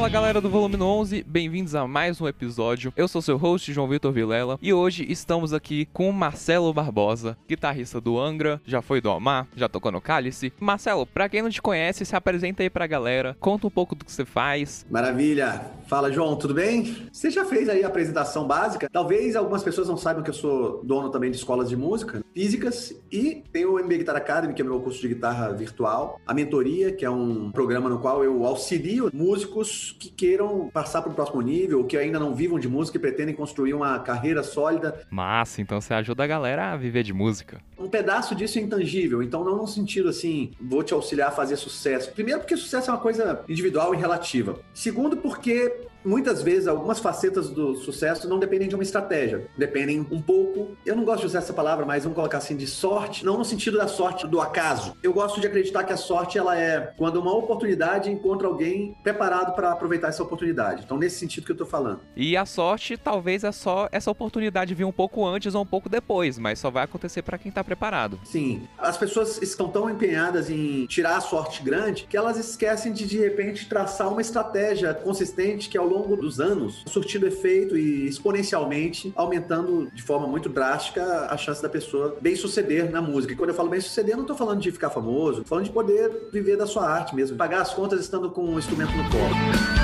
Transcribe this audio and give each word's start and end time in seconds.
Fala 0.00 0.08
galera 0.08 0.40
do 0.40 0.48
Volume 0.48 0.80
11, 0.80 1.22
bem-vindos 1.24 1.74
a 1.74 1.86
mais 1.86 2.18
um 2.22 2.26
episódio. 2.26 2.90
Eu 2.96 3.06
sou 3.06 3.20
seu 3.20 3.36
host, 3.36 3.70
João 3.70 3.86
Vitor 3.86 4.10
Vilela, 4.10 4.58
e 4.62 4.72
hoje 4.72 5.04
estamos 5.06 5.52
aqui 5.52 5.86
com 5.92 6.10
Marcelo 6.10 6.72
Barbosa, 6.72 7.36
guitarrista 7.46 8.00
do 8.00 8.18
Angra, 8.18 8.62
já 8.64 8.80
foi 8.80 9.02
do 9.02 9.10
Omar, 9.10 9.46
já 9.54 9.68
tocou 9.68 9.92
no 9.92 10.00
Cálice. 10.00 10.54
Marcelo, 10.58 11.04
pra 11.04 11.28
quem 11.28 11.42
não 11.42 11.50
te 11.50 11.60
conhece, 11.60 12.06
se 12.06 12.16
apresenta 12.16 12.62
aí 12.62 12.70
pra 12.70 12.86
galera, 12.86 13.36
conta 13.38 13.66
um 13.66 13.70
pouco 13.70 13.94
do 13.94 14.02
que 14.02 14.10
você 14.10 14.24
faz. 14.24 14.86
Maravilha! 14.90 15.66
Fala, 15.86 16.10
João, 16.10 16.36
tudo 16.36 16.54
bem? 16.54 17.08
Você 17.12 17.30
já 17.30 17.44
fez 17.44 17.68
aí 17.68 17.84
a 17.84 17.88
apresentação 17.88 18.46
básica? 18.46 18.88
Talvez 18.90 19.36
algumas 19.36 19.62
pessoas 19.62 19.88
não 19.88 19.98
saibam 19.98 20.22
que 20.22 20.30
eu 20.30 20.34
sou 20.34 20.82
dono 20.82 21.10
também 21.10 21.30
de 21.30 21.36
escolas 21.36 21.68
de 21.68 21.76
música 21.76 22.24
físicas 22.32 22.94
e 23.10 23.42
tenho 23.52 23.74
o 23.74 23.78
MB 23.78 23.98
Guitar 23.98 24.14
Academy, 24.14 24.54
que 24.54 24.62
é 24.62 24.64
meu 24.64 24.80
curso 24.80 25.00
de 25.00 25.08
guitarra 25.08 25.52
virtual, 25.52 26.20
a 26.24 26.32
mentoria, 26.32 26.92
que 26.92 27.04
é 27.04 27.10
um 27.10 27.50
programa 27.50 27.90
no 27.90 27.98
qual 27.98 28.22
eu 28.22 28.46
auxilio 28.46 29.10
músicos 29.12 29.89
que 29.94 30.10
queiram 30.10 30.70
passar 30.72 31.02
para 31.02 31.10
o 31.12 31.14
próximo 31.14 31.40
nível, 31.40 31.84
que 31.84 31.96
ainda 31.96 32.18
não 32.18 32.34
vivam 32.34 32.58
de 32.58 32.68
música 32.68 32.98
e 32.98 33.00
pretendem 33.00 33.34
construir 33.34 33.74
uma 33.74 33.98
carreira 33.98 34.42
sólida. 34.42 35.06
Massa, 35.10 35.60
então 35.60 35.80
você 35.80 35.94
ajuda 35.94 36.24
a 36.24 36.26
galera 36.26 36.72
a 36.72 36.76
viver 36.76 37.02
de 37.02 37.12
música. 37.12 37.60
Um 37.80 37.88
pedaço 37.88 38.34
disso 38.34 38.58
é 38.58 38.62
intangível, 38.62 39.22
então 39.22 39.42
não 39.42 39.56
no 39.56 39.66
sentido 39.66 40.10
assim, 40.10 40.52
vou 40.60 40.82
te 40.82 40.92
auxiliar 40.92 41.28
a 41.28 41.32
fazer 41.32 41.56
sucesso. 41.56 42.12
Primeiro 42.12 42.40
porque 42.40 42.56
sucesso 42.56 42.90
é 42.90 42.92
uma 42.92 43.00
coisa 43.00 43.42
individual 43.48 43.94
e 43.94 43.96
relativa. 43.96 44.60
Segundo 44.74 45.16
porque 45.16 45.88
muitas 46.04 46.42
vezes 46.42 46.66
algumas 46.66 46.98
facetas 46.98 47.50
do 47.50 47.74
sucesso 47.76 48.28
não 48.28 48.38
dependem 48.38 48.68
de 48.68 48.74
uma 48.74 48.82
estratégia, 48.82 49.46
dependem 49.56 50.06
um 50.10 50.20
pouco, 50.20 50.76
eu 50.84 50.96
não 50.96 51.04
gosto 51.04 51.20
de 51.20 51.26
usar 51.26 51.38
essa 51.38 51.52
palavra, 51.52 51.84
mas 51.84 52.04
vamos 52.04 52.16
colocar 52.16 52.38
assim 52.38 52.56
de 52.56 52.66
sorte, 52.66 53.24
não 53.24 53.38
no 53.38 53.44
sentido 53.44 53.78
da 53.78 53.88
sorte 53.88 54.26
do 54.26 54.40
acaso. 54.40 54.96
Eu 55.02 55.12
gosto 55.12 55.40
de 55.40 55.46
acreditar 55.46 55.84
que 55.84 55.92
a 55.92 55.96
sorte 55.96 56.38
ela 56.38 56.58
é 56.58 56.92
quando 56.96 57.16
uma 57.16 57.34
oportunidade 57.34 58.10
encontra 58.10 58.46
alguém 58.46 58.94
preparado 59.02 59.54
para 59.54 59.72
aproveitar 59.72 60.08
essa 60.08 60.22
oportunidade. 60.22 60.82
Então 60.84 60.98
nesse 60.98 61.18
sentido 61.18 61.44
que 61.44 61.52
eu 61.52 61.56
tô 61.56 61.66
falando. 61.66 62.00
E 62.16 62.36
a 62.36 62.46
sorte 62.46 62.96
talvez 62.96 63.44
é 63.44 63.52
só 63.52 63.88
essa 63.92 64.10
oportunidade 64.10 64.74
vir 64.74 64.84
um 64.84 64.92
pouco 64.92 65.26
antes 65.26 65.54
ou 65.54 65.62
um 65.62 65.66
pouco 65.66 65.88
depois, 65.88 66.38
mas 66.38 66.58
só 66.58 66.70
vai 66.70 66.84
acontecer 66.84 67.22
para 67.22 67.38
quem 67.38 67.52
tá 67.52 67.62
preparado. 67.70 68.18
Sim, 68.24 68.62
as 68.76 68.96
pessoas 68.96 69.40
estão 69.40 69.68
tão 69.68 69.88
empenhadas 69.88 70.50
em 70.50 70.86
tirar 70.86 71.18
a 71.18 71.20
sorte 71.20 71.62
grande 71.62 72.04
que 72.10 72.16
elas 72.16 72.36
esquecem 72.36 72.92
de 72.92 73.06
de 73.06 73.16
repente 73.16 73.68
traçar 73.68 74.08
uma 74.08 74.20
estratégia 74.20 74.92
consistente 74.92 75.68
que 75.68 75.78
ao 75.78 75.86
longo 75.86 76.16
dos 76.16 76.40
anos 76.40 76.82
surtindo 76.86 77.28
efeito 77.28 77.76
e 77.76 78.08
exponencialmente 78.08 79.12
aumentando 79.14 79.88
de 79.94 80.02
forma 80.02 80.26
muito 80.26 80.48
drástica 80.48 81.28
a 81.30 81.36
chance 81.36 81.62
da 81.62 81.68
pessoa 81.68 82.16
bem 82.20 82.34
suceder 82.34 82.90
na 82.90 83.00
música. 83.00 83.34
E 83.34 83.36
quando 83.36 83.50
eu 83.50 83.56
falo 83.56 83.68
bem 83.68 83.80
suceder, 83.80 84.16
não 84.16 84.24
tô 84.24 84.34
falando 84.34 84.60
de 84.60 84.72
ficar 84.72 84.90
famoso, 84.90 85.42
tô 85.42 85.48
falando 85.48 85.66
de 85.66 85.70
poder 85.70 86.28
viver 86.32 86.56
da 86.56 86.66
sua 86.66 86.88
arte 86.90 87.14
mesmo, 87.14 87.36
pagar 87.36 87.60
as 87.60 87.72
contas 87.72 88.00
estando 88.00 88.30
com 88.30 88.44
um 88.44 88.58
instrumento 88.58 88.90
no 88.96 89.08
colo. 89.10 89.79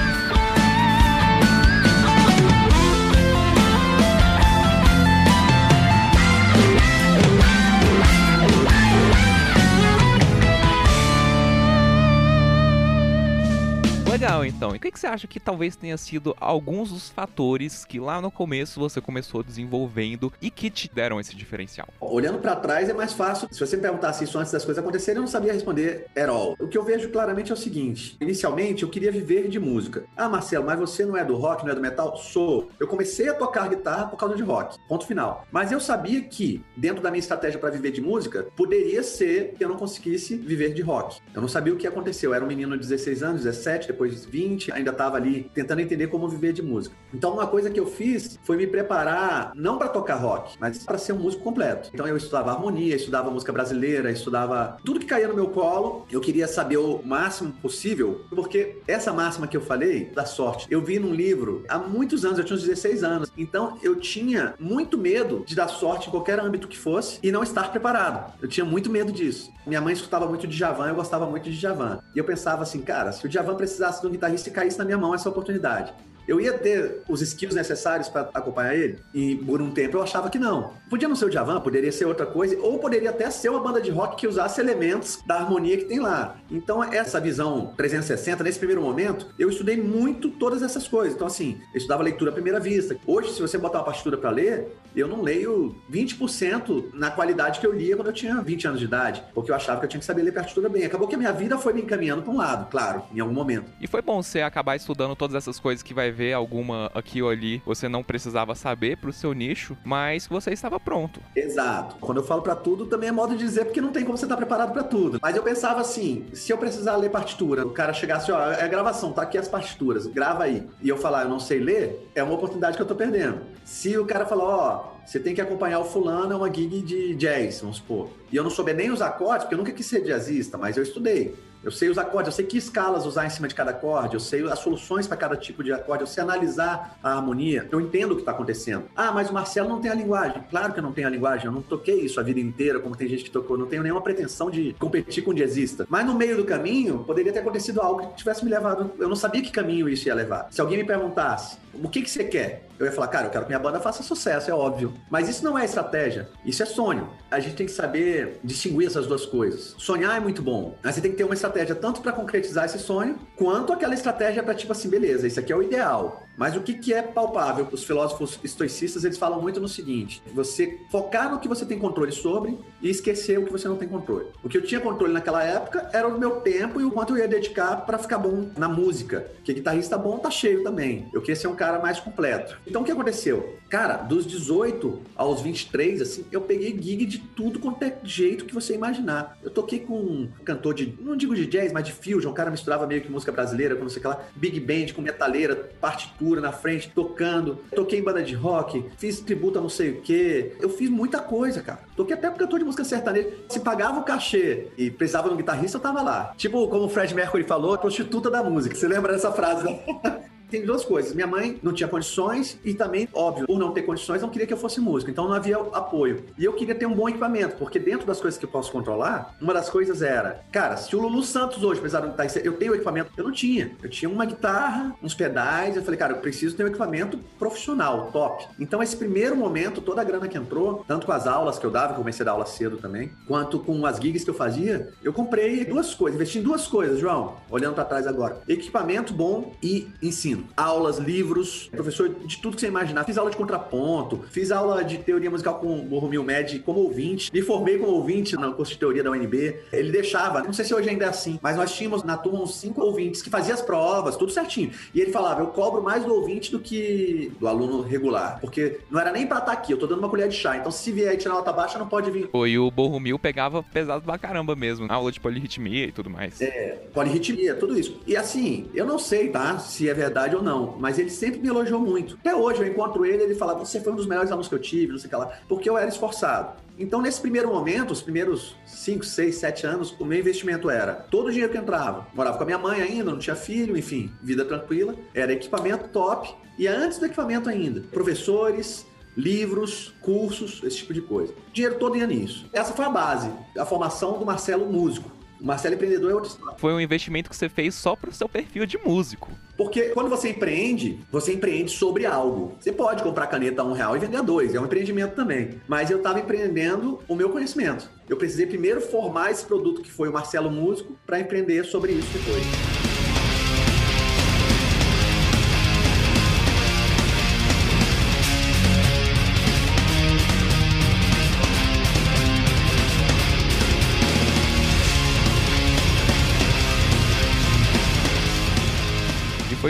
Então. 14.46 14.74
E 14.74 14.76
o 14.76 14.80
que 14.80 14.90
que 14.90 14.98
você 14.98 15.06
acha 15.06 15.26
que 15.26 15.40
talvez 15.40 15.76
tenha 15.76 15.96
sido 15.96 16.36
alguns 16.40 16.90
dos 16.90 17.08
fatores 17.08 17.84
que 17.84 17.98
lá 18.00 18.20
no 18.20 18.30
começo 18.30 18.80
você 18.80 19.00
começou 19.00 19.42
desenvolvendo 19.42 20.32
e 20.40 20.50
que 20.50 20.70
te 20.70 20.90
deram 20.92 21.20
esse 21.20 21.34
diferencial? 21.34 21.88
Olhando 22.00 22.38
pra 22.38 22.56
trás 22.56 22.88
é 22.88 22.92
mais 22.92 23.12
fácil. 23.12 23.48
Se 23.50 23.60
você 23.60 23.76
me 23.76 23.82
perguntasse 23.82 24.24
isso 24.24 24.38
antes 24.38 24.52
das 24.52 24.64
coisas 24.64 24.82
acontecerem, 24.82 25.16
eu 25.16 25.22
não 25.22 25.28
sabia 25.28 25.52
responder 25.52 26.06
at 26.16 26.28
all. 26.28 26.56
O 26.58 26.68
que 26.68 26.78
eu 26.78 26.84
vejo 26.84 27.08
claramente 27.10 27.50
é 27.50 27.54
o 27.54 27.56
seguinte: 27.56 28.16
inicialmente 28.20 28.82
eu 28.82 28.88
queria 28.88 29.12
viver 29.12 29.48
de 29.48 29.58
música. 29.58 30.04
Ah, 30.16 30.28
Marcelo, 30.28 30.64
mas 30.64 30.78
você 30.78 31.04
não 31.04 31.16
é 31.16 31.24
do 31.24 31.36
rock, 31.36 31.64
não 31.64 31.72
é 31.72 31.74
do 31.74 31.80
metal? 31.80 32.16
Sou. 32.16 32.70
Eu 32.78 32.86
comecei 32.86 33.28
a 33.28 33.34
tocar 33.34 33.68
guitarra 33.68 34.06
por 34.06 34.16
causa 34.16 34.34
de 34.34 34.42
rock. 34.42 34.78
Ponto 34.88 35.06
final. 35.06 35.46
Mas 35.50 35.72
eu 35.72 35.80
sabia 35.80 36.20
que, 36.22 36.64
dentro 36.76 37.02
da 37.02 37.10
minha 37.10 37.20
estratégia 37.20 37.58
para 37.58 37.70
viver 37.70 37.90
de 37.90 38.00
música, 38.00 38.46
poderia 38.56 39.02
ser 39.02 39.54
que 39.56 39.64
eu 39.64 39.68
não 39.68 39.76
conseguisse 39.76 40.36
viver 40.36 40.72
de 40.72 40.82
rock. 40.82 41.20
Eu 41.34 41.40
não 41.40 41.48
sabia 41.48 41.72
o 41.72 41.76
que 41.76 41.86
aconteceu. 41.86 42.30
Eu 42.30 42.34
era 42.34 42.44
um 42.44 42.48
menino 42.48 42.76
de 42.76 42.82
16 42.86 43.22
anos, 43.22 43.44
17, 43.44 43.88
depois 43.88 44.24
20, 44.24 44.35
ainda 44.72 44.90
estava 44.90 45.16
ali 45.16 45.50
tentando 45.54 45.80
entender 45.80 46.08
como 46.08 46.28
viver 46.28 46.52
de 46.52 46.62
música. 46.62 46.94
Então, 47.12 47.32
uma 47.32 47.46
coisa 47.46 47.70
que 47.70 47.78
eu 47.78 47.86
fiz 47.86 48.38
foi 48.42 48.56
me 48.56 48.66
preparar 48.66 49.52
não 49.54 49.78
para 49.78 49.88
tocar 49.88 50.16
rock, 50.16 50.56
mas 50.58 50.84
para 50.84 50.98
ser 50.98 51.12
um 51.12 51.18
músico 51.18 51.42
completo. 51.42 51.90
Então, 51.92 52.06
eu 52.06 52.16
estudava 52.16 52.50
harmonia, 52.50 52.96
estudava 52.96 53.30
música 53.30 53.52
brasileira, 53.52 54.10
estudava 54.10 54.76
tudo 54.84 55.00
que 55.00 55.06
caía 55.06 55.28
no 55.28 55.34
meu 55.34 55.48
colo. 55.48 56.06
Eu 56.10 56.20
queria 56.20 56.46
saber 56.48 56.76
o 56.76 57.00
máximo 57.04 57.52
possível, 57.54 58.24
porque 58.30 58.78
essa 58.86 59.12
máxima 59.12 59.46
que 59.46 59.56
eu 59.56 59.60
falei, 59.60 60.06
da 60.14 60.24
sorte, 60.24 60.66
eu 60.70 60.82
vi 60.82 60.98
num 60.98 61.14
livro 61.14 61.64
há 61.68 61.78
muitos 61.78 62.24
anos, 62.24 62.38
eu 62.38 62.44
tinha 62.44 62.56
uns 62.56 62.62
16 62.62 63.02
anos. 63.04 63.32
Então, 63.36 63.78
eu 63.82 63.96
tinha 63.96 64.54
muito 64.58 64.98
medo 64.98 65.44
de 65.46 65.54
dar 65.54 65.68
sorte 65.68 66.08
em 66.08 66.10
qualquer 66.10 66.40
âmbito 66.40 66.68
que 66.68 66.78
fosse 66.78 67.18
e 67.22 67.30
não 67.32 67.42
estar 67.42 67.70
preparado. 67.70 68.32
Eu 68.40 68.48
tinha 68.48 68.64
muito 68.64 68.90
medo 68.90 69.12
disso. 69.12 69.52
Minha 69.66 69.80
mãe 69.80 69.92
escutava 69.92 70.26
muito 70.26 70.46
de 70.46 70.56
Javan, 70.56 70.88
eu 70.88 70.94
gostava 70.94 71.26
muito 71.26 71.50
de 71.50 71.56
Javan. 71.56 71.98
E 72.14 72.18
eu 72.18 72.24
pensava 72.24 72.62
assim, 72.62 72.80
cara, 72.82 73.12
se 73.12 73.26
o 73.26 73.30
Javan 73.30 73.56
precisasse 73.56 74.00
de 74.00 74.06
um 74.06 74.10
guitarrista 74.16 74.48
e 74.48 74.52
caísse 74.52 74.78
na 74.78 74.84
minha 74.84 74.98
mão 74.98 75.14
essa 75.14 75.28
oportunidade. 75.28 75.92
Eu 76.26 76.40
ia 76.40 76.52
ter 76.52 77.02
os 77.08 77.20
skills 77.22 77.54
necessários 77.54 78.08
para 78.08 78.28
acompanhar 78.34 78.74
ele? 78.74 78.98
E 79.14 79.36
por 79.36 79.62
um 79.62 79.70
tempo 79.70 79.96
eu 79.96 80.02
achava 80.02 80.28
que 80.28 80.38
não. 80.38 80.74
Podia 80.90 81.08
não 81.08 81.16
ser 81.16 81.26
o 81.26 81.30
Javan, 81.30 81.60
poderia 81.60 81.92
ser 81.92 82.04
outra 82.04 82.26
coisa, 82.26 82.56
ou 82.60 82.78
poderia 82.78 83.10
até 83.10 83.30
ser 83.30 83.48
uma 83.48 83.60
banda 83.60 83.80
de 83.80 83.90
rock 83.90 84.16
que 84.16 84.26
usasse 84.26 84.60
elementos 84.60 85.20
da 85.26 85.36
harmonia 85.36 85.76
que 85.76 85.84
tem 85.84 86.00
lá. 86.00 86.36
Então, 86.50 86.82
essa 86.82 87.20
visão 87.20 87.72
360, 87.76 88.42
nesse 88.44 88.58
primeiro 88.58 88.82
momento, 88.82 89.26
eu 89.38 89.48
estudei 89.48 89.76
muito 89.76 90.30
todas 90.30 90.62
essas 90.62 90.88
coisas. 90.88 91.14
Então, 91.14 91.26
assim, 91.26 91.60
eu 91.72 91.78
estudava 91.78 92.02
leitura 92.02 92.30
à 92.30 92.34
primeira 92.34 92.60
vista. 92.60 92.96
Hoje, 93.06 93.32
se 93.32 93.40
você 93.40 93.58
botar 93.58 93.78
uma 93.78 93.84
partitura 93.84 94.16
para 94.16 94.30
ler, 94.30 94.76
eu 94.94 95.06
não 95.06 95.22
leio 95.22 95.76
20% 95.90 96.90
na 96.94 97.10
qualidade 97.10 97.60
que 97.60 97.66
eu 97.66 97.72
lia 97.72 97.96
quando 97.96 98.08
eu 98.08 98.12
tinha 98.12 98.40
20 98.40 98.68
anos 98.68 98.80
de 98.80 98.86
idade, 98.86 99.22
porque 99.34 99.50
eu 99.50 99.54
achava 99.54 99.80
que 99.80 99.86
eu 99.86 99.90
tinha 99.90 100.00
que 100.00 100.06
saber 100.06 100.22
ler 100.22 100.32
partitura 100.32 100.68
bem. 100.68 100.84
Acabou 100.84 101.06
que 101.06 101.14
a 101.14 101.18
minha 101.18 101.32
vida 101.32 101.58
foi 101.58 101.72
me 101.72 101.82
encaminhando 101.82 102.22
para 102.22 102.32
um 102.32 102.36
lado, 102.36 102.70
claro, 102.70 103.02
em 103.12 103.20
algum 103.20 103.34
momento. 103.34 103.70
E 103.80 103.86
foi 103.86 104.02
bom 104.02 104.22
você 104.22 104.40
acabar 104.40 104.76
estudando 104.76 105.14
todas 105.14 105.34
essas 105.34 105.60
coisas 105.60 105.82
que 105.82 105.92
vai 105.92 106.10
ver 106.16 106.32
alguma 106.32 106.90
aqui 106.94 107.22
ou 107.22 107.28
ali 107.28 107.62
você 107.64 107.88
não 107.88 108.02
precisava 108.02 108.54
saber 108.54 108.96
pro 108.96 109.12
seu 109.12 109.34
nicho, 109.34 109.76
mas 109.84 110.26
você 110.26 110.50
estava 110.50 110.80
pronto. 110.80 111.20
Exato. 111.36 111.96
Quando 112.00 112.18
eu 112.18 112.24
falo 112.24 112.40
para 112.40 112.56
tudo, 112.56 112.86
também 112.86 113.10
é 113.10 113.12
modo 113.12 113.36
de 113.36 113.44
dizer 113.44 113.66
porque 113.66 113.80
não 113.80 113.92
tem 113.92 114.04
como 114.04 114.16
você 114.16 114.24
estar 114.24 114.36
preparado 114.36 114.72
para 114.72 114.82
tudo. 114.82 115.18
Mas 115.20 115.36
eu 115.36 115.42
pensava 115.42 115.80
assim, 115.80 116.26
se 116.32 116.50
eu 116.50 116.56
precisar 116.56 116.96
ler 116.96 117.10
partitura, 117.10 117.66
o 117.66 117.70
cara 117.70 117.92
chegasse, 117.92 118.32
ó, 118.32 118.52
é 118.52 118.66
gravação, 118.66 119.12
tá 119.12 119.22
aqui 119.22 119.36
as 119.36 119.46
partituras, 119.46 120.06
grava 120.06 120.44
aí. 120.44 120.66
E 120.82 120.88
eu 120.88 120.96
falar, 120.96 121.24
eu 121.24 121.28
não 121.28 121.38
sei 121.38 121.58
ler, 121.58 122.10
é 122.14 122.22
uma 122.22 122.34
oportunidade 122.34 122.76
que 122.76 122.82
eu 122.82 122.86
tô 122.86 122.94
perdendo. 122.94 123.40
Se 123.64 123.98
o 123.98 124.06
cara 124.06 124.24
falar, 124.24 124.44
ó, 124.44 124.96
você 125.04 125.20
tem 125.20 125.34
que 125.34 125.40
acompanhar 125.40 125.78
o 125.78 125.84
fulano, 125.84 126.32
é 126.32 126.36
uma 126.36 126.52
gig 126.52 126.80
de 126.82 127.14
jazz, 127.14 127.60
vamos 127.60 127.76
supor. 127.76 128.10
E 128.32 128.36
eu 128.36 128.42
não 128.42 128.50
souber 128.50 128.74
nem 128.74 128.90
os 128.90 129.02
acordes, 129.02 129.44
porque 129.44 129.54
eu 129.54 129.58
nunca 129.58 129.72
quis 129.72 129.86
ser 129.86 130.02
jazzista, 130.02 130.56
mas 130.56 130.76
eu 130.76 130.82
estudei. 130.82 131.34
Eu 131.66 131.72
sei 131.72 131.88
os 131.88 131.98
acordes, 131.98 132.28
eu 132.28 132.36
sei 132.36 132.46
que 132.46 132.56
escalas 132.56 133.04
usar 133.04 133.26
em 133.26 133.30
cima 133.30 133.48
de 133.48 133.54
cada 133.56 133.72
acorde, 133.72 134.14
eu 134.14 134.20
sei 134.20 134.48
as 134.48 134.60
soluções 134.60 135.08
para 135.08 135.16
cada 135.16 135.36
tipo 135.36 135.64
de 135.64 135.72
acorde, 135.72 136.04
eu 136.04 136.06
sei 136.06 136.22
analisar 136.22 136.96
a 137.02 137.14
harmonia, 137.14 137.66
eu 137.72 137.80
entendo 137.80 138.12
o 138.12 138.14
que 138.14 138.22
está 138.22 138.30
acontecendo. 138.30 138.84
Ah, 138.94 139.10
mas 139.10 139.30
o 139.30 139.34
Marcelo 139.34 139.68
não 139.68 139.80
tem 139.80 139.90
a 139.90 139.94
linguagem. 139.96 140.44
Claro 140.48 140.72
que 140.72 140.78
eu 140.78 140.82
não 140.84 140.92
tenho 140.92 141.08
a 141.08 141.10
linguagem, 141.10 141.46
eu 141.46 141.50
não 141.50 141.60
toquei 141.60 142.02
isso 142.02 142.20
a 142.20 142.22
vida 142.22 142.38
inteira, 142.38 142.78
como 142.78 142.94
tem 142.94 143.08
gente 143.08 143.24
que 143.24 143.32
tocou, 143.32 143.58
não 143.58 143.66
tenho 143.66 143.82
nenhuma 143.82 144.00
pretensão 144.00 144.48
de 144.48 144.76
competir 144.78 145.24
com 145.24 145.32
um 145.32 145.34
jazzista. 145.34 145.84
Mas 145.90 146.06
no 146.06 146.14
meio 146.14 146.36
do 146.36 146.44
caminho, 146.44 147.00
poderia 147.00 147.32
ter 147.32 147.40
acontecido 147.40 147.80
algo 147.80 148.10
que 148.10 148.18
tivesse 148.18 148.44
me 148.44 148.50
levado. 148.52 148.92
Eu 148.96 149.08
não 149.08 149.16
sabia 149.16 149.42
que 149.42 149.50
caminho 149.50 149.88
isso 149.88 150.06
ia 150.06 150.14
levar. 150.14 150.46
Se 150.52 150.60
alguém 150.60 150.78
me 150.78 150.84
perguntasse, 150.84 151.58
o 151.74 151.88
que, 151.88 152.00
que 152.00 152.08
você 152.08 152.22
quer? 152.22 152.68
Eu 152.78 152.86
ia 152.86 152.92
falar, 152.92 153.08
cara, 153.08 153.26
eu 153.26 153.30
quero 153.30 153.44
que 153.44 153.50
minha 153.50 153.58
banda 153.58 153.80
faça 153.80 154.02
sucesso, 154.02 154.50
é 154.50 154.54
óbvio. 154.54 154.94
Mas 155.10 155.28
isso 155.28 155.44
não 155.44 155.58
é 155.58 155.64
estratégia, 155.64 156.28
isso 156.44 156.62
é 156.62 156.66
sonho. 156.66 157.08
A 157.30 157.40
gente 157.40 157.56
tem 157.56 157.66
que 157.66 157.72
saber 157.72 158.40
distinguir 158.42 158.86
essas 158.86 159.06
duas 159.06 159.24
coisas. 159.24 159.74
Sonhar 159.78 160.16
é 160.16 160.20
muito 160.20 160.42
bom, 160.42 160.76
mas 160.82 160.94
você 160.94 161.00
tem 161.00 161.10
que 161.10 161.16
ter 161.16 161.24
uma 161.24 161.34
estratégia 161.34 161.74
tanto 161.74 162.00
para 162.00 162.12
concretizar 162.12 162.64
esse 162.64 162.78
sonho, 162.78 163.18
quanto 163.36 163.72
aquela 163.72 163.94
estratégia 163.94 164.42
para 164.42 164.54
tipo 164.54 164.72
assim, 164.72 164.88
beleza, 164.88 165.26
isso 165.26 165.40
aqui 165.40 165.52
é 165.52 165.56
o 165.56 165.62
ideal. 165.62 166.26
Mas 166.36 166.54
o 166.54 166.60
que, 166.60 166.74
que 166.74 166.92
é 166.92 167.00
palpável? 167.00 167.66
Os 167.72 167.82
filósofos 167.82 168.38
estoicistas 168.44 169.04
eles 169.04 169.16
falam 169.16 169.40
muito 169.40 169.58
no 169.58 169.68
seguinte: 169.68 170.22
você 170.34 170.80
focar 170.90 171.30
no 171.32 171.40
que 171.40 171.48
você 171.48 171.64
tem 171.64 171.78
controle 171.78 172.12
sobre 172.12 172.58
e 172.82 172.90
esquecer 172.90 173.38
o 173.38 173.44
que 173.44 173.52
você 173.52 173.66
não 173.66 173.76
tem 173.76 173.88
controle. 173.88 174.26
O 174.42 174.48
que 174.48 174.58
eu 174.58 174.62
tinha 174.62 174.80
controle 174.80 175.12
naquela 175.12 175.42
época 175.42 175.88
era 175.92 176.06
o 176.06 176.18
meu 176.18 176.40
tempo 176.42 176.80
e 176.80 176.84
o 176.84 176.90
quanto 176.90 177.14
eu 177.14 177.18
ia 177.18 177.28
dedicar 177.28 177.76
para 177.86 177.98
ficar 177.98 178.18
bom 178.18 178.50
na 178.56 178.68
música. 178.68 179.30
Porque 179.36 179.54
guitarrista 179.54 179.96
bom 179.96 180.18
tá 180.18 180.30
cheio 180.30 180.62
também. 180.62 181.08
Eu 181.12 181.20
queria 181.20 181.36
ser 181.36 181.48
um 181.48 181.56
cara 181.56 181.78
mais 181.78 181.98
completo. 181.98 182.58
Então 182.66 182.82
o 182.82 182.84
que 182.84 182.92
aconteceu? 182.92 183.56
Cara, 183.68 183.96
dos 183.96 184.26
18 184.26 185.02
aos 185.16 185.40
23, 185.40 186.00
assim, 186.00 186.24
eu 186.30 186.40
peguei 186.40 186.70
gig 186.80 187.04
de 187.04 187.18
tudo 187.18 187.58
quanto 187.58 187.82
é 187.82 187.98
jeito 188.04 188.44
que 188.44 188.54
você 188.54 188.74
imaginar. 188.74 189.36
Eu 189.42 189.50
toquei 189.50 189.80
com 189.80 189.94
um 189.96 190.28
cantor 190.44 190.74
de, 190.74 190.96
não 191.00 191.16
digo 191.16 191.34
de 191.34 191.46
jazz, 191.46 191.72
mas 191.72 191.84
de 191.84 191.92
fusion, 191.92 192.30
um 192.30 192.34
cara 192.34 192.50
misturava 192.50 192.86
meio 192.86 193.02
que 193.02 193.10
música 193.10 193.32
brasileira, 193.32 193.74
com 193.74 193.82
não 193.82 193.88
sei 193.88 193.98
o 193.98 194.02
que 194.02 194.08
lá, 194.08 194.20
big 194.34 194.60
band, 194.60 194.92
com 194.94 195.02
metaleira, 195.02 195.56
partitura 195.80 196.40
na 196.40 196.52
frente, 196.52 196.90
tocando. 196.94 197.58
Toquei 197.74 197.98
em 197.98 198.02
banda 198.02 198.22
de 198.22 198.34
rock, 198.34 198.84
fiz 198.96 199.20
tributo 199.20 199.58
a 199.58 199.62
não 199.62 199.68
sei 199.68 199.90
o 199.90 200.00
que. 200.00 200.52
Eu 200.60 200.68
fiz 200.68 200.88
muita 200.88 201.18
coisa, 201.18 201.60
cara. 201.62 201.80
Toquei 201.96 202.14
até 202.14 202.30
com 202.30 202.36
cantor 202.36 202.58
de 202.58 202.64
música 202.64 202.84
sertaneja. 202.84 203.30
Se 203.48 203.60
pagava 203.60 204.00
o 204.00 204.04
cachê 204.04 204.68
e 204.76 204.90
precisava 204.90 205.28
de 205.28 205.34
um 205.34 205.36
guitarrista, 205.36 205.78
eu 205.78 205.82
tava 205.82 206.02
lá. 206.02 206.34
Tipo, 206.36 206.68
como 206.68 206.84
o 206.84 206.88
Fred 206.88 207.14
Mercury 207.14 207.44
falou, 207.44 207.76
prostituta 207.78 208.30
da 208.30 208.42
música. 208.42 208.74
Você 208.74 208.86
lembra 208.86 209.12
dessa 209.12 209.32
frase, 209.32 209.64
né? 209.64 209.80
tem 210.50 210.64
duas 210.64 210.84
coisas. 210.84 211.12
Minha 211.14 211.26
mãe 211.26 211.58
não 211.62 211.72
tinha 211.72 211.88
condições 211.88 212.58
e 212.64 212.74
também, 212.74 213.08
óbvio, 213.12 213.46
por 213.46 213.58
não 213.58 213.72
ter 213.72 213.82
condições, 213.82 214.22
não 214.22 214.28
queria 214.28 214.46
que 214.46 214.52
eu 214.52 214.58
fosse 214.58 214.80
músico. 214.80 215.10
Então 215.10 215.26
não 215.26 215.34
havia 215.34 215.56
apoio. 215.56 216.24
E 216.38 216.44
eu 216.44 216.52
queria 216.52 216.74
ter 216.74 216.86
um 216.86 216.94
bom 216.94 217.08
equipamento, 217.08 217.56
porque 217.56 217.78
dentro 217.78 218.06
das 218.06 218.20
coisas 218.20 218.38
que 218.38 218.44
eu 218.44 218.50
posso 218.50 218.70
controlar, 218.70 219.34
uma 219.40 219.52
das 219.54 219.68
coisas 219.68 220.02
era, 220.02 220.44
cara, 220.52 220.76
se 220.76 220.94
o 220.94 221.00
Lulu 221.00 221.22
Santos 221.22 221.62
hoje 221.62 221.80
precisar 221.80 222.06
guitarrista, 222.06 222.40
eu 222.40 222.54
tenho 222.54 222.74
equipamento. 222.74 223.10
Eu 223.16 223.24
não 223.24 223.32
tinha. 223.32 223.72
Eu 223.82 223.88
tinha 223.88 224.08
uma 224.08 224.24
guitarra, 224.24 224.94
uns 225.02 225.14
pedais. 225.14 225.76
Eu 225.76 225.82
falei, 225.82 225.98
cara, 225.98 226.12
eu 226.12 226.18
preciso 226.18 226.56
ter 226.56 226.64
um 226.64 226.68
equipamento 226.68 227.18
profissional, 227.38 228.10
top. 228.12 228.46
Então 228.58 228.82
esse 228.82 228.96
primeiro 228.96 229.36
momento, 229.36 229.80
toda 229.80 230.00
a 230.00 230.04
grana 230.04 230.28
que 230.28 230.38
entrou, 230.38 230.84
tanto 230.86 231.06
com 231.06 231.12
as 231.12 231.26
aulas 231.26 231.58
que 231.58 231.66
eu 231.66 231.70
dava, 231.70 231.94
comecei 231.94 232.22
a 232.22 232.26
dar 232.26 232.32
aula 232.32 232.46
cedo 232.46 232.76
também, 232.76 233.10
quanto 233.26 233.58
com 233.58 233.84
as 233.86 233.98
gigs 233.98 234.24
que 234.24 234.30
eu 234.30 234.34
fazia, 234.34 234.92
eu 235.02 235.12
comprei 235.12 235.64
duas 235.64 235.94
coisas, 235.94 236.16
investi 236.16 236.38
em 236.38 236.42
duas 236.42 236.66
coisas, 236.66 236.98
João, 236.98 237.36
olhando 237.50 237.74
para 237.74 237.84
trás 237.84 238.06
agora. 238.06 238.40
Equipamento 238.48 239.12
bom 239.12 239.52
e 239.62 239.88
ensino. 240.02 240.35
Aulas, 240.56 240.98
livros 240.98 241.68
professor 241.76 242.08
de 242.08 242.38
tudo 242.38 242.54
que 242.54 242.60
você 242.60 242.68
imaginar. 242.68 243.04
Fiz 243.04 243.18
aula 243.18 243.30
de 243.30 243.36
contraponto, 243.36 244.24
fiz 244.30 244.50
aula 244.50 244.82
de 244.82 244.98
teoria 244.98 245.30
musical 245.30 245.58
com 245.58 245.86
o 245.90 245.98
Romil 245.98 246.24
Med 246.24 246.58
como 246.60 246.80
ouvinte, 246.80 247.30
me 247.32 247.42
formei 247.42 247.78
como 247.78 247.92
ouvinte 247.92 248.36
no 248.36 248.52
curso 248.54 248.72
de 248.72 248.78
teoria 248.78 249.02
da 249.02 249.10
UNB. 249.10 249.56
Ele 249.72 249.92
deixava, 249.92 250.42
não 250.42 250.52
sei 250.52 250.64
se 250.64 250.74
hoje 250.74 250.88
ainda 250.88 251.04
é 251.04 251.08
assim, 251.08 251.38
mas 251.42 251.56
nós 251.56 251.74
tínhamos 251.74 252.02
na 252.02 252.16
turma 252.16 252.42
uns 252.42 252.56
cinco 252.56 252.82
ouvintes 252.82 253.22
que 253.22 253.30
faziam 253.30 253.54
as 253.54 253.62
provas, 253.62 254.16
tudo 254.16 254.32
certinho. 254.32 254.70
E 254.94 255.00
ele 255.00 255.12
falava: 255.12 255.42
eu 255.42 255.48
cobro 255.48 255.82
mais 255.82 256.04
do 256.04 256.14
ouvinte 256.14 256.50
do 256.50 256.58
que 256.58 257.32
do 257.38 257.46
aluno 257.46 257.82
regular, 257.82 258.38
porque 258.40 258.80
não 258.90 259.00
era 259.00 259.12
nem 259.12 259.26
pra 259.26 259.38
estar 259.38 259.52
tá 259.52 259.56
aqui, 259.56 259.72
eu 259.72 259.78
tô 259.78 259.86
dando 259.86 259.98
uma 259.98 260.08
colher 260.08 260.28
de 260.28 260.36
chá. 260.36 260.56
Então 260.56 260.72
se 260.72 260.90
vier 260.90 261.10
aí 261.10 261.16
tirar 261.16 261.34
nota 261.34 261.52
baixa, 261.52 261.78
não 261.78 261.88
pode 261.88 262.10
vir. 262.10 262.28
Pô, 262.28 262.46
e 262.46 262.58
o 262.58 262.70
Borromil 262.70 263.18
pegava 263.18 263.62
pesado 263.62 264.04
pra 264.04 264.18
caramba 264.18 264.56
mesmo, 264.56 264.86
aula 264.90 265.12
de 265.12 265.20
polirritmia 265.20 265.86
e 265.86 265.92
tudo 265.92 266.10
mais. 266.10 266.40
É, 266.40 266.78
polirritmia, 266.92 267.54
tudo 267.54 267.78
isso. 267.78 268.00
E 268.06 268.16
assim, 268.16 268.66
eu 268.74 268.86
não 268.86 268.98
sei, 268.98 269.28
tá, 269.28 269.58
se 269.58 269.88
é 269.88 269.94
verdade 269.94 270.25
ou 270.34 270.42
não, 270.42 270.76
mas 270.78 270.98
ele 270.98 271.10
sempre 271.10 271.40
me 271.40 271.48
elogiou 271.48 271.80
muito. 271.80 272.16
Até 272.20 272.34
hoje 272.34 272.62
eu 272.62 272.66
encontro 272.66 273.04
ele 273.04 273.22
ele 273.22 273.34
fala: 273.34 273.54
Você 273.54 273.80
foi 273.80 273.92
um 273.92 273.96
dos 273.96 274.06
melhores 274.06 274.30
alunos 274.30 274.48
que 274.48 274.54
eu 274.54 274.58
tive, 274.58 274.92
não 274.92 274.98
sei 274.98 275.06
o 275.06 275.10
que 275.10 275.16
lá, 275.16 275.32
porque 275.48 275.68
eu 275.68 275.78
era 275.78 275.88
esforçado. 275.88 276.66
Então, 276.78 277.00
nesse 277.00 277.20
primeiro 277.20 277.48
momento, 277.48 277.90
os 277.90 278.02
primeiros 278.02 278.54
5, 278.66 279.04
6, 279.04 279.36
7 279.36 279.66
anos, 279.66 279.96
o 279.98 280.04
meu 280.04 280.18
investimento 280.18 280.68
era 280.68 280.92
todo 280.92 281.28
o 281.28 281.30
dinheiro 281.30 281.50
que 281.50 281.58
entrava. 281.58 282.06
Morava 282.12 282.36
com 282.36 282.42
a 282.42 282.46
minha 282.46 282.58
mãe 282.58 282.82
ainda, 282.82 283.10
não 283.10 283.18
tinha 283.18 283.34
filho, 283.34 283.76
enfim, 283.76 284.12
vida 284.22 284.44
tranquila. 284.44 284.94
Era 285.14 285.32
equipamento 285.32 285.88
top. 285.88 286.34
E 286.58 286.66
antes 286.66 286.98
do 286.98 287.06
equipamento 287.06 287.48
ainda, 287.48 287.82
professores, 287.90 288.86
livros, 289.16 289.94
cursos, 290.02 290.60
esse 290.62 290.78
tipo 290.78 290.92
de 290.92 291.00
coisa. 291.00 291.32
O 291.32 291.52
dinheiro 291.52 291.78
todo 291.78 291.96
ia 291.96 292.06
nisso. 292.06 292.46
Essa 292.52 292.74
foi 292.74 292.84
a 292.84 292.90
base, 292.90 293.30
a 293.58 293.64
formação 293.64 294.18
do 294.18 294.26
Marcelo 294.26 294.70
músico. 294.70 295.10
O 295.40 295.46
Marcelo 295.46 295.74
empreendedor 295.74 296.10
é 296.10 296.14
outra 296.14 296.30
história. 296.30 296.58
Foi 296.58 296.72
um 296.72 296.80
investimento 296.80 297.28
que 297.28 297.36
você 297.36 297.48
fez 297.48 297.74
só 297.74 297.94
para 297.94 298.10
o 298.10 298.12
seu 298.12 298.28
perfil 298.28 298.66
de 298.66 298.78
músico. 298.78 299.30
Porque 299.56 299.90
quando 299.90 300.08
você 300.08 300.30
empreende, 300.30 301.00
você 301.10 301.34
empreende 301.34 301.70
sobre 301.70 302.04
algo. 302.06 302.56
Você 302.60 302.72
pode 302.72 303.02
comprar 303.02 303.26
caneta 303.26 303.62
a 303.62 303.64
um 303.64 303.72
real 303.72 303.96
e 303.96 304.00
vender 304.00 304.18
a 304.18 304.22
dois, 304.22 304.54
é 304.54 304.60
um 304.60 304.64
empreendimento 304.64 305.14
também. 305.14 305.60
Mas 305.66 305.90
eu 305.90 305.98
estava 305.98 306.20
empreendendo 306.20 307.00
o 307.08 307.14
meu 307.14 307.30
conhecimento. 307.30 307.88
Eu 308.08 308.16
precisei 308.16 308.46
primeiro 308.46 308.80
formar 308.80 309.30
esse 309.30 309.44
produto 309.44 309.82
que 309.82 309.90
foi 309.90 310.08
o 310.08 310.12
Marcelo 310.12 310.50
Músico 310.50 310.96
para 311.06 311.20
empreender 311.20 311.64
sobre 311.64 311.92
isso 311.92 312.08
depois. 312.12 312.75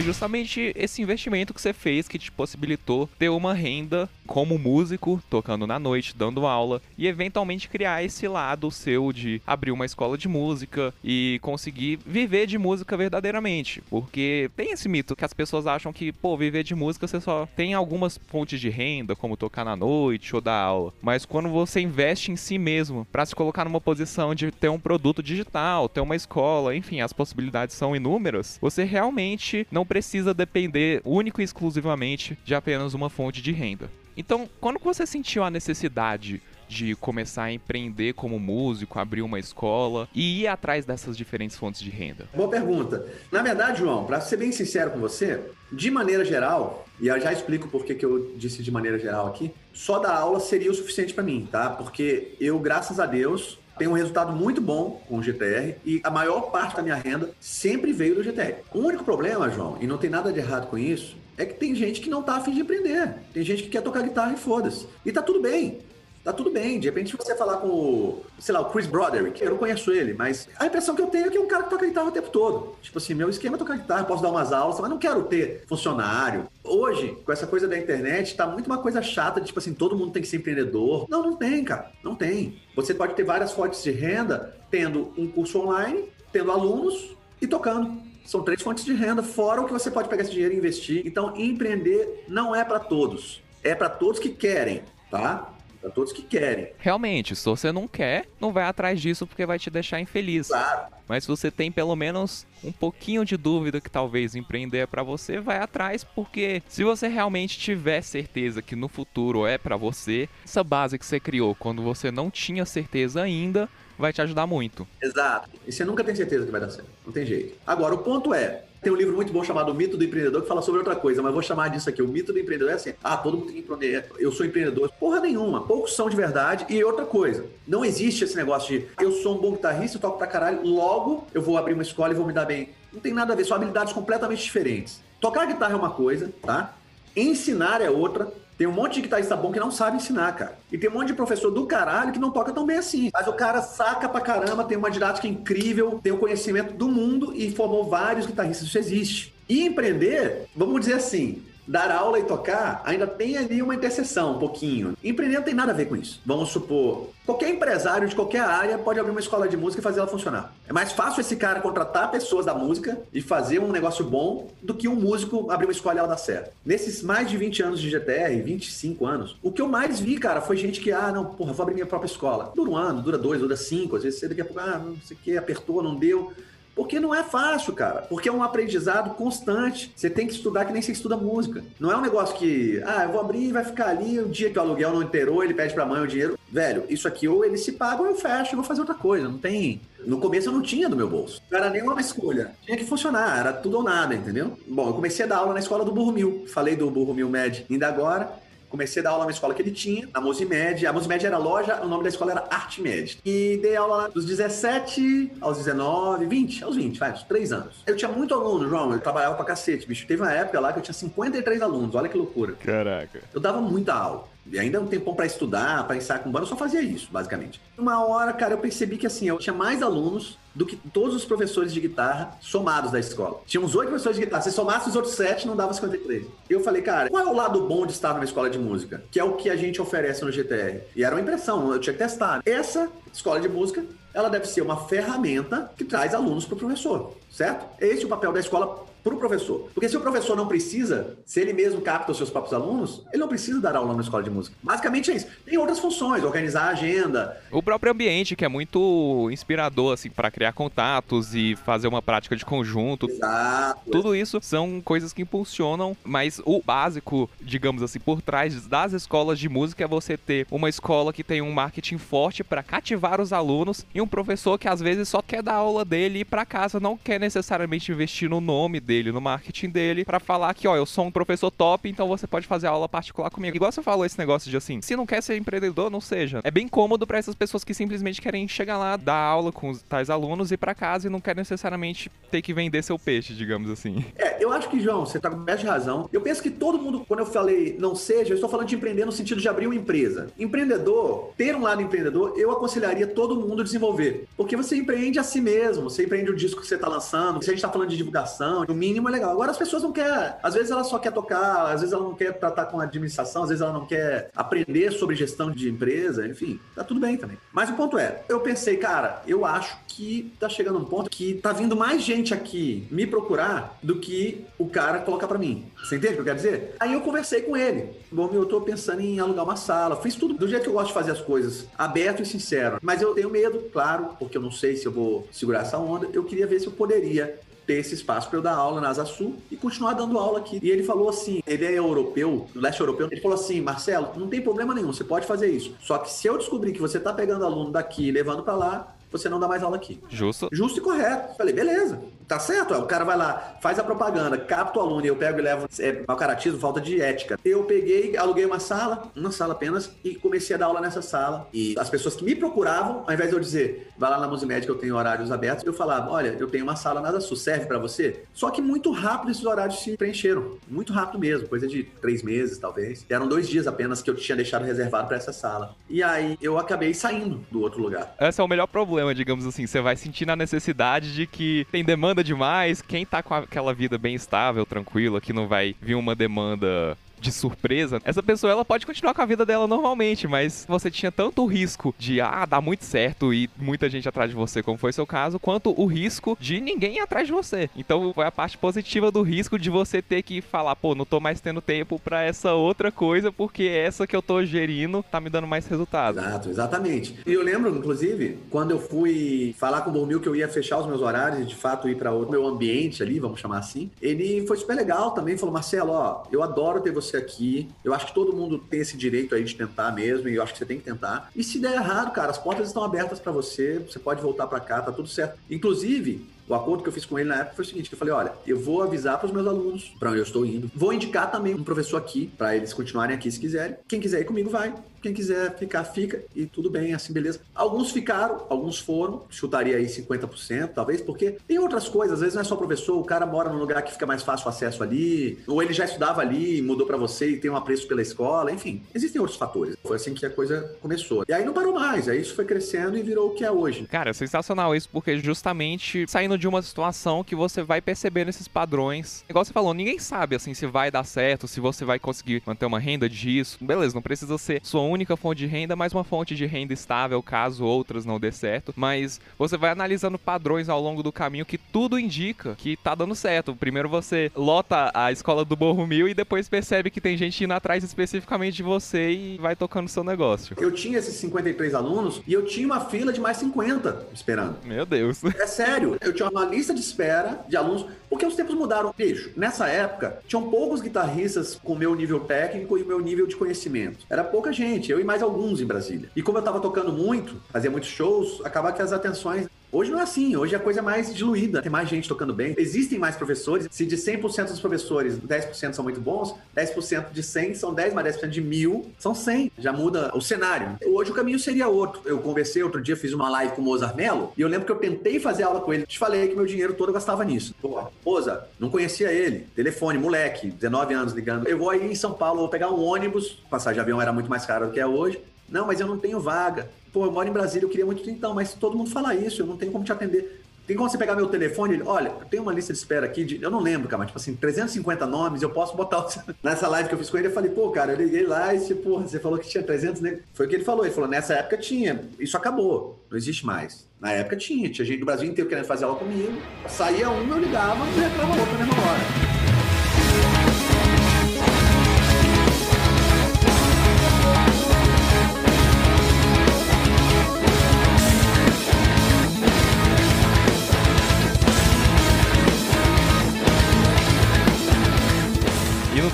Justamente 0.06 0.72
esse 0.76 1.02
investimento 1.02 1.52
que 1.52 1.60
você 1.60 1.72
fez 1.72 2.06
que 2.06 2.16
te 2.16 2.30
possibilitou 2.30 3.08
ter 3.18 3.28
uma 3.28 3.52
renda 3.52 4.08
como 4.24 4.56
músico, 4.56 5.20
tocando 5.28 5.66
na 5.66 5.80
noite, 5.80 6.14
dando 6.16 6.46
aula 6.46 6.80
e 6.96 7.08
eventualmente 7.08 7.68
criar 7.68 8.04
esse 8.04 8.28
lado 8.28 8.70
seu 8.70 9.12
de 9.12 9.42
abrir 9.44 9.72
uma 9.72 9.84
escola 9.84 10.16
de 10.16 10.28
música 10.28 10.94
e 11.02 11.40
conseguir 11.42 11.98
viver 12.06 12.46
de 12.46 12.56
música 12.56 12.96
verdadeiramente. 12.96 13.82
Porque 13.90 14.48
tem 14.56 14.70
esse 14.70 14.88
mito 14.88 15.16
que 15.16 15.24
as 15.24 15.32
pessoas 15.32 15.66
acham 15.66 15.92
que, 15.92 16.12
pô, 16.12 16.36
viver 16.36 16.62
de 16.62 16.74
música 16.74 17.08
você 17.08 17.20
só 17.20 17.48
tem 17.56 17.74
algumas 17.74 18.16
fontes 18.28 18.60
de 18.60 18.68
renda, 18.68 19.16
como 19.16 19.36
tocar 19.36 19.64
na 19.64 19.74
noite 19.74 20.36
ou 20.36 20.40
dar 20.40 20.60
aula. 20.60 20.92
Mas 21.02 21.24
quando 21.24 21.48
você 21.48 21.80
investe 21.80 22.30
em 22.30 22.36
si 22.36 22.58
mesmo 22.58 23.04
para 23.10 23.26
se 23.26 23.34
colocar 23.34 23.64
numa 23.64 23.80
posição 23.80 24.36
de 24.36 24.52
ter 24.52 24.68
um 24.68 24.78
produto 24.78 25.20
digital, 25.20 25.88
ter 25.88 26.00
uma 26.00 26.14
escola, 26.14 26.76
enfim, 26.76 27.00
as 27.00 27.12
possibilidades 27.12 27.74
são 27.74 27.96
inúmeras, 27.96 28.56
você 28.60 28.84
realmente 28.84 29.66
não 29.68 29.84
precisa 29.84 29.95
depender 30.34 31.00
único 31.04 31.40
e 31.40 31.44
exclusivamente 31.44 32.38
de 32.44 32.54
apenas 32.54 32.94
uma 32.94 33.08
fonte 33.08 33.40
de 33.42 33.52
renda. 33.52 33.90
Então, 34.16 34.48
quando 34.60 34.78
você 34.78 35.06
sentiu 35.06 35.44
a 35.44 35.50
necessidade 35.50 36.40
de 36.68 36.94
começar 36.96 37.44
a 37.44 37.52
empreender 37.52 38.14
como 38.14 38.40
músico, 38.40 38.98
abrir 38.98 39.22
uma 39.22 39.38
escola 39.38 40.08
e 40.14 40.42
ir 40.42 40.46
atrás 40.46 40.84
dessas 40.84 41.16
diferentes 41.16 41.56
fontes 41.56 41.80
de 41.80 41.90
renda? 41.90 42.26
Boa 42.34 42.48
pergunta. 42.48 43.06
Na 43.30 43.42
verdade, 43.42 43.80
João, 43.80 44.04
para 44.04 44.20
ser 44.20 44.38
bem 44.38 44.50
sincero 44.52 44.90
com 44.90 44.98
você, 44.98 45.40
de 45.70 45.90
maneira 45.90 46.24
geral, 46.24 46.86
e 47.00 47.08
eu 47.08 47.20
já 47.20 47.32
explico 47.32 47.68
por 47.68 47.84
que 47.84 48.04
eu 48.04 48.34
disse 48.36 48.62
de 48.62 48.70
maneira 48.70 48.98
geral 48.98 49.28
aqui, 49.28 49.52
só 49.72 49.98
dar 49.98 50.14
aula 50.14 50.40
seria 50.40 50.70
o 50.70 50.74
suficiente 50.74 51.14
para 51.14 51.22
mim, 51.22 51.46
tá? 51.50 51.70
Porque 51.70 52.34
eu, 52.40 52.58
graças 52.58 52.98
a 52.98 53.06
Deus, 53.06 53.58
tem 53.78 53.86
um 53.88 53.92
resultado 53.92 54.32
muito 54.32 54.60
bom 54.60 55.02
com 55.08 55.18
o 55.18 55.22
GTR 55.22 55.74
e 55.84 56.00
a 56.02 56.10
maior 56.10 56.50
parte 56.50 56.76
da 56.76 56.82
minha 56.82 56.94
renda 56.94 57.30
sempre 57.40 57.92
veio 57.92 58.14
do 58.14 58.22
GTR. 58.22 58.56
O 58.72 58.78
único 58.78 59.04
problema, 59.04 59.50
João, 59.50 59.76
e 59.80 59.86
não 59.86 59.98
tem 59.98 60.10
nada 60.10 60.32
de 60.32 60.38
errado 60.38 60.68
com 60.68 60.78
isso, 60.78 61.16
é 61.36 61.44
que 61.44 61.54
tem 61.54 61.74
gente 61.74 62.00
que 62.00 62.08
não 62.08 62.22
tá 62.22 62.36
afim 62.36 62.52
de 62.52 62.62
aprender. 62.62 63.14
Tem 63.32 63.42
gente 63.42 63.64
que 63.64 63.68
quer 63.68 63.82
tocar 63.82 64.02
guitarra 64.02 64.32
e 64.32 64.38
foda-se. 64.38 64.86
E 65.04 65.12
tá 65.12 65.22
tudo 65.22 65.40
bem 65.40 65.78
tá 66.26 66.32
tudo 66.32 66.50
bem. 66.50 66.80
De 66.80 66.88
repente, 66.88 67.16
você 67.16 67.36
falar 67.36 67.58
com 67.58 67.68
o, 67.68 68.26
sei 68.40 68.52
lá, 68.52 68.60
o 68.60 68.64
Chris 68.64 68.88
Broderick, 68.88 69.40
eu 69.40 69.50
não 69.50 69.56
conheço 69.56 69.92
ele, 69.92 70.12
mas 70.12 70.48
a 70.58 70.66
impressão 70.66 70.92
que 70.96 71.00
eu 71.00 71.06
tenho 71.06 71.26
é 71.28 71.30
que 71.30 71.38
é 71.38 71.40
um 71.40 71.46
cara 71.46 71.62
que 71.62 71.70
toca 71.70 71.86
guitarra 71.86 72.08
o 72.08 72.12
tempo 72.12 72.28
todo. 72.30 72.74
Tipo 72.82 72.98
assim, 72.98 73.14
meu 73.14 73.30
esquema 73.30 73.54
é 73.54 73.58
tocar 73.58 73.76
guitarra, 73.76 74.02
posso 74.02 74.24
dar 74.24 74.30
umas 74.30 74.52
aulas, 74.52 74.80
mas 74.80 74.90
não 74.90 74.98
quero 74.98 75.22
ter 75.22 75.62
funcionário. 75.68 76.48
Hoje, 76.64 77.16
com 77.24 77.30
essa 77.30 77.46
coisa 77.46 77.68
da 77.68 77.78
internet, 77.78 78.36
tá 78.36 78.44
muito 78.44 78.66
uma 78.66 78.78
coisa 78.78 79.00
chata 79.00 79.40
de, 79.40 79.46
tipo 79.46 79.60
assim, 79.60 79.72
todo 79.72 79.96
mundo 79.96 80.10
tem 80.10 80.20
que 80.20 80.26
ser 80.26 80.38
empreendedor. 80.38 81.06
Não, 81.08 81.22
não 81.22 81.36
tem, 81.36 81.62
cara. 81.62 81.92
Não 82.02 82.16
tem. 82.16 82.60
Você 82.74 82.92
pode 82.92 83.14
ter 83.14 83.22
várias 83.22 83.52
fontes 83.52 83.84
de 83.84 83.92
renda 83.92 84.52
tendo 84.68 85.12
um 85.16 85.28
curso 85.28 85.60
online, 85.60 86.08
tendo 86.32 86.50
alunos 86.50 87.14
e 87.40 87.46
tocando. 87.46 88.02
São 88.24 88.42
três 88.42 88.60
fontes 88.60 88.84
de 88.84 88.92
renda, 88.92 89.22
fora 89.22 89.60
o 89.60 89.66
que 89.66 89.72
você 89.72 89.92
pode 89.92 90.08
pegar 90.08 90.24
esse 90.24 90.32
dinheiro 90.32 90.54
e 90.54 90.56
investir. 90.56 91.06
Então, 91.06 91.36
empreender 91.36 92.24
não 92.26 92.52
é 92.52 92.64
para 92.64 92.80
todos. 92.80 93.40
É 93.62 93.76
para 93.76 93.88
todos 93.88 94.18
que 94.18 94.30
querem, 94.30 94.82
tá? 95.08 95.52
Para 95.86 95.92
todos 95.94 96.12
que 96.12 96.22
querem. 96.22 96.72
Realmente, 96.80 97.36
se 97.36 97.44
você 97.44 97.70
não 97.70 97.86
quer, 97.86 98.26
não 98.40 98.52
vai 98.52 98.64
atrás 98.64 99.00
disso 99.00 99.24
porque 99.24 99.46
vai 99.46 99.56
te 99.56 99.70
deixar 99.70 100.00
infeliz. 100.00 100.48
Claro. 100.48 100.92
Mas 101.06 101.22
se 101.22 101.28
você 101.28 101.48
tem 101.48 101.70
pelo 101.70 101.94
menos 101.94 102.44
um 102.64 102.72
pouquinho 102.72 103.24
de 103.24 103.36
dúvida 103.36 103.80
que 103.80 103.88
talvez 103.88 104.34
empreender 104.34 104.78
é 104.78 104.86
para 104.86 105.04
você, 105.04 105.38
vai 105.38 105.58
atrás, 105.58 106.02
porque 106.02 106.60
se 106.66 106.82
você 106.82 107.06
realmente 107.06 107.56
tiver 107.56 108.02
certeza 108.02 108.60
que 108.60 108.74
no 108.74 108.88
futuro 108.88 109.46
é 109.46 109.56
para 109.56 109.76
você, 109.76 110.28
essa 110.44 110.64
base 110.64 110.98
que 110.98 111.06
você 111.06 111.20
criou 111.20 111.54
quando 111.54 111.82
você 111.82 112.10
não 112.10 112.32
tinha 112.32 112.66
certeza 112.66 113.22
ainda, 113.22 113.68
vai 113.98 114.12
te 114.12 114.20
ajudar 114.22 114.46
muito. 114.46 114.86
Exato. 115.02 115.50
E 115.66 115.72
você 115.72 115.84
nunca 115.84 116.04
tem 116.04 116.14
certeza 116.14 116.44
que 116.44 116.52
vai 116.52 116.60
dar 116.60 116.70
certo. 116.70 116.88
Não 117.04 117.12
tem 117.12 117.26
jeito. 117.26 117.56
Agora, 117.66 117.94
o 117.94 117.98
ponto 117.98 118.32
é, 118.32 118.64
tem 118.86 118.92
um 118.92 118.96
livro 118.96 119.16
muito 119.16 119.32
bom 119.32 119.42
chamado 119.42 119.72
O 119.72 119.74
Mito 119.74 119.96
do 119.96 120.04
Empreendedor 120.04 120.42
que 120.42 120.48
fala 120.48 120.62
sobre 120.62 120.78
outra 120.78 120.94
coisa, 120.94 121.22
mas 121.22 121.32
vou 121.32 121.42
chamar 121.42 121.68
disso 121.70 121.88
aqui. 121.88 122.02
O 122.02 122.08
mito 122.08 122.32
do 122.32 122.38
empreendedor 122.38 122.72
é 122.72 122.76
assim: 122.76 122.92
ah, 123.02 123.16
todo 123.16 123.36
mundo 123.36 123.46
tem 123.46 123.56
que 123.56 123.60
empreender, 123.60 124.06
eu 124.18 124.30
sou 124.30 124.46
empreendedor. 124.46 124.92
Porra 125.00 125.20
nenhuma, 125.20 125.62
poucos 125.62 125.94
são 125.96 126.08
de 126.08 126.14
verdade. 126.14 126.66
E 126.68 126.84
outra 126.84 127.04
coisa, 127.04 127.46
não 127.66 127.84
existe 127.84 128.22
esse 128.22 128.36
negócio 128.36 128.78
de 128.78 128.86
eu 129.00 129.10
sou 129.10 129.36
um 129.36 129.40
bom 129.40 129.52
guitarrista, 129.52 129.96
eu 129.96 130.00
toco 130.00 130.18
pra 130.18 130.26
caralho, 130.26 130.64
logo 130.64 131.26
eu 131.34 131.42
vou 131.42 131.56
abrir 131.56 131.74
uma 131.74 131.82
escola 131.82 132.12
e 132.12 132.16
vou 132.16 132.26
me 132.26 132.32
dar 132.32 132.44
bem. 132.44 132.70
Não 132.92 133.00
tem 133.00 133.12
nada 133.12 133.32
a 133.32 133.36
ver, 133.36 133.44
são 133.44 133.56
habilidades 133.56 133.92
completamente 133.92 134.42
diferentes. 134.42 135.00
Tocar 135.20 135.46
guitarra 135.46 135.72
é 135.72 135.76
uma 135.76 135.90
coisa, 135.90 136.32
tá? 136.42 136.74
Ensinar 137.16 137.80
é 137.80 137.90
outra. 137.90 138.30
Tem 138.56 138.66
um 138.66 138.72
monte 138.72 138.94
de 138.94 139.02
guitarrista 139.02 139.36
bom 139.36 139.52
que 139.52 139.60
não 139.60 139.70
sabe 139.70 139.98
ensinar, 139.98 140.32
cara. 140.32 140.58
E 140.72 140.78
tem 140.78 140.88
um 140.88 140.94
monte 140.94 141.08
de 141.08 141.14
professor 141.14 141.50
do 141.50 141.66
caralho 141.66 142.12
que 142.12 142.18
não 142.18 142.30
toca 142.30 142.52
tão 142.52 142.64
bem 142.64 142.78
assim. 142.78 143.10
Mas 143.12 143.26
o 143.26 143.34
cara 143.34 143.60
saca 143.60 144.08
pra 144.08 144.20
caramba, 144.20 144.64
tem 144.64 144.78
uma 144.78 144.90
didática 144.90 145.28
incrível, 145.28 146.00
tem 146.02 146.12
o 146.12 146.18
conhecimento 146.18 146.72
do 146.72 146.88
mundo 146.88 147.32
e 147.34 147.50
formou 147.50 147.84
vários 147.84 148.26
guitarristas. 148.26 148.68
Isso 148.68 148.78
existe. 148.78 149.34
E 149.48 149.64
empreender, 149.64 150.48
vamos 150.56 150.80
dizer 150.80 150.94
assim, 150.94 151.42
dar 151.66 151.90
aula 151.90 152.18
e 152.18 152.24
tocar 152.24 152.82
ainda 152.84 153.06
tem 153.06 153.36
ali 153.36 153.62
uma 153.62 153.74
interseção, 153.74 154.36
um 154.36 154.38
pouquinho. 154.38 154.96
Empreender 155.02 155.36
não 155.36 155.42
tem 155.42 155.54
nada 155.54 155.72
a 155.72 155.74
ver 155.74 155.86
com 155.86 155.96
isso. 155.96 156.20
Vamos 156.24 156.50
supor, 156.50 157.10
qualquer 157.24 157.50
empresário 157.50 158.08
de 158.08 158.14
qualquer 158.14 158.40
área 158.40 158.78
pode 158.78 158.98
abrir 158.98 159.10
uma 159.10 159.20
escola 159.20 159.48
de 159.48 159.56
música 159.56 159.80
e 159.80 159.82
fazer 159.82 159.98
ela 159.98 160.08
funcionar. 160.08 160.54
É 160.68 160.72
mais 160.72 160.92
fácil 160.92 161.20
esse 161.20 161.36
cara 161.36 161.60
contratar 161.60 162.10
pessoas 162.10 162.46
da 162.46 162.54
música 162.54 162.98
e 163.12 163.20
fazer 163.20 163.58
um 163.58 163.70
negócio 163.70 164.04
bom 164.04 164.48
do 164.62 164.74
que 164.74 164.88
um 164.88 164.96
músico 164.96 165.50
abrir 165.50 165.66
uma 165.66 165.72
escola 165.72 165.96
e 165.96 165.98
ela 165.98 166.08
dar 166.08 166.16
certo. 166.16 166.52
Nesses 166.64 167.02
mais 167.02 167.28
de 167.28 167.36
20 167.36 167.62
anos 167.62 167.80
de 167.80 167.90
GTR, 167.90 168.42
25 168.42 169.06
anos, 169.06 169.36
o 169.42 169.50
que 169.50 169.60
eu 169.60 169.68
mais 169.68 169.98
vi, 170.00 170.18
cara, 170.18 170.40
foi 170.40 170.56
gente 170.56 170.80
que, 170.80 170.92
ah, 170.92 171.10
não, 171.12 171.24
porra, 171.24 171.52
vou 171.52 171.62
abrir 171.62 171.74
minha 171.74 171.86
própria 171.86 172.06
escola. 172.06 172.52
Dura 172.54 172.70
um 172.70 172.76
ano, 172.76 173.02
dura 173.02 173.18
dois, 173.18 173.40
dura 173.40 173.56
cinco, 173.56 173.96
às 173.96 174.02
vezes 174.02 174.20
daqui 174.28 174.40
a 174.40 174.44
pouco, 174.44 174.60
ah, 174.60 174.78
não 174.84 174.96
sei 175.04 175.16
o 175.16 175.20
que, 175.20 175.36
apertou, 175.36 175.82
não 175.82 175.94
deu. 175.94 176.32
Porque 176.76 177.00
não 177.00 177.14
é 177.14 177.22
fácil, 177.22 177.72
cara. 177.72 178.02
Porque 178.02 178.28
é 178.28 178.32
um 178.32 178.42
aprendizado 178.42 179.14
constante. 179.14 179.90
Você 179.96 180.10
tem 180.10 180.26
que 180.26 180.34
estudar 180.34 180.66
que 180.66 180.72
nem 180.74 180.82
você 180.82 180.92
estuda 180.92 181.16
música. 181.16 181.64
Não 181.80 181.90
é 181.90 181.96
um 181.96 182.02
negócio 182.02 182.36
que, 182.36 182.82
ah, 182.84 183.04
eu 183.04 183.12
vou 183.12 183.20
abrir 183.20 183.44
e 183.44 183.52
vai 183.52 183.64
ficar 183.64 183.88
ali, 183.88 184.20
o 184.20 184.28
dia 184.28 184.50
que 184.50 184.58
o 184.58 184.60
aluguel 184.60 184.92
não 184.92 185.02
inteirou, 185.02 185.42
ele 185.42 185.54
pede 185.54 185.72
pra 185.72 185.86
mãe 185.86 186.02
o 186.02 186.06
dinheiro. 186.06 186.38
Velho, 186.52 186.84
isso 186.90 187.08
aqui 187.08 187.26
ou 187.26 187.44
ele 187.44 187.56
se 187.56 187.72
paga 187.72 188.02
ou 188.02 188.08
eu 188.08 188.14
fecho 188.14 188.52
e 188.52 188.56
vou 188.56 188.64
fazer 188.64 188.80
outra 188.80 188.94
coisa. 188.94 189.26
Não 189.26 189.38
tem. 189.38 189.80
No 190.04 190.20
começo 190.20 190.48
eu 190.48 190.52
não 190.52 190.60
tinha 190.60 190.88
do 190.88 190.96
meu 190.96 191.08
bolso. 191.08 191.40
Não 191.50 191.58
era 191.58 191.70
nenhuma 191.70 192.00
escolha. 192.00 192.52
Tinha 192.62 192.76
que 192.76 192.84
funcionar, 192.84 193.40
era 193.40 193.52
tudo 193.54 193.78
ou 193.78 193.82
nada, 193.82 194.14
entendeu? 194.14 194.56
Bom, 194.68 194.88
eu 194.88 194.94
comecei 194.94 195.24
a 195.24 195.28
dar 195.28 195.38
aula 195.38 195.54
na 195.54 195.60
escola 195.60 195.84
do 195.84 195.92
Burro 195.92 196.12
Mil. 196.12 196.44
Falei 196.46 196.76
do 196.76 196.90
Burro 196.90 197.14
Mil 197.14 197.28
Med 197.30 197.64
ainda 197.70 197.88
agora. 197.88 198.45
Comecei 198.68 199.00
a 199.00 199.04
dar 199.04 199.10
aula 199.10 199.24
na 199.24 199.30
escola 199.30 199.54
que 199.54 199.62
ele 199.62 199.70
tinha, 199.70 200.08
na 200.12 200.20
Musimed. 200.20 200.86
A 200.86 200.92
Musimed 200.92 201.24
era 201.24 201.38
loja, 201.38 201.80
o 201.82 201.88
nome 201.88 202.02
da 202.02 202.08
escola 202.08 202.32
era 202.32 202.44
Artmed. 202.50 203.18
E 203.24 203.58
dei 203.62 203.76
aula 203.76 203.96
lá 203.96 204.08
dos 204.08 204.24
17 204.24 205.32
aos 205.40 205.58
19, 205.58 206.26
20, 206.26 206.64
aos 206.64 206.76
20, 206.76 206.98
faz, 206.98 207.22
3 207.22 207.52
anos. 207.52 207.82
Eu 207.86 207.96
tinha 207.96 208.10
muito 208.10 208.34
aluno, 208.34 208.68
João, 208.68 208.92
eu 208.92 209.00
trabalhava 209.00 209.34
pra 209.34 209.44
cacete, 209.44 209.86
bicho. 209.86 210.06
Teve 210.06 210.22
uma 210.22 210.32
época 210.32 210.60
lá 210.60 210.72
que 210.72 210.78
eu 210.78 210.82
tinha 210.82 210.94
53 210.94 211.62
alunos, 211.62 211.94
olha 211.94 212.08
que 212.08 212.16
loucura. 212.16 212.54
Caraca. 212.54 213.20
Eu 213.32 213.40
dava 213.40 213.60
muita 213.60 213.94
aula. 213.94 214.35
E 214.50 214.58
ainda 214.58 214.80
um 214.80 214.86
tempão 214.86 215.14
para 215.14 215.26
estudar, 215.26 215.86
para 215.86 215.96
ensaiar 215.96 216.22
com 216.22 216.30
banda, 216.30 216.44
eu 216.44 216.48
só 216.48 216.56
fazia 216.56 216.80
isso, 216.80 217.08
basicamente. 217.10 217.60
Uma 217.76 218.04
hora, 218.04 218.32
cara, 218.32 218.54
eu 218.54 218.58
percebi 218.58 218.96
que 218.96 219.06
assim, 219.06 219.28
eu 219.28 219.38
tinha 219.38 219.54
mais 219.54 219.82
alunos 219.82 220.38
do 220.54 220.64
que 220.64 220.76
todos 220.76 221.14
os 221.14 221.24
professores 221.24 221.72
de 221.72 221.80
guitarra 221.80 222.36
somados 222.40 222.90
da 222.90 222.98
escola. 222.98 223.40
Tinha 223.46 223.60
uns 223.60 223.74
oito 223.74 223.88
professores 223.88 224.18
de 224.18 224.24
guitarra. 224.24 224.42
Se 224.42 224.52
somasse 224.52 224.88
os 224.88 224.96
outros 224.96 225.14
sete, 225.14 225.46
não 225.46 225.54
dava 225.54 225.74
53. 225.74 226.26
Eu 226.48 226.60
falei, 226.60 226.80
cara, 226.80 227.10
qual 227.10 227.22
é 227.22 227.26
o 227.26 227.34
lado 227.34 227.60
bom 227.62 227.84
de 227.84 227.92
estar 227.92 228.14
numa 228.14 228.24
escola 228.24 228.48
de 228.48 228.58
música? 228.58 229.02
Que 229.10 229.20
é 229.20 229.24
o 229.24 229.34
que 229.34 229.50
a 229.50 229.56
gente 229.56 229.82
oferece 229.82 230.24
no 230.24 230.32
GTR. 230.32 230.80
E 230.94 231.04
era 231.04 231.14
uma 231.14 231.20
impressão, 231.20 231.72
eu 231.72 231.78
tinha 231.78 231.92
que 231.92 231.98
testar. 231.98 232.40
Essa 232.46 232.88
escola 233.12 233.38
de 233.38 233.48
música, 233.48 233.84
ela 234.14 234.30
deve 234.30 234.46
ser 234.46 234.62
uma 234.62 234.86
ferramenta 234.86 235.70
que 235.76 235.84
traz 235.84 236.14
alunos 236.14 236.46
para 236.46 236.54
o 236.54 236.58
professor, 236.58 237.14
certo? 237.30 237.66
Esse 237.78 238.04
é 238.04 238.06
o 238.06 238.08
papel 238.08 238.32
da 238.32 238.40
escola 238.40 238.86
para 239.06 239.14
o 239.14 239.18
professor. 239.18 239.68
Porque 239.72 239.88
se 239.88 239.96
o 239.96 240.00
professor 240.00 240.36
não 240.36 240.48
precisa, 240.48 241.16
se 241.24 241.40
ele 241.40 241.52
mesmo 241.52 241.80
capta 241.80 242.10
os 242.10 242.18
seus 242.18 242.28
próprios 242.28 242.52
alunos, 242.52 243.02
ele 243.12 243.20
não 243.20 243.28
precisa 243.28 243.60
dar 243.60 243.76
aula 243.76 243.94
na 243.94 244.00
escola 244.00 244.22
de 244.22 244.30
música. 244.30 244.56
Basicamente 244.60 245.12
é 245.12 245.14
isso. 245.14 245.28
Tem 245.44 245.56
outras 245.56 245.78
funções, 245.78 246.24
organizar 246.24 246.64
a 246.64 246.70
agenda. 246.70 247.40
O 247.52 247.62
próprio 247.62 247.92
ambiente, 247.92 248.34
que 248.34 248.44
é 248.44 248.48
muito 248.48 249.28
inspirador, 249.30 249.94
assim, 249.94 250.10
para 250.10 250.28
criar 250.28 250.52
contatos 250.52 251.34
e 251.34 251.54
fazer 251.54 251.86
uma 251.86 252.02
prática 252.02 252.34
de 252.34 252.44
conjunto. 252.44 253.08
Exato. 253.08 253.90
Tudo 253.92 254.16
isso 254.16 254.40
são 254.42 254.80
coisas 254.84 255.12
que 255.12 255.22
impulsionam, 255.22 255.96
mas 256.04 256.40
o 256.44 256.60
básico, 256.60 257.30
digamos 257.40 257.82
assim, 257.82 258.00
por 258.00 258.20
trás 258.20 258.66
das 258.66 258.92
escolas 258.92 259.38
de 259.38 259.48
música 259.48 259.84
é 259.84 259.86
você 259.86 260.16
ter 260.16 260.48
uma 260.50 260.68
escola 260.68 261.12
que 261.12 261.22
tem 261.22 261.40
um 261.40 261.52
marketing 261.52 261.98
forte 261.98 262.42
para 262.42 262.62
cativar 262.62 263.20
os 263.20 263.32
alunos 263.32 263.86
e 263.94 264.00
um 264.00 264.06
professor 264.06 264.58
que 264.58 264.68
às 264.68 264.80
vezes 264.80 265.08
só 265.08 265.22
quer 265.22 265.42
dar 265.42 265.54
aula 265.54 265.84
dele 265.84 266.18
e 266.18 266.20
ir 266.22 266.24
para 266.24 266.44
casa, 266.44 266.80
não 266.80 266.96
quer 266.96 267.20
necessariamente 267.20 267.92
investir 267.92 268.28
no 268.28 268.40
nome 268.40 268.80
dele 268.80 268.95
dele, 268.96 269.12
no 269.12 269.20
marketing 269.20 269.68
dele, 269.68 270.04
para 270.04 270.18
falar 270.18 270.54
que, 270.54 270.66
ó, 270.66 270.76
eu 270.76 270.86
sou 270.86 271.04
um 271.04 271.10
professor 271.10 271.50
top, 271.50 271.88
então 271.88 272.08
você 272.08 272.26
pode 272.26 272.46
fazer 272.46 272.66
aula 272.66 272.88
particular 272.88 273.30
comigo. 273.30 273.56
Igual 273.56 273.70
você 273.70 273.82
falou 273.82 274.04
esse 274.04 274.18
negócio 274.18 274.50
de 274.50 274.56
assim, 274.56 274.80
se 274.80 274.96
não 274.96 275.06
quer 275.06 275.22
ser 275.22 275.36
empreendedor, 275.36 275.90
não 275.90 276.00
seja. 276.00 276.40
É 276.42 276.50
bem 276.50 276.66
cômodo 276.66 277.06
para 277.06 277.18
essas 277.18 277.34
pessoas 277.34 277.64
que 277.64 277.74
simplesmente 277.74 278.20
querem 278.20 278.48
chegar 278.48 278.78
lá, 278.78 278.96
dar 278.96 279.16
aula 279.16 279.52
com 279.52 279.70
os 279.70 279.82
tais 279.82 280.08
alunos 280.08 280.50
e 280.50 280.56
para 280.56 280.74
casa 280.74 281.06
e 281.06 281.10
não 281.10 281.20
quer 281.20 281.36
necessariamente 281.36 282.10
ter 282.30 282.40
que 282.40 282.54
vender 282.54 282.82
seu 282.82 282.98
peixe, 282.98 283.34
digamos 283.34 283.70
assim. 283.70 284.04
É, 284.16 284.42
eu 284.42 284.52
acho 284.52 284.68
que, 284.70 284.80
João, 284.80 285.04
você 285.04 285.20
tá 285.20 285.30
com 285.30 285.44
de 285.44 285.66
razão. 285.66 286.08
Eu 286.12 286.20
penso 286.20 286.42
que 286.42 286.50
todo 286.50 286.78
mundo, 286.78 287.04
quando 287.06 287.20
eu 287.20 287.26
falei 287.26 287.76
não 287.78 287.94
seja, 287.94 288.30
eu 288.30 288.34
estou 288.34 288.48
falando 288.48 288.66
de 288.66 288.74
empreender 288.74 289.04
no 289.04 289.12
sentido 289.12 289.40
de 289.40 289.48
abrir 289.48 289.66
uma 289.66 289.74
empresa. 289.74 290.28
Empreendedor, 290.38 291.32
ter 291.36 291.54
um 291.54 291.62
lado 291.62 291.82
empreendedor, 291.82 292.34
eu 292.36 292.50
aconselharia 292.50 293.06
todo 293.06 293.36
mundo 293.36 293.60
a 293.60 293.64
desenvolver. 293.64 294.26
Porque 294.36 294.56
você 294.56 294.76
empreende 294.76 295.18
a 295.18 295.22
si 295.22 295.40
mesmo, 295.40 295.84
você 295.84 296.04
empreende 296.04 296.30
o 296.30 296.36
disco 296.36 296.60
que 296.60 296.66
você 296.66 296.74
está 296.74 296.88
lançando, 296.88 297.42
se 297.42 297.50
a 297.50 297.52
gente 297.52 297.58
está 297.58 297.70
falando 297.70 297.88
de 297.88 297.96
divulgação, 297.96 298.64
no 298.66 298.74
mínimo 298.86 299.08
é 299.08 299.12
legal. 299.12 299.32
Agora 299.32 299.50
as 299.50 299.58
pessoas 299.58 299.82
não 299.82 299.92
querem, 299.92 300.32
às 300.42 300.54
vezes 300.54 300.70
ela 300.70 300.84
só 300.84 300.98
quer 300.98 301.12
tocar, 301.12 301.72
às 301.72 301.80
vezes 301.80 301.92
ela 301.92 302.04
não 302.04 302.14
quer 302.14 302.32
tratar 302.38 302.66
com 302.66 302.80
administração, 302.80 303.42
às 303.42 303.48
vezes 303.48 303.62
ela 303.62 303.72
não 303.72 303.86
quer 303.86 304.30
aprender 304.34 304.92
sobre 304.92 305.16
gestão 305.16 305.50
de 305.50 305.68
empresa, 305.68 306.26
enfim, 306.26 306.60
tá 306.74 306.84
tudo 306.84 307.00
bem 307.00 307.16
também. 307.16 307.36
Mas 307.52 307.70
o 307.70 307.74
ponto 307.74 307.98
é, 307.98 308.22
eu 308.28 308.40
pensei, 308.40 308.76
cara, 308.76 309.22
eu 309.26 309.44
acho 309.44 309.76
que 309.88 310.32
tá 310.38 310.48
chegando 310.48 310.78
um 310.78 310.84
ponto 310.84 311.10
que 311.10 311.34
tá 311.34 311.52
vindo 311.52 311.74
mais 311.74 312.02
gente 312.02 312.32
aqui 312.32 312.86
me 312.90 313.06
procurar 313.06 313.78
do 313.82 313.96
que 313.98 314.44
o 314.58 314.68
cara 314.68 315.00
colocar 315.00 315.26
para 315.26 315.38
mim. 315.38 315.66
Você 315.82 315.96
entende 315.96 316.12
o 316.12 316.16
que 316.16 316.20
eu 316.20 316.24
quero 316.24 316.36
dizer? 316.36 316.76
Aí 316.78 316.92
eu 316.92 317.00
conversei 317.00 317.42
com 317.42 317.56
ele. 317.56 317.90
Bom, 318.10 318.30
eu 318.32 318.46
tô 318.46 318.60
pensando 318.60 319.00
em 319.00 319.18
alugar 319.18 319.44
uma 319.44 319.56
sala. 319.56 319.96
Fiz 319.96 320.14
tudo 320.14 320.34
do 320.34 320.46
jeito 320.46 320.64
que 320.64 320.68
eu 320.68 320.74
gosto 320.74 320.88
de 320.88 320.94
fazer 320.94 321.12
as 321.12 321.20
coisas, 321.20 321.66
aberto 321.76 322.22
e 322.22 322.26
sincero. 322.26 322.78
Mas 322.82 323.02
eu 323.02 323.14
tenho 323.14 323.30
medo, 323.30 323.58
claro, 323.72 324.10
porque 324.18 324.36
eu 324.36 324.42
não 324.42 324.50
sei 324.50 324.76
se 324.76 324.86
eu 324.86 324.92
vou 324.92 325.26
segurar 325.32 325.62
essa 325.62 325.78
onda. 325.78 326.08
Eu 326.12 326.24
queria 326.24 326.46
ver 326.46 326.60
se 326.60 326.66
eu 326.66 326.72
poderia 326.72 327.40
ter 327.66 327.74
esse 327.74 327.94
espaço 327.94 328.28
para 328.28 328.38
eu 328.38 328.42
dar 328.42 328.54
aula 328.54 328.80
na 328.80 328.88
Asa 328.88 329.04
Sul 329.04 329.36
e 329.50 329.56
continuar 329.56 329.94
dando 329.94 330.18
aula 330.18 330.38
aqui. 330.38 330.60
E 330.62 330.70
ele 330.70 330.84
falou 330.84 331.08
assim: 331.08 331.42
ele 331.46 331.64
é 331.64 331.72
europeu, 331.72 332.48
do 332.54 332.60
leste 332.60 332.80
europeu. 332.80 333.08
Ele 333.10 333.20
falou 333.20 333.34
assim: 333.34 333.60
Marcelo, 333.60 334.12
não 334.16 334.28
tem 334.28 334.40
problema 334.40 334.74
nenhum, 334.74 334.92
você 334.92 335.04
pode 335.04 335.26
fazer 335.26 335.48
isso. 335.48 335.74
Só 335.80 335.98
que 335.98 336.10
se 336.10 336.26
eu 336.26 336.38
descobrir 336.38 336.72
que 336.72 336.80
você 336.80 337.00
tá 337.00 337.12
pegando 337.12 337.44
aluno 337.44 337.70
daqui 337.70 338.08
e 338.08 338.12
levando 338.12 338.42
para 338.42 338.54
lá, 338.54 338.96
você 339.10 339.28
não 339.28 339.40
dá 339.40 339.48
mais 339.48 339.62
aula 339.62 339.76
aqui. 339.76 340.00
Justo. 340.08 340.48
Justo 340.52 340.78
e 340.78 340.82
correto. 340.82 341.36
Falei, 341.36 341.54
beleza. 341.54 342.00
Tá 342.28 342.38
certo? 342.40 342.74
O 342.74 342.86
cara 342.86 343.04
vai 343.04 343.16
lá, 343.16 343.56
faz 343.60 343.78
a 343.78 343.84
propaganda, 343.84 344.36
capta 344.36 344.78
o 344.78 344.82
aluno 344.82 345.04
e 345.04 345.08
eu 345.08 345.16
pego 345.16 345.38
e 345.38 345.42
levo. 345.42 345.68
É 345.78 346.02
mau 346.06 346.16
caratismo, 346.16 346.58
falta 346.58 346.80
de 346.80 347.00
ética. 347.00 347.38
Eu 347.44 347.64
peguei, 347.64 348.16
aluguei 348.16 348.44
uma 348.44 348.58
sala, 348.58 349.10
uma 349.14 349.30
sala 349.30 349.52
apenas, 349.52 349.92
e 350.02 350.14
comecei 350.14 350.56
a 350.56 350.58
dar 350.58 350.66
aula 350.66 350.80
nessa 350.80 351.00
sala. 351.00 351.48
E 351.52 351.74
as 351.78 351.88
pessoas 351.88 352.16
que 352.16 352.24
me 352.24 352.34
procuravam, 352.34 353.04
ao 353.06 353.14
invés 353.14 353.30
de 353.30 353.36
eu 353.36 353.40
dizer, 353.40 353.88
vai 353.96 354.10
lá 354.10 354.18
na 354.18 354.26
Musimédia 354.26 354.64
que 354.64 354.70
eu 354.70 354.78
tenho 354.78 354.96
horários 354.96 355.30
abertos, 355.30 355.64
eu 355.64 355.72
falava, 355.72 356.10
olha, 356.10 356.36
eu 356.38 356.48
tenho 356.48 356.64
uma 356.64 356.76
sala 356.76 357.00
nada 357.00 357.20
sul, 357.20 357.36
serve 357.36 357.66
para 357.66 357.78
você? 357.78 358.24
Só 358.32 358.50
que 358.50 358.60
muito 358.60 358.90
rápido 358.90 359.30
esses 359.30 359.44
horários 359.44 359.80
se 359.80 359.96
preencheram. 359.96 360.58
Muito 360.68 360.92
rápido 360.92 361.20
mesmo, 361.20 361.48
coisa 361.48 361.66
de 361.68 361.84
três 361.84 362.22
meses, 362.22 362.58
talvez. 362.58 363.06
Eram 363.08 363.28
dois 363.28 363.48
dias 363.48 363.66
apenas 363.66 364.02
que 364.02 364.10
eu 364.10 364.16
tinha 364.16 364.34
deixado 364.34 364.64
reservado 364.64 365.06
para 365.06 365.16
essa 365.16 365.32
sala. 365.32 365.76
E 365.88 366.02
aí 366.02 366.36
eu 366.42 366.58
acabei 366.58 366.92
saindo 366.92 367.44
do 367.50 367.60
outro 367.60 367.80
lugar. 367.80 368.14
Esse 368.18 368.40
é 368.40 368.44
o 368.44 368.48
melhor 368.48 368.66
problema, 368.66 369.14
digamos 369.14 369.46
assim. 369.46 369.66
Você 369.66 369.80
vai 369.80 369.96
sentir 369.96 370.28
a 370.28 370.36
necessidade 370.36 371.14
de 371.14 371.26
que 371.26 371.66
tem 371.70 371.84
demanda 371.84 372.15
demais. 372.22 372.82
Quem 372.82 373.04
tá 373.04 373.22
com 373.22 373.34
aquela 373.34 373.72
vida 373.74 373.98
bem 373.98 374.14
estável, 374.14 374.64
tranquila, 374.66 375.20
que 375.20 375.32
não 375.32 375.46
vai 375.46 375.74
vir 375.80 375.94
uma 375.94 376.14
demanda 376.14 376.96
de 377.20 377.32
surpresa, 377.32 378.00
essa 378.04 378.22
pessoa 378.22 378.52
ela 378.52 378.64
pode 378.64 378.86
continuar 378.86 379.14
com 379.14 379.22
a 379.22 379.26
vida 379.26 379.44
dela 379.44 379.66
normalmente, 379.66 380.26
mas 380.26 380.64
você 380.68 380.90
tinha 380.90 381.10
tanto 381.10 381.42
o 381.42 381.46
risco 381.46 381.94
de 381.98 382.20
ah, 382.20 382.46
dar 382.46 382.60
muito 382.60 382.84
certo 382.84 383.32
e 383.32 383.48
muita 383.56 383.88
gente 383.88 384.08
atrás 384.08 384.30
de 384.30 384.36
você, 384.36 384.62
como 384.62 384.78
foi 384.78 384.92
seu 384.92 385.06
caso, 385.06 385.38
quanto 385.38 385.78
o 385.80 385.86
risco 385.86 386.36
de 386.40 386.60
ninguém 386.60 387.00
atrás 387.00 387.26
de 387.26 387.32
você. 387.32 387.70
Então 387.76 388.12
foi 388.12 388.26
a 388.26 388.32
parte 388.32 388.58
positiva 388.58 389.10
do 389.10 389.22
risco 389.22 389.58
de 389.58 389.70
você 389.70 390.02
ter 390.02 390.22
que 390.22 390.40
falar, 390.40 390.76
pô, 390.76 390.94
não 390.94 391.04
tô 391.04 391.20
mais 391.20 391.40
tendo 391.40 391.60
tempo 391.60 391.98
para 391.98 392.22
essa 392.22 392.52
outra 392.52 392.92
coisa 392.92 393.32
porque 393.32 393.64
essa 393.64 394.06
que 394.06 394.14
eu 394.14 394.22
tô 394.22 394.44
gerindo 394.44 395.04
tá 395.10 395.20
me 395.20 395.30
dando 395.30 395.46
mais 395.46 395.66
resultado. 395.66 396.18
Exato, 396.18 396.50
exatamente. 396.50 397.18
E 397.26 397.32
eu 397.32 397.42
lembro, 397.42 397.74
inclusive, 397.76 398.38
quando 398.50 398.70
eu 398.72 398.78
fui 398.78 399.54
falar 399.58 399.82
com 399.82 399.90
o 399.90 399.92
Dormil 399.92 400.20
que 400.20 400.28
eu 400.28 400.36
ia 400.36 400.48
fechar 400.48 400.78
os 400.78 400.86
meus 400.86 401.00
horários 401.00 401.40
e 401.40 401.44
de 401.44 401.54
fato 401.54 401.88
ir 401.88 401.96
para 401.96 402.12
o 402.12 402.30
meu 402.30 402.46
ambiente 402.46 403.02
ali, 403.02 403.18
vamos 403.18 403.40
chamar 403.40 403.58
assim, 403.58 403.90
ele 404.00 404.46
foi 404.46 404.56
super 404.56 404.74
legal 404.74 405.12
também, 405.12 405.36
falou, 405.36 405.52
Marcelo, 405.52 405.92
ó, 405.92 406.22
eu 406.30 406.42
adoro 406.42 406.80
ter 406.80 406.92
você 406.92 407.05
aqui. 407.14 407.68
Eu 407.84 407.92
acho 407.92 408.06
que 408.06 408.14
todo 408.14 408.32
mundo 408.32 408.58
tem 408.58 408.80
esse 408.80 408.96
direito 408.96 409.34
aí 409.34 409.44
de 409.44 409.54
tentar 409.54 409.92
mesmo, 409.92 410.28
e 410.30 410.36
eu 410.36 410.42
acho 410.42 410.54
que 410.54 410.58
você 410.58 410.64
tem 410.64 410.78
que 410.78 410.84
tentar. 410.84 411.30
E 411.36 411.44
se 411.44 411.58
der 411.58 411.74
errado, 411.74 412.10
cara, 412.12 412.30
as 412.30 412.38
portas 412.38 412.68
estão 412.68 412.82
abertas 412.82 413.20
para 413.20 413.32
você, 413.32 413.78
você 413.78 413.98
pode 413.98 414.22
voltar 414.22 414.46
para 414.46 414.60
cá, 414.60 414.80
tá 414.80 414.90
tudo 414.90 415.08
certo. 415.08 415.38
Inclusive, 415.50 416.26
o 416.48 416.54
acordo 416.54 416.82
que 416.82 416.88
eu 416.88 416.92
fiz 416.92 417.04
com 417.04 417.18
ele 417.18 417.28
na 417.28 417.36
época 417.36 417.56
foi 417.56 417.64
o 417.64 417.68
seguinte: 417.68 417.92
eu 417.92 417.98
falei, 417.98 418.14
olha, 418.14 418.32
eu 418.46 418.58
vou 418.58 418.82
avisar 418.82 419.18
para 419.18 419.26
os 419.26 419.32
meus 419.32 419.46
alunos 419.46 419.94
para 419.98 420.10
onde 420.10 420.18
eu 420.18 420.24
estou 420.24 420.44
indo. 420.44 420.70
Vou 420.74 420.92
indicar 420.92 421.30
também 421.30 421.54
um 421.54 421.64
professor 421.64 421.96
aqui, 421.96 422.30
para 422.36 422.56
eles 422.56 422.72
continuarem 422.72 423.14
aqui 423.14 423.30
se 423.30 423.40
quiserem. 423.40 423.76
Quem 423.88 424.00
quiser 424.00 424.20
ir 424.20 424.24
comigo, 424.24 424.50
vai. 424.50 424.74
Quem 425.06 425.14
quiser 425.14 425.56
ficar, 425.56 425.84
fica. 425.84 426.22
E 426.34 426.46
tudo 426.46 426.68
bem, 426.68 426.92
assim, 426.92 427.12
beleza. 427.12 427.40
Alguns 427.54 427.92
ficaram, 427.92 428.44
alguns 428.48 428.80
foram. 428.80 429.22
Chutaria 429.30 429.76
aí 429.76 429.86
50%, 429.86 430.70
talvez, 430.74 431.00
porque 431.00 431.36
tem 431.46 431.58
outras 431.58 431.88
coisas. 431.88 432.14
Às 432.14 432.20
vezes 432.20 432.34
não 432.34 432.42
é 432.42 432.44
só 432.44 432.56
professor, 432.56 432.98
o 432.98 433.04
cara 433.04 433.24
mora 433.24 433.48
num 433.50 433.58
lugar 433.58 433.82
que 433.82 433.92
fica 433.92 434.04
mais 434.04 434.22
fácil 434.22 434.46
o 434.46 434.48
acesso 434.48 434.82
ali, 434.82 435.38
ou 435.46 435.62
ele 435.62 435.72
já 435.72 435.84
estudava 435.84 436.20
ali, 436.22 436.60
mudou 436.60 436.86
para 436.86 436.96
você 436.96 437.30
e 437.30 437.36
tem 437.36 437.48
um 437.50 437.56
apreço 437.56 437.86
pela 437.86 438.02
escola. 438.02 438.50
Enfim, 438.50 438.82
existem 438.92 439.20
outros 439.20 439.38
fatores. 439.38 439.76
Foi 439.82 439.96
assim 439.96 440.12
que 440.12 440.26
a 440.26 440.30
coisa 440.30 440.76
começou. 440.80 441.24
E 441.28 441.32
aí 441.32 441.44
não 441.44 441.52
parou 441.52 441.72
mais. 441.72 442.08
Aí 442.08 442.20
isso 442.20 442.34
foi 442.34 442.44
crescendo 442.44 442.98
e 442.98 443.02
virou 443.02 443.28
o 443.28 443.34
que 443.34 443.44
é 443.44 443.50
hoje. 443.50 443.86
Cara, 443.86 444.12
sensacional 444.12 444.74
isso, 444.74 444.88
porque 444.90 445.18
justamente 445.18 446.04
saindo 446.08 446.35
dependendo 446.36 446.38
de 446.38 446.48
uma 446.48 446.62
situação 446.62 447.24
que 447.24 447.34
você 447.34 447.62
vai 447.62 447.80
percebendo 447.80 448.28
esses 448.28 448.46
padrões. 448.46 449.24
Igual 449.28 449.44
você 449.44 449.52
falou, 449.52 449.74
ninguém 449.74 449.98
sabe 449.98 450.36
assim 450.36 450.54
se 450.54 450.66
vai 450.66 450.90
dar 450.90 451.04
certo, 451.04 451.48
se 451.48 451.60
você 451.60 451.84
vai 451.84 451.98
conseguir 451.98 452.42
manter 452.46 452.66
uma 452.66 452.78
renda 452.78 453.08
disso. 453.08 453.58
Beleza, 453.60 453.94
não 453.94 454.02
precisa 454.02 454.36
ser 454.38 454.60
sua 454.62 454.82
única 454.82 455.16
fonte 455.16 455.38
de 455.38 455.46
renda, 455.46 455.74
mas 455.74 455.92
uma 455.92 456.04
fonte 456.04 456.36
de 456.36 456.46
renda 456.46 456.72
estável 456.72 457.22
caso 457.22 457.64
outras 457.64 458.04
não 458.04 458.20
dê 458.20 458.30
certo. 458.30 458.72
Mas 458.76 459.20
você 459.38 459.56
vai 459.56 459.70
analisando 459.70 460.18
padrões 460.18 460.68
ao 460.68 460.80
longo 460.80 461.02
do 461.02 461.12
caminho 461.12 461.46
que 461.46 461.58
tudo 461.58 461.98
indica 461.98 462.54
que 462.56 462.76
tá 462.76 462.94
dando 462.94 463.14
certo. 463.14 463.56
Primeiro 463.56 463.88
você 463.88 464.30
lota 464.36 464.90
a 464.94 465.10
escola 465.10 465.44
do 465.44 465.56
Borro 465.56 465.86
Mil 465.86 466.08
e 466.08 466.14
depois 466.14 466.48
percebe 466.48 466.90
que 466.90 467.00
tem 467.00 467.16
gente 467.16 467.42
indo 467.42 467.52
atrás 467.52 467.82
especificamente 467.82 468.56
de 468.56 468.62
você 468.62 469.10
e 469.10 469.38
vai 469.38 469.56
tocando 469.56 469.88
seu 469.88 470.04
negócio. 470.04 470.56
Eu 470.60 470.72
tinha 470.72 470.98
esses 470.98 471.16
53 471.16 471.74
alunos 471.74 472.20
e 472.26 472.32
eu 472.32 472.44
tinha 472.44 472.66
uma 472.66 472.80
fila 472.80 473.12
de 473.12 473.20
mais 473.20 473.36
50 473.38 474.06
esperando. 474.12 474.56
Meu 474.64 474.84
Deus. 474.84 475.22
É 475.46 475.46
sério, 475.46 475.96
eu 476.00 476.12
tinha 476.12 476.25
uma 476.28 476.44
lista 476.44 476.74
de 476.74 476.80
espera 476.80 477.44
de 477.48 477.56
alunos, 477.56 477.86
porque 478.08 478.26
os 478.26 478.34
tempos 478.34 478.54
mudaram. 478.54 478.94
Bicho, 478.96 479.32
nessa 479.36 479.66
época, 479.68 480.18
tinham 480.26 480.50
poucos 480.50 480.80
guitarristas 480.80 481.58
com 481.62 481.72
o 481.72 481.78
meu 481.78 481.94
nível 481.94 482.20
técnico 482.20 482.78
e 482.78 482.82
o 482.82 482.86
meu 482.86 483.00
nível 483.00 483.26
de 483.26 483.36
conhecimento. 483.36 484.04
Era 484.08 484.24
pouca 484.24 484.52
gente, 484.52 484.90
eu 484.90 485.00
e 485.00 485.04
mais 485.04 485.22
alguns 485.22 485.60
em 485.60 485.66
Brasília. 485.66 486.10
E 486.14 486.22
como 486.22 486.38
eu 486.38 486.42
tava 486.42 486.60
tocando 486.60 486.92
muito, 486.92 487.36
fazia 487.50 487.70
muitos 487.70 487.88
shows, 487.88 488.40
acaba 488.44 488.72
que 488.72 488.82
as 488.82 488.92
atenções 488.92 489.48
Hoje 489.72 489.90
não 489.90 489.98
é 489.98 490.02
assim, 490.02 490.36
hoje 490.36 490.54
a 490.54 490.58
coisa 490.58 490.78
é 490.78 490.82
mais 490.82 491.14
diluída, 491.14 491.60
tem 491.60 491.70
mais 491.70 491.88
gente 491.88 492.08
tocando 492.08 492.32
bem, 492.32 492.54
existem 492.56 492.98
mais 492.98 493.16
professores. 493.16 493.66
Se 493.70 493.84
de 493.84 493.96
100% 493.96 494.46
dos 494.46 494.60
professores, 494.60 495.18
10% 495.18 495.72
são 495.72 495.82
muito 495.82 496.00
bons, 496.00 496.34
10% 496.56 497.10
de 497.12 497.22
100 497.22 497.54
são 497.54 497.74
10, 497.74 497.92
mas 497.92 498.16
10% 498.16 498.28
de 498.28 498.40
1000 498.40 498.86
são 498.98 499.14
100. 499.14 499.52
Já 499.58 499.72
muda 499.72 500.12
o 500.14 500.20
cenário. 500.20 500.78
Hoje 500.86 501.10
o 501.10 501.14
caminho 501.14 501.38
seria 501.38 501.68
outro. 501.68 502.00
Eu 502.04 502.18
conversei 502.18 502.62
outro 502.62 502.80
dia, 502.80 502.96
fiz 502.96 503.12
uma 503.12 503.28
live 503.28 503.54
com 503.54 503.60
o 503.60 503.64
Mozart 503.64 503.96
Mello, 503.96 504.32
e 504.36 504.40
eu 504.40 504.48
lembro 504.48 504.66
que 504.66 504.72
eu 504.72 504.76
tentei 504.76 505.18
fazer 505.18 505.42
aula 505.42 505.60
com 505.60 505.74
ele. 505.74 505.84
Te 505.84 505.98
falei 505.98 506.28
que 506.28 506.36
meu 506.36 506.46
dinheiro 506.46 506.74
todo 506.74 506.90
eu 506.90 506.94
gastava 506.94 507.24
nisso. 507.24 507.54
Pô, 507.60 507.88
Mozart, 508.04 508.44
não 508.58 508.70
conhecia 508.70 509.12
ele. 509.12 509.46
Telefone, 509.54 509.98
moleque, 509.98 510.48
19 510.48 510.94
anos 510.94 511.12
ligando. 511.12 511.48
Eu 511.48 511.58
vou 511.58 511.70
aí 511.70 511.90
em 511.90 511.94
São 511.94 512.12
Paulo, 512.12 512.40
vou 512.40 512.48
pegar 512.48 512.70
um 512.70 512.80
ônibus, 512.80 513.42
passagem 513.50 513.74
de 513.74 513.80
avião 513.80 514.00
era 514.00 514.12
muito 514.12 514.30
mais 514.30 514.46
caro 514.46 514.66
do 514.66 514.72
que 514.72 514.80
é 514.80 514.86
hoje. 514.86 515.20
Não, 515.48 515.66
mas 515.66 515.80
eu 515.80 515.86
não 515.86 515.98
tenho 515.98 516.20
vaga. 516.20 516.68
Pô, 516.96 517.04
eu 517.04 517.12
moro 517.12 517.28
em 517.28 517.32
Brasília, 517.32 517.66
eu 517.66 517.68
queria 517.68 517.84
muito. 517.84 518.08
Então, 518.08 518.32
mas 518.32 518.54
todo 518.54 518.74
mundo 518.74 518.88
fala 518.88 519.14
isso, 519.14 519.42
eu 519.42 519.46
não 519.46 519.54
tenho 519.54 519.70
como 519.70 519.84
te 519.84 519.92
atender. 519.92 520.42
Tem 520.66 520.74
como 520.74 520.88
você 520.88 520.96
pegar 520.96 521.14
meu 521.14 521.26
telefone? 521.26 521.74
Ele, 521.74 521.82
olha, 521.84 522.08
eu 522.08 522.24
tenho 522.24 522.42
uma 522.42 522.54
lista 522.54 522.72
de 522.72 522.78
espera 522.78 523.04
aqui 523.04 523.22
de. 523.22 523.42
Eu 523.42 523.50
não 523.50 523.60
lembro, 523.60 523.86
cara, 523.86 523.98
mas 523.98 524.06
tipo 524.06 524.18
assim, 524.18 524.34
350 524.34 525.04
nomes, 525.04 525.42
eu 525.42 525.50
posso 525.50 525.76
botar. 525.76 526.06
Nessa 526.42 526.66
live 526.68 526.88
que 526.88 526.94
eu 526.94 526.98
fiz 526.98 527.10
com 527.10 527.18
ele, 527.18 527.26
eu 527.26 527.32
falei, 527.32 527.50
pô, 527.50 527.70
cara, 527.70 527.92
eu 527.92 527.98
liguei 527.98 528.26
lá 528.26 528.54
e, 528.54 528.64
tipo, 528.64 528.98
você 528.98 529.20
falou 529.20 529.38
que 529.38 529.46
tinha 529.46 529.62
300, 529.62 530.00
né? 530.00 530.20
Foi 530.32 530.46
o 530.46 530.48
que 530.48 530.54
ele 530.54 530.64
falou. 530.64 530.86
Ele 530.86 530.94
falou, 530.94 531.06
nessa 531.06 531.34
época 531.34 531.58
tinha. 531.58 532.00
Isso 532.18 532.34
acabou, 532.34 533.04
não 533.10 533.18
existe 533.18 533.44
mais. 533.44 533.86
Na 534.00 534.12
época 534.12 534.34
tinha, 534.34 534.70
tinha 534.70 534.86
gente 534.86 535.00
do 535.00 535.04
Brasil 535.04 535.28
inteiro 535.28 535.50
querendo 535.50 535.66
fazer 535.66 535.84
aula 535.84 535.98
comigo. 535.98 536.32
Saía 536.66 537.10
um, 537.10 537.28
eu 537.28 537.38
ligava 537.38 537.84
e 537.84 538.04
entrava 538.04 538.30
outro 538.30 538.52
na 538.54 538.64
mesma 538.64 538.74
hora. 538.74 539.35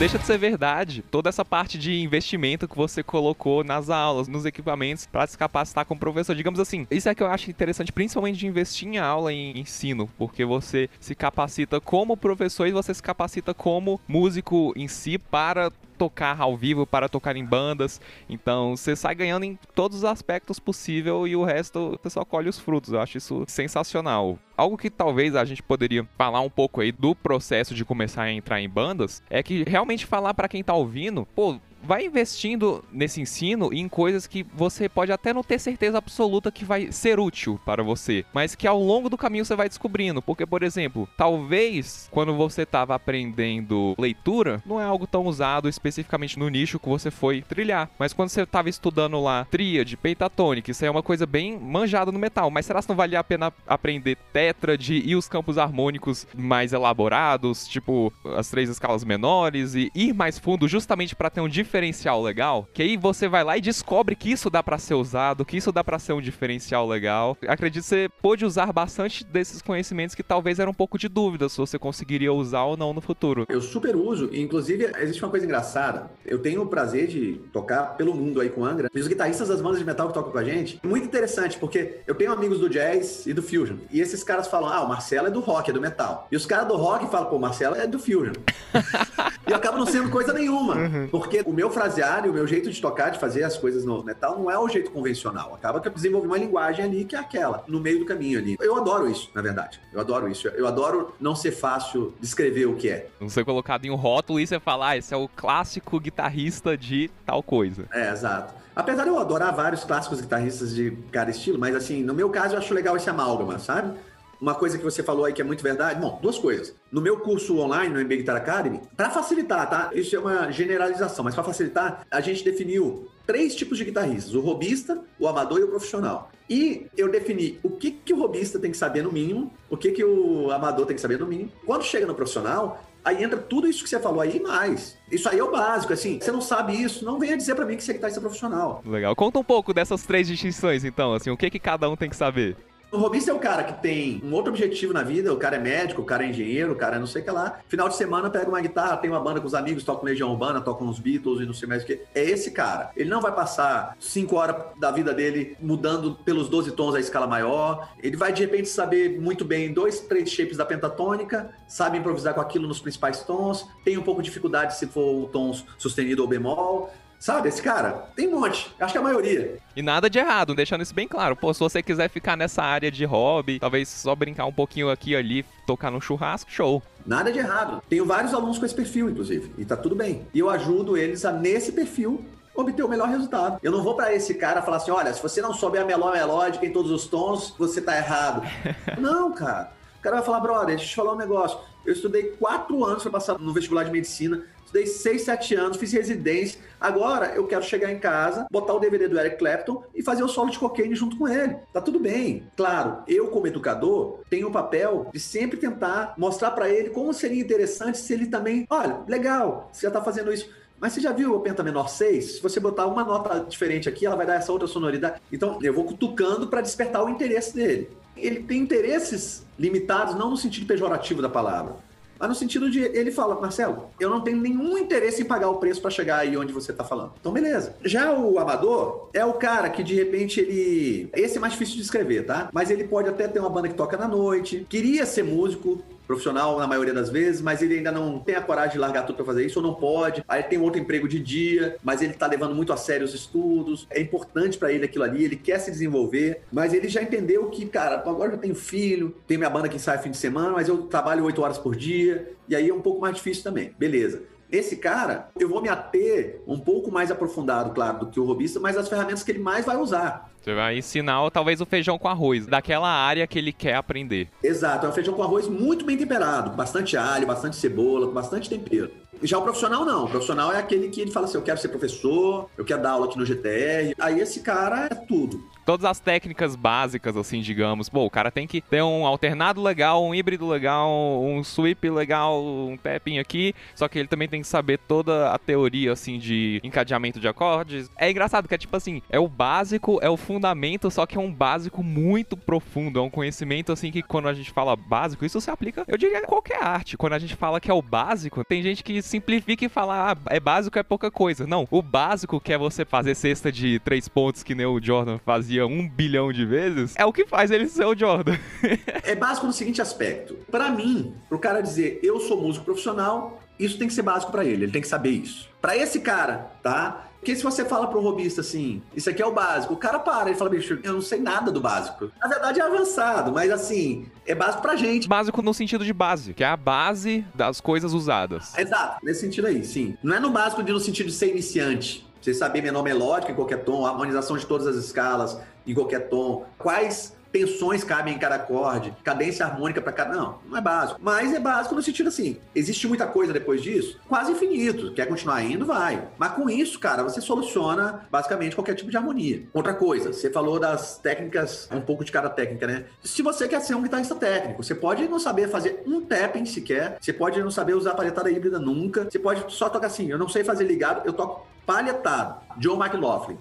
Deixa 0.03 0.19
de 0.19 0.27
ser 0.27 0.37
verdade. 0.37 1.05
Toda 1.13 1.29
essa 1.29 1.45
parte 1.45 1.79
de 1.79 2.01
investimento 2.01 2.67
que 2.67 2.77
você 2.77 3.05
colocou 3.05 3.63
nas 3.63 3.89
aulas, 3.89 4.27
nos 4.27 4.45
equipamentos, 4.45 5.07
para 5.07 5.25
se 5.29 5.39
capacitar 5.39 5.87
como 5.87 6.01
professor. 6.01 6.35
Digamos 6.35 6.59
assim, 6.59 6.89
isso 6.91 7.09
é 7.09 7.15
que 7.15 7.23
eu 7.23 7.29
acho 7.29 7.49
interessante, 7.49 7.93
principalmente 7.93 8.37
de 8.37 8.49
investir 8.49 8.89
em 8.89 8.99
aula 8.99 9.33
em 9.33 9.57
ensino, 9.57 10.11
porque 10.19 10.45
você 10.45 10.91
se 10.99 11.15
capacita 11.15 11.81
como 11.81 12.17
professor 12.17 12.67
e 12.67 12.73
você 12.73 12.93
se 12.93 13.01
capacita 13.01 13.55
como 13.55 14.01
músico 14.09 14.73
em 14.75 14.89
si 14.89 15.19
para 15.19 15.71
tocar 16.03 16.41
ao 16.41 16.57
vivo, 16.57 16.85
para 16.85 17.09
tocar 17.09 17.37
em 17.37 17.45
bandas. 17.45 18.01
Então 18.29 18.77
você 18.77 18.97
sai 18.97 19.15
ganhando 19.15 19.45
em 19.45 19.57
todos 19.73 19.99
os 19.99 20.05
aspectos 20.05 20.59
possível 20.59 21.29
e 21.29 21.37
o 21.37 21.45
resto 21.45 21.97
você 22.03 22.11
só 22.11 22.25
colhe 22.25 22.49
os 22.49 22.59
frutos. 22.59 22.93
Eu 22.93 23.01
acho 23.01 23.19
isso 23.19 23.45
sensacional. 23.47 24.37
Algo 24.57 24.77
que 24.77 24.91
talvez 24.91 25.37
a 25.37 25.45
gente 25.45 25.63
poderia 25.63 26.05
falar 26.19 26.41
um 26.41 26.51
pouco 26.51 26.81
aí 26.81 26.91
do 26.91 27.15
processo 27.15 27.73
de 27.73 27.85
começar 27.85 28.23
a 28.23 28.33
entrar 28.33 28.61
em 28.61 28.69
bandas 28.69 29.23
é 29.31 29.45
que 29.45 29.63
realmente 29.65 30.05
falar 30.05 30.35
para 30.35 30.49
quem 30.49 30.65
tá 30.65 30.75
ouvindo, 30.75 31.25
pô, 31.37 31.61
vai 31.83 32.07
investindo 32.07 32.85
nesse 32.93 33.21
ensino 33.21 33.73
em 33.73 33.89
coisas 33.89 34.27
que 34.27 34.47
você 34.55 34.89
pode 34.89 35.13
até 35.13 35.33
não 35.33 35.43
ter 35.43 35.59
certeza 35.59 35.99
absoluta 35.99 36.53
que 36.53 36.65
vai 36.65 36.93
ser 36.93 37.19
útil 37.19 37.61
para 37.65 37.83
você, 37.83 38.25
mas 38.33 38.55
que 38.55 38.67
ao 38.67 38.81
longo 38.81 39.09
do 39.09 39.19
caminho 39.19 39.45
você 39.45 39.57
vai 39.57 39.69
descobrindo. 39.69 40.23
Porque, 40.23 40.47
por 40.47 40.63
exemplo, 40.63 41.09
talvez 41.17 42.09
quando 42.11 42.35
você 42.35 42.63
estava 42.63 42.95
aprendendo 42.95 43.95
leitura, 43.99 44.63
não 44.65 44.81
é 44.81 44.85
algo 44.85 45.07
tão 45.07 45.25
usado 45.25 45.69
especificamente 45.69 46.39
no 46.39 46.49
nicho 46.49 46.79
que 46.79 46.89
você 46.89 47.11
foi 47.11 47.43
trilhar, 47.43 47.91
mas 47.99 48.13
quando 48.13 48.29
você 48.29 48.43
estava 48.43 48.69
estudando 48.69 49.21
lá 49.21 49.47
tríade, 49.51 49.97
pentatônica, 49.97 50.71
isso 50.71 50.85
aí 50.85 50.89
é 50.89 50.91
uma 50.91 51.03
coisa 51.03 51.27
bem 51.27 51.59
manjada 51.59 52.13
no 52.13 52.19
metal, 52.19 52.51
mas 52.51 52.67
será 52.67 52.81
que 52.81 52.89
não 52.89 52.97
valia 52.97 53.21
a 53.21 53.25
pena 53.25 53.53
aprender 53.67 54.17
tétrade 54.33 55.03
e 55.05 55.17
os 55.17 55.29
campos 55.29 55.59
harmônicos 55.59 56.27
mais 56.35 56.73
elaborados, 56.73 57.67
tipo 57.67 58.13
as 58.37 58.49
três 58.49 58.69
escalas 58.69 59.05
menores 59.05 59.75
e 59.75 59.91
ir 59.95 60.13
mais 60.13 60.39
fundo 60.39 60.69
justamente 60.69 61.15
para 61.15 61.31
ter 61.31 61.41
um 61.41 61.49
diferencial 61.49 61.72
diferencial 61.73 62.23
legal, 62.23 62.69
que 62.75 62.83
aí 62.83 62.99
você 62.99 63.27
vai 63.27 63.43
lá 63.43 63.57
e 63.57 63.61
descobre 63.61 64.15
que 64.15 64.31
isso 64.31 64.51
dá 64.51 64.63
para 64.63 64.77
ser 64.77 64.93
usado, 64.93 65.43
que 65.43 65.57
isso 65.57 65.73
dá 65.73 65.83
para 65.83 65.99
ser 65.99 66.13
um 66.13 66.21
diferencial 66.21 66.87
legal. 66.87 67.35
Acredito 67.49 67.83
que 67.83 67.89
você 67.89 68.11
pôde 68.21 68.45
usar 68.45 68.71
bastante 68.75 69.25
desses 69.25 69.63
conhecimentos 69.63 70.15
que 70.15 70.23
talvez 70.23 70.59
era 70.59 70.71
um 70.71 70.75
pouco 70.75 70.99
de 70.99 71.09
dúvida 71.09 71.49
se 71.49 71.57
você 71.57 71.79
conseguiria 71.79 72.31
usar 72.31 72.65
ou 72.65 72.77
não 72.77 72.93
no 72.93 73.01
futuro. 73.01 73.47
Eu 73.49 73.63
super 73.63 73.97
uso, 73.97 74.29
inclusive 74.35 74.93
existe 74.99 75.25
uma 75.25 75.31
coisa 75.31 75.47
engraçada. 75.47 76.11
Eu 76.27 76.41
tenho 76.41 76.61
o 76.61 76.67
prazer 76.67 77.07
de 77.07 77.41
tocar 77.55 77.97
pelo 77.97 78.15
mundo 78.15 78.43
aí 78.43 78.51
com 78.51 78.67
Angra. 78.67 78.91
E 78.95 79.01
os 79.01 79.09
guitarristas 79.09 79.49
das 79.49 79.63
bandas 79.63 79.79
de 79.79 79.87
metal 79.87 80.09
que 80.09 80.15
tocam 80.15 80.31
com 80.31 80.39
a 80.39 80.45
gente, 80.45 80.79
muito 80.85 81.07
interessante, 81.07 81.57
porque 81.57 82.01
eu 82.07 82.15
tenho 82.15 82.33
amigos 82.33 82.61
do 82.61 82.69
jazz 82.69 83.27
e 83.27 83.33
do 83.33 83.43
fusion. 83.43 83.77
E 83.91 83.99
esses 83.99 84.23
caras 84.23 84.47
falam: 84.47 84.69
"Ah, 84.71 84.83
o 84.83 84.89
Marcelo 84.89 85.29
é 85.29 85.31
do 85.31 85.41
rock, 85.41 85.71
é 85.71 85.73
do 85.73 85.81
metal". 85.81 86.29
E 86.31 86.37
os 86.37 86.45
caras 86.45 86.69
do 86.69 86.77
rock 86.77 87.11
falam: 87.11 87.31
"Pô, 87.31 87.37
o 87.37 87.41
Marcelo 87.41 87.77
é 87.77 87.87
do 87.87 87.99
fusion". 87.99 88.33
e 89.49 89.51
eu 89.51 89.57
acabo 89.57 89.79
não 89.79 89.87
sendo 89.87 90.11
coisa 90.11 90.35
nenhuma, 90.35 90.75
uhum. 90.75 91.09
porque 91.11 91.43
o 91.47 91.53
meu 91.53 91.62
meu 91.63 91.71
fraseário, 91.71 92.33
o 92.33 92.35
meu 92.35 92.45
jeito 92.45 92.69
de 92.73 92.81
tocar, 92.81 93.11
de 93.11 93.21
fazer 93.21 93.45
as 93.45 93.57
coisas 93.57 93.85
no 93.85 94.03
metal, 94.03 94.37
não 94.37 94.51
é 94.51 94.59
o 94.59 94.69
jeito 94.69 94.91
convencional. 94.91 95.55
Acaba 95.55 95.81
que 95.81 95.87
eu 95.87 95.93
desenvolvi 95.93 96.27
uma 96.27 96.37
linguagem 96.37 96.85
ali 96.85 97.05
que 97.05 97.15
é 97.15 97.19
aquela, 97.21 97.63
no 97.69 97.79
meio 97.79 98.01
do 98.01 98.05
caminho 98.05 98.41
ali. 98.41 98.57
Eu 98.61 98.77
adoro 98.77 99.09
isso, 99.09 99.31
na 99.33 99.41
verdade. 99.41 99.81
Eu 99.93 100.01
adoro 100.01 100.29
isso. 100.29 100.49
Eu 100.49 100.67
adoro 100.67 101.15
não 101.21 101.37
ser 101.37 101.53
fácil 101.53 102.13
descrever 102.21 102.67
o 102.67 102.75
que 102.75 102.91
é. 102.91 103.07
Não 103.21 103.29
ser 103.29 103.45
colocado 103.45 103.85
em 103.85 103.91
um 103.91 103.95
rótulo 103.95 104.41
e 104.41 104.47
você 104.47 104.59
falar, 104.59 104.89
ah, 104.89 104.97
esse 104.97 105.15
é 105.15 105.17
o 105.17 105.29
clássico 105.29 106.01
guitarrista 106.01 106.77
de 106.77 107.09
tal 107.25 107.45
coisa. 107.45 107.87
É, 107.93 108.11
exato. 108.11 108.55
Apesar 108.75 109.05
de 109.05 109.11
eu 109.11 109.19
adorar 109.19 109.55
vários 109.55 109.85
clássicos 109.85 110.21
guitarristas 110.21 110.75
de 110.75 110.99
cada 111.13 111.31
estilo, 111.31 111.61
mas 111.61 111.77
assim, 111.77 112.03
no 112.03 112.13
meu 112.13 112.29
caso 112.31 112.55
eu 112.55 112.59
acho 112.59 112.75
legal 112.75 112.97
esse 112.97 113.09
amálgama, 113.09 113.61
sabe? 113.61 113.97
Uma 114.43 114.57
coisa 114.57 114.77
que 114.77 114.83
você 114.83 115.05
falou 115.05 115.25
aí 115.25 115.33
que 115.33 115.41
é 115.41 115.45
muito 115.45 115.63
verdade. 115.63 116.01
Bom, 116.01 116.19
duas 116.21 116.37
coisas. 116.37 116.75
No 116.91 117.01
meu 117.01 117.21
curso 117.21 117.57
online, 117.59 117.95
no 117.95 118.01
MB 118.01 118.17
Guitar 118.17 118.35
Academy, 118.35 118.81
para 118.97 119.09
facilitar, 119.09 119.71
tá? 119.71 119.91
Isso 119.95 120.17
é 120.17 120.19
uma 120.19 120.51
generalização, 120.51 121.25
mas 121.25 121.33
para 121.33 121.45
facilitar, 121.45 122.05
a 122.11 122.21
gente 122.21 122.43
definiu 122.43 123.09
três 123.25 123.55
tipos 123.55 123.79
de 123.79 123.85
guitarristas: 123.85 124.35
o 124.35 124.41
robista, 124.41 125.01
o 125.17 125.29
amador 125.29 125.61
e 125.61 125.63
o 125.63 125.69
profissional. 125.69 126.33
E 126.51 126.89
eu 126.97 127.09
defini 127.09 127.61
o 127.63 127.71
que, 127.71 127.93
que 127.93 128.13
o 128.13 128.19
robista 128.19 128.59
tem 128.59 128.73
que 128.73 128.77
saber 128.77 129.05
no 129.05 129.13
mínimo, 129.13 129.55
o 129.71 129.77
que, 129.77 129.93
que 129.93 130.05
o 130.05 130.51
amador 130.51 130.87
tem 130.87 130.97
que 130.97 131.03
saber 131.03 131.21
no 131.21 131.27
mínimo. 131.29 131.53
Quando 131.65 131.85
chega 131.85 132.05
no 132.05 132.15
profissional, 132.15 132.83
Aí 133.05 133.25
entra 133.25 133.37
tudo 133.37 133.67
isso 133.67 133.83
que 133.83 133.91
você 133.91 133.99
falou 133.99 134.21
aí 134.21 134.37
e 134.37 134.41
mais. 134.41 134.97
Isso 135.11 135.29
aí 135.29 135.37
é 135.37 135.43
o 135.43 135.51
básico, 135.51 135.93
assim. 135.93 136.21
Você 136.21 136.31
não 136.31 136.41
sabe 136.41 136.81
isso, 136.81 137.05
não 137.05 137.19
venha 137.19 137.37
dizer 137.37 137.57
para 137.57 137.67
mim 137.67 137.77
que 137.77 137.83
você 137.83 137.91
é 137.91 137.95
guitarrista 137.95 138.21
profissional. 138.21 138.81
Legal. 138.87 139.17
Conta 139.17 139.41
um 139.41 139.45
pouco 139.45 139.75
dessas 139.75 140.07
três 140.07 140.29
distinções, 140.29 140.85
então, 140.85 141.13
assim, 141.13 141.29
o 141.29 141.37
que 141.37 141.51
que 141.51 141.59
cada 141.59 141.91
um 141.91 141.97
tem 141.97 142.09
que 142.09 142.15
saber? 142.15 142.57
O 142.93 142.99
robista 142.99 143.31
é 143.31 143.35
o 143.35 143.39
cara 143.39 143.65
que 143.65 143.81
tem 143.81 144.21
um 144.23 144.35
outro 144.35 144.53
objetivo 144.53 144.93
na 144.93 145.03
vida, 145.03 145.33
o 145.33 145.39
cara 145.39 145.57
é 145.57 145.59
médico, 145.59 146.03
o 146.03 146.05
cara 146.05 146.27
é 146.27 146.29
engenheiro, 146.29 146.73
o 146.73 146.77
cara 146.77 146.97
é 146.97 146.99
não 146.99 147.07
sei 147.07 147.23
o 147.23 147.25
que 147.25 147.31
lá. 147.31 147.59
Final 147.67 147.89
de 147.89 147.97
semana 147.97 148.29
pega 148.29 148.47
uma 148.47 148.61
guitarra, 148.61 148.99
tem 148.99 149.09
uma 149.09 149.19
banda 149.19 149.41
com 149.41 149.47
os 149.47 149.55
amigos, 149.55 149.83
toca 149.83 150.01
com 150.01 150.07
Legião 150.07 150.31
Urbana, 150.31 150.61
toca 150.61 150.85
os 150.85 151.01
Beatles 151.01 151.41
e 151.41 151.47
não 151.47 151.55
sei 151.55 151.67
mais 151.67 151.83
o 151.83 151.87
que. 151.87 152.03
É 152.15 152.23
esse 152.23 152.51
cara. 152.51 152.91
Ele 152.95 153.09
não 153.09 153.23
vai 153.23 153.35
passar 153.35 153.97
cinco 153.99 154.37
horas 154.37 154.57
da 154.79 154.91
vida 154.91 155.15
dele 155.15 155.57
mudando 155.59 156.17
pelos 156.17 156.51
12 156.51 156.73
tons 156.73 156.95
a 156.95 157.01
escala 157.01 157.27
maior. 157.27 157.95
Ele 158.03 158.15
vai 158.15 158.31
de 158.31 158.43
repente 158.43 158.69
saber 158.69 159.19
muito 159.19 159.43
bem 159.43 159.73
dois, 159.73 160.01
três 160.01 160.29
shapes 160.29 160.59
da 160.59 160.67
pentatônica, 160.67 161.51
sabe 161.67 161.97
improvisar 161.97 162.35
com 162.35 162.43
aquilo 162.43 162.69
nos 162.69 162.79
principais 162.79 163.23
tons, 163.25 163.67
tem 163.83 163.97
um 163.97 164.03
pouco 164.03 164.21
de 164.21 164.29
dificuldade 164.29 164.77
se 164.77 164.87
for 164.87 165.23
o 165.23 165.27
tom 165.29 165.55
sustenido 165.79 166.21
ou 166.21 166.29
bemol 166.29 166.93
Sabe, 167.23 167.49
esse 167.49 167.63
cara 167.63 168.09
tem 168.17 168.27
um 168.27 168.41
monte. 168.41 168.75
Acho 168.81 168.95
que 168.95 168.99
a 168.99 169.03
maioria. 169.03 169.57
E 169.77 169.81
nada 169.81 170.11
de 170.11 170.19
errado, 170.19 170.57
deixando 170.57 170.83
isso 170.83 170.93
bem 170.93 171.07
claro. 171.07 171.37
Pô, 171.37 171.55
se 171.55 171.61
você 171.61 171.81
quiser 171.81 172.11
ficar 172.11 172.37
nessa 172.37 172.65
área 172.65 172.91
de 172.91 173.05
hobby, 173.05 173.61
talvez 173.61 173.89
só 173.89 174.13
brincar 174.13 174.45
um 174.45 174.53
pouquinho 174.53 174.91
aqui 174.91 175.13
e 175.13 175.17
ali, 175.17 175.45
tocar 175.65 175.93
no 175.93 176.01
churrasco, 176.01 176.51
show. 176.51 176.83
Nada 177.07 177.31
de 177.31 177.39
errado. 177.39 177.81
Tenho 177.89 178.05
vários 178.05 178.35
alunos 178.35 178.59
com 178.59 178.67
esse 178.67 178.75
perfil, 178.75 179.09
inclusive. 179.09 179.55
E 179.57 179.65
tá 179.65 179.77
tudo 179.77 179.95
bem. 179.95 180.27
E 180.35 180.41
eu 180.41 180.51
ajudo 180.51 180.97
eles 180.97 181.25
a, 181.25 181.31
nesse 181.31 181.71
perfil, 181.71 182.25
obter 182.57 182.83
o 182.83 182.89
melhor 182.89 183.09
resultado. 183.09 183.61
Eu 183.63 183.71
não 183.71 183.85
vou 183.85 183.95
para 183.95 184.13
esse 184.13 184.35
cara 184.35 184.61
falar 184.61 184.79
assim: 184.79 184.91
olha, 184.91 185.15
se 185.15 185.23
você 185.23 185.41
não 185.41 185.55
souber 185.55 185.83
a 185.83 185.85
melhor 185.85 186.13
melódica 186.13 186.67
em 186.67 186.73
todos 186.73 186.91
os 186.91 187.07
tons, 187.07 187.55
você 187.57 187.81
tá 187.81 187.97
errado. 187.97 188.43
não, 188.99 189.31
cara. 189.31 189.73
O 189.97 190.03
cara 190.03 190.17
vai 190.17 190.25
falar, 190.25 190.41
brother, 190.41 190.67
deixa 190.67 190.83
eu 190.83 190.89
te 190.89 190.97
falar 190.97 191.13
um 191.13 191.19
negócio. 191.19 191.57
Eu 191.85 191.93
estudei 191.93 192.35
quatro 192.39 192.85
anos 192.85 193.03
para 193.03 193.13
passar 193.13 193.39
no 193.39 193.53
vestibular 193.53 193.85
de 193.85 193.91
medicina, 193.91 194.45
estudei 194.65 194.87
seis, 194.87 195.23
sete 195.23 195.55
anos, 195.55 195.77
fiz 195.77 195.93
residência. 195.93 196.61
Agora 196.81 197.35
eu 197.35 197.47
quero 197.47 197.63
chegar 197.63 197.93
em 197.93 197.99
casa, 197.99 198.47
botar 198.51 198.75
o 198.75 198.81
DVD 198.81 199.07
do 199.09 199.19
Eric 199.19 199.37
Clapton 199.37 199.85
e 199.95 200.03
fazer 200.03 200.23
o 200.23 200.29
solo 200.29 200.51
de 200.51 200.59
cocaine 200.59 200.95
junto 200.95 201.17
com 201.17 201.29
ele. 201.29 201.57
Tá 201.73 201.81
tudo 201.81 201.99
bem. 201.99 202.49
Claro, 202.57 203.03
eu 203.07 203.29
como 203.29 203.47
educador 203.47 204.21
tenho 204.31 204.49
o 204.49 204.53
papel 204.53 205.09
de 205.13 205.21
sempre 205.21 205.59
tentar 205.59 206.15
mostrar 206.17 206.53
para 206.53 206.71
ele 206.71 206.91
como 206.91 207.13
seria 207.13 207.41
interessante 207.41 207.99
se 207.99 208.13
ele 208.13 208.27
também, 208.27 208.67
olha, 208.71 209.01
legal, 209.07 209.69
você 209.73 209.87
já 209.87 209.91
tá 209.91 210.03
fazendo 210.03 210.33
isso. 210.33 210.49
Mas 210.83 210.95
você 210.95 211.01
já 211.01 211.13
viu 211.13 211.37
o 211.37 211.39
penta 211.39 211.63
menor 211.63 211.89
6? 211.89 212.25
Se 212.25 212.43
você 212.43 212.59
botar 212.59 212.89
uma 212.89 213.05
nota 213.05 213.47
diferente 213.49 213.89
aqui, 213.89 214.05
ela 214.05 214.17
vai 214.17 214.27
dar 214.27 214.35
essa 214.35 214.51
outra 214.51 214.67
sonoridade. 214.67 215.23
Então, 215.33 215.61
eu 215.63 215.73
vou 215.73 215.85
cutucando 215.85 216.49
para 216.49 216.61
despertar 216.61 217.05
o 217.05 217.09
interesse 217.09 217.55
dele. 217.55 217.89
Ele 218.17 218.43
tem 218.43 218.59
interesses 218.59 219.47
limitados, 219.57 220.17
não 220.17 220.31
no 220.31 220.37
sentido 220.37 220.67
pejorativo 220.67 221.23
da 221.23 221.29
palavra, 221.29 221.77
mas 222.19 222.29
no 222.29 222.35
sentido 222.35 222.69
de 222.69 222.81
ele 222.81 223.13
fala, 223.13 223.41
Marcelo, 223.41 223.91
eu 223.99 224.11
não 224.11 224.21
tenho 224.21 224.39
nenhum 224.39 224.77
interesse 224.77 225.23
em 225.23 225.25
pagar 225.25 225.51
o 225.51 225.57
preço 225.57 225.81
para 225.81 225.91
chegar 225.91 226.19
aí 226.19 226.37
onde 226.37 226.53
você 226.53 226.73
está 226.73 226.83
falando. 226.83 227.13
Então, 227.21 227.33
beleza. 227.33 227.77
Já 227.85 228.13
o 228.13 228.39
amador 228.41 229.09
é 229.13 229.25
o 229.25 229.35
cara 229.35 229.71
que 229.71 229.85
de 229.85 229.95
repente 229.95 230.41
ele. 230.41 231.11
Esse 231.15 231.37
é 231.37 231.41
mais 231.41 231.53
difícil 231.53 231.77
de 231.77 231.83
escrever, 231.83 232.27
tá? 232.27 232.49
Mas 232.53 232.71
ele 232.71 232.85
pode 232.85 233.09
até 233.09 233.29
ter 233.29 233.39
uma 233.39 233.51
banda 233.51 233.69
que 233.69 233.75
toca 233.75 233.97
na 233.97 234.09
noite, 234.09 234.67
queria 234.69 235.07
ser 235.07 235.23
músico, 235.23 235.81
profissional 236.07 236.59
na 236.59 236.67
maioria 236.67 236.93
das 236.93 237.11
vezes, 237.11 237.41
mas 237.41 237.63
ele 237.63 237.79
ainda 237.79 237.93
não 237.93 238.19
tem 238.19 238.35
a 238.35 238.41
coragem 238.41 238.73
de 238.73 238.79
largar 238.79 239.05
tudo 239.05 239.17
para 239.17 239.25
fazer 239.25 239.47
isso 239.47 239.59
ou 239.59 239.67
não 239.67 239.75
pode. 239.75 240.25
Aí 240.29 240.43
tem 240.43 240.61
outro 240.61 240.81
emprego 240.81 241.09
de 241.09 241.19
dia, 241.19 241.77
mas 241.83 242.03
ele 242.03 242.13
tá 242.13 242.27
levando 242.27 242.55
muito 242.55 242.73
a 242.73 242.77
sério 242.77 243.05
os 243.05 243.15
estudos. 243.15 243.87
É 243.91 244.01
importante 244.01 244.59
para 244.59 244.73
ele 244.73 244.85
aquilo 244.85 245.05
ali, 245.05 245.25
ele 245.25 245.37
quer 245.37 245.59
se 245.59 245.71
desenvolver, 245.71 246.43
mas 246.53 246.73
ele 246.73 246.89
já 246.89 247.03
entendeu 247.03 247.47
que, 247.47 247.67
cara, 247.67 247.97
agora 247.97 248.33
eu 248.33 248.39
tenho 248.39 248.55
filho, 248.55 249.15
tenho 249.27 249.41
minha 249.41 249.51
banda 249.51 249.69
que 249.69 249.79
sai 249.79 249.99
fim 249.99 250.11
de 250.11 250.17
semana, 250.17 250.51
mas 250.51 250.69
eu 250.69 250.83
trabalho 250.83 251.25
oito 251.25 251.43
horas 251.43 251.59
por 251.59 251.75
dia, 251.75 252.33
e 252.49 252.57
aí 252.57 252.69
é 252.69 252.75
um 252.75 252.81
pouco 252.81 253.01
mais 253.01 253.17
difícil 253.17 253.43
também. 253.43 253.75
Beleza. 253.79 254.23
Esse 254.53 254.77
cara, 254.77 255.31
eu 255.41 255.49
vou 255.49 255.63
me 255.63 255.71
ater 255.71 256.43
um 256.47 256.61
pouco 256.61 256.93
mais 256.93 257.11
aprofundado, 257.11 257.71
claro, 257.71 258.01
do 258.01 258.07
que 258.09 258.21
o 258.21 258.25
robista, 258.25 258.61
mas 258.61 258.77
as 258.77 258.87
ferramentas 258.87 259.23
que 259.23 259.33
ele 259.33 259.39
mais 259.39 259.65
vai 259.65 259.79
usar. 259.79 260.31
Você 260.43 260.53
vai 260.53 260.77
ensinar 260.77 261.31
talvez 261.31 261.63
o 261.63 261.65
feijão 261.65 261.97
com 261.97 262.07
arroz, 262.07 262.47
daquela 262.47 262.91
área 262.91 263.27
que 263.27 263.39
ele 263.39 263.51
quer 263.51 263.77
aprender. 263.77 264.29
Exato, 264.43 264.85
é 264.85 264.89
um 264.91 264.93
feijão 264.93 265.15
com 265.15 265.23
arroz 265.23 265.49
muito 265.49 265.87
bem 265.87 265.97
temperado, 265.97 266.51
bastante 266.51 266.99
alho, 266.99 267.27
bastante 267.27 267.57
cebola, 267.57 268.09
com 268.09 268.13
bastante 268.13 268.51
tempero. 268.51 268.91
Já 269.23 269.39
o 269.39 269.43
profissional 269.43 269.87
não. 269.87 270.05
O 270.05 270.11
profissional 270.11 270.53
é 270.53 270.59
aquele 270.59 270.89
que 270.91 271.01
ele 271.01 271.13
fala 271.13 271.27
assim: 271.27 271.39
eu 271.39 271.43
quero 271.43 271.59
ser 271.59 271.69
professor, 271.69 272.51
eu 272.59 272.65
quero 272.65 272.83
dar 272.83 272.91
aula 272.91 273.07
aqui 273.07 273.17
no 273.17 273.25
GTR. 273.25 273.95
Aí 273.99 274.21
esse 274.21 274.41
cara 274.41 274.89
é 274.91 274.95
tudo 274.95 275.43
todas 275.65 275.85
as 275.85 276.01
técnicas 276.01 276.57
básicas, 276.57 277.17
assim, 277.17 277.41
digamos. 277.41 277.89
Pô, 277.89 278.05
o 278.05 278.11
cara 278.11 278.31
tem 278.31 278.47
que 278.47 278.61
ter 278.61 278.83
um 278.83 279.07
alternado 279.07 279.63
legal, 279.63 280.05
um 280.05 280.15
híbrido 280.15 280.49
legal, 280.49 280.91
um 281.23 281.43
sweep 281.43 281.89
legal, 281.91 282.43
um 282.43 282.77
tapping 282.77 283.19
aqui. 283.19 283.55
Só 283.75 283.89
que 283.89 283.99
ele 283.99 284.09
também 284.09 284.29
tem 284.29 284.41
que 284.41 284.47
saber 284.47 284.79
toda 284.79 285.31
a 285.31 285.39
teoria, 285.39 285.93
assim, 285.93 286.19
de 286.19 286.61
encadeamento 286.63 287.21
de 287.21 287.29
acordes. 287.29 287.91
É 287.97 288.11
engraçado 288.11 288.49
que 288.49 288.55
é 288.55 288.59
tipo 288.59 288.77
assim, 288.77 289.03
é 289.11 289.19
o 289.19 289.29
básico, 289.29 289.99
é 290.03 290.09
o 290.09 290.17
fundamento, 290.17 290.91
só 290.91 291.07
que 291.07 291.17
é 291.17 291.21
um 291.21 291.33
básico 291.33 291.83
muito 291.83 292.37
profundo. 292.37 292.99
É 292.99 293.03
um 293.03 293.11
conhecimento, 293.11 293.73
assim, 293.73 293.91
que 293.91 294.03
quando 294.03 294.29
a 294.29 294.35
gente 294.35 294.51
fala 294.51 294.77
básico, 294.77 295.25
isso 295.25 295.41
se 295.41 295.51
aplica, 295.51 295.85
eu 295.87 295.97
diria, 295.97 296.19
a 296.19 296.27
qualquer 296.27 296.63
arte. 296.63 296.97
Quando 296.97 297.15
a 297.15 297.19
gente 297.19 297.37
fala 297.37 297.61
que 297.61 297.71
é 297.71 297.75
o 297.75 297.83
básico, 297.83 298.45
tem 298.45 298.63
gente 298.63 298.83
que 298.83 299.03
simplifica 299.03 299.65
e 299.65 299.69
fala, 299.69 300.13
ah, 300.13 300.17
é 300.27 300.41
básico, 300.41 300.79
é 300.79 300.83
pouca 300.83 301.11
coisa. 301.11 301.47
Não, 301.47 301.67
o 301.71 301.83
básico 301.83 302.41
que 302.41 302.53
é 302.53 302.59
você 302.59 302.85
fazer 302.85 303.15
cesta 303.15 303.51
de 303.51 303.79
três 303.81 304.09
pontos 304.09 304.43
que 304.43 304.55
nem 304.55 304.67
o 304.67 304.81
Jordan 304.83 305.19
fazia 305.25 305.52
um 305.61 305.89
bilhão 305.89 306.33
de 306.33 306.45
vezes, 306.45 306.95
é 306.97 307.05
o 307.05 307.13
que 307.13 307.27
faz 307.27 307.51
ele 307.51 307.69
ser 307.69 307.85
o 307.85 307.97
Jordan. 307.97 308.37
é 309.05 309.15
básico 309.15 309.47
no 309.47 309.53
seguinte 309.53 309.83
aspecto. 309.83 310.35
Para 310.51 310.71
mim, 310.71 311.15
pro 311.29 311.39
cara 311.39 311.61
dizer 311.61 312.01
eu 312.03 312.21
sou 312.21 312.41
músico 312.41 312.65
profissional, 312.65 313.43
isso 313.59 313.79
tem 313.79 313.89
que 313.89 313.95
ser 313.95 314.03
básico 314.03 314.33
para 314.33 314.45
ele, 314.45 314.65
ele 314.65 314.73
tem 314.73 314.83
que 314.83 314.89
saber 314.89 315.11
isso. 315.11 315.49
Para 315.61 315.77
esse 315.77 316.01
cara, 316.01 316.51
tá? 316.63 317.09
Porque 317.23 317.37
se 317.37 317.43
você 317.45 317.65
fala 317.65 317.87
pro 317.87 318.01
robista 318.01 318.41
assim, 318.41 318.83
isso 318.97 319.09
aqui 319.09 319.23
é 319.23 319.27
o 319.27 319.33
básico, 319.33 319.75
o 319.75 319.77
cara 319.77 320.01
para, 320.01 320.29
ele 320.29 320.37
fala, 320.37 320.51
bicho, 320.51 320.81
eu 320.83 320.95
não 320.95 321.01
sei 321.01 321.21
nada 321.21 321.53
do 321.53 321.61
básico. 321.61 322.11
Na 322.21 322.27
verdade 322.27 322.59
é 322.59 322.65
avançado, 322.65 323.31
mas 323.31 323.49
assim, 323.53 324.07
é 324.27 324.35
básico 324.35 324.61
pra 324.61 324.75
gente. 324.75 325.07
Básico 325.07 325.41
no 325.41 325.55
sentido 325.55 325.85
de 325.85 325.93
base, 325.93 326.35
que 326.35 326.43
é 326.43 326.49
a 326.49 326.57
base 326.57 327.25
das 327.33 327.61
coisas 327.61 327.93
usadas. 327.93 328.59
Exato, 328.59 328.99
nesse 329.05 329.21
sentido 329.21 329.47
aí, 329.47 329.65
sim. 329.65 329.97
Não 330.03 330.17
é 330.17 330.19
no 330.19 330.31
básico 330.31 330.65
de 330.65 330.73
no 330.73 330.81
sentido 330.81 331.07
de 331.07 331.13
ser 331.13 331.31
iniciante. 331.31 332.05
Você 332.23 332.33
saber 332.33 332.63
menor 332.63 332.85
melódica 332.85 333.33
em 333.33 333.35
qualquer 333.35 333.65
tom, 333.65 333.85
harmonização 333.85 334.37
de 334.39 334.47
todas 334.47 334.67
as 334.69 334.77
escalas 334.77 335.37
em 335.67 335.75
qualquer 335.75 336.09
tom, 336.09 336.47
quais 336.57 337.17
tensões 337.33 337.83
cabem 337.83 338.15
em 338.15 338.19
cada 338.19 338.37
acorde, 338.37 338.95
cadência 339.03 339.47
harmônica 339.47 339.81
para 339.81 339.93
cada. 339.93 340.15
Não, 340.15 340.39
não 340.47 340.57
é 340.57 340.61
básico. 340.61 341.01
Mas 341.03 341.33
é 341.33 341.41
básico 341.41 341.75
no 341.75 341.83
sentido 341.83 342.09
assim: 342.09 342.37
existe 342.55 342.87
muita 342.87 343.07
coisa 343.07 343.33
depois 343.33 343.63
disso? 343.63 343.99
Quase 344.07 344.33
infinito. 344.33 344.93
Quer 344.93 345.07
continuar 345.07 345.43
indo? 345.43 345.65
Vai. 345.65 346.07
Mas 346.19 346.33
com 346.33 346.49
isso, 346.49 346.79
cara, 346.79 347.03
você 347.03 347.21
soluciona 347.21 348.07
basicamente 348.11 348.55
qualquer 348.55 348.75
tipo 348.75 348.91
de 348.91 348.97
harmonia. 348.97 349.45
Outra 349.53 349.73
coisa, 349.73 350.13
você 350.13 350.31
falou 350.31 350.61
das 350.61 350.99
técnicas, 350.99 351.69
um 351.73 351.81
pouco 351.81 352.05
de 352.05 352.13
cada 352.13 352.29
técnica, 352.29 352.67
né? 352.67 352.85
Se 353.03 353.23
você 353.23 353.49
quer 353.49 353.61
ser 353.61 353.75
um 353.75 353.83
guitarrista 353.83 354.15
técnico, 354.15 354.63
você 354.63 354.75
pode 354.75 355.09
não 355.09 355.19
saber 355.19 355.49
fazer 355.49 355.83
um 355.87 356.03
tapping 356.03 356.45
sequer, 356.45 356.99
você 357.01 357.13
pode 357.13 357.41
não 357.41 357.51
saber 357.51 357.75
usar 357.75 357.95
palhetada 357.95 358.31
híbrida 358.31 358.59
nunca, 358.59 359.09
você 359.11 359.19
pode 359.19 359.53
só 359.53 359.69
tocar 359.71 359.87
assim: 359.87 360.11
eu 360.11 360.19
não 360.19 360.29
sei 360.29 360.45
fazer 360.45 360.65
ligado, 360.65 361.07
eu 361.07 361.13
toco 361.13 361.47
palhetado. 361.67 362.41
John 362.59 362.79
McLaughlin. 362.79 363.39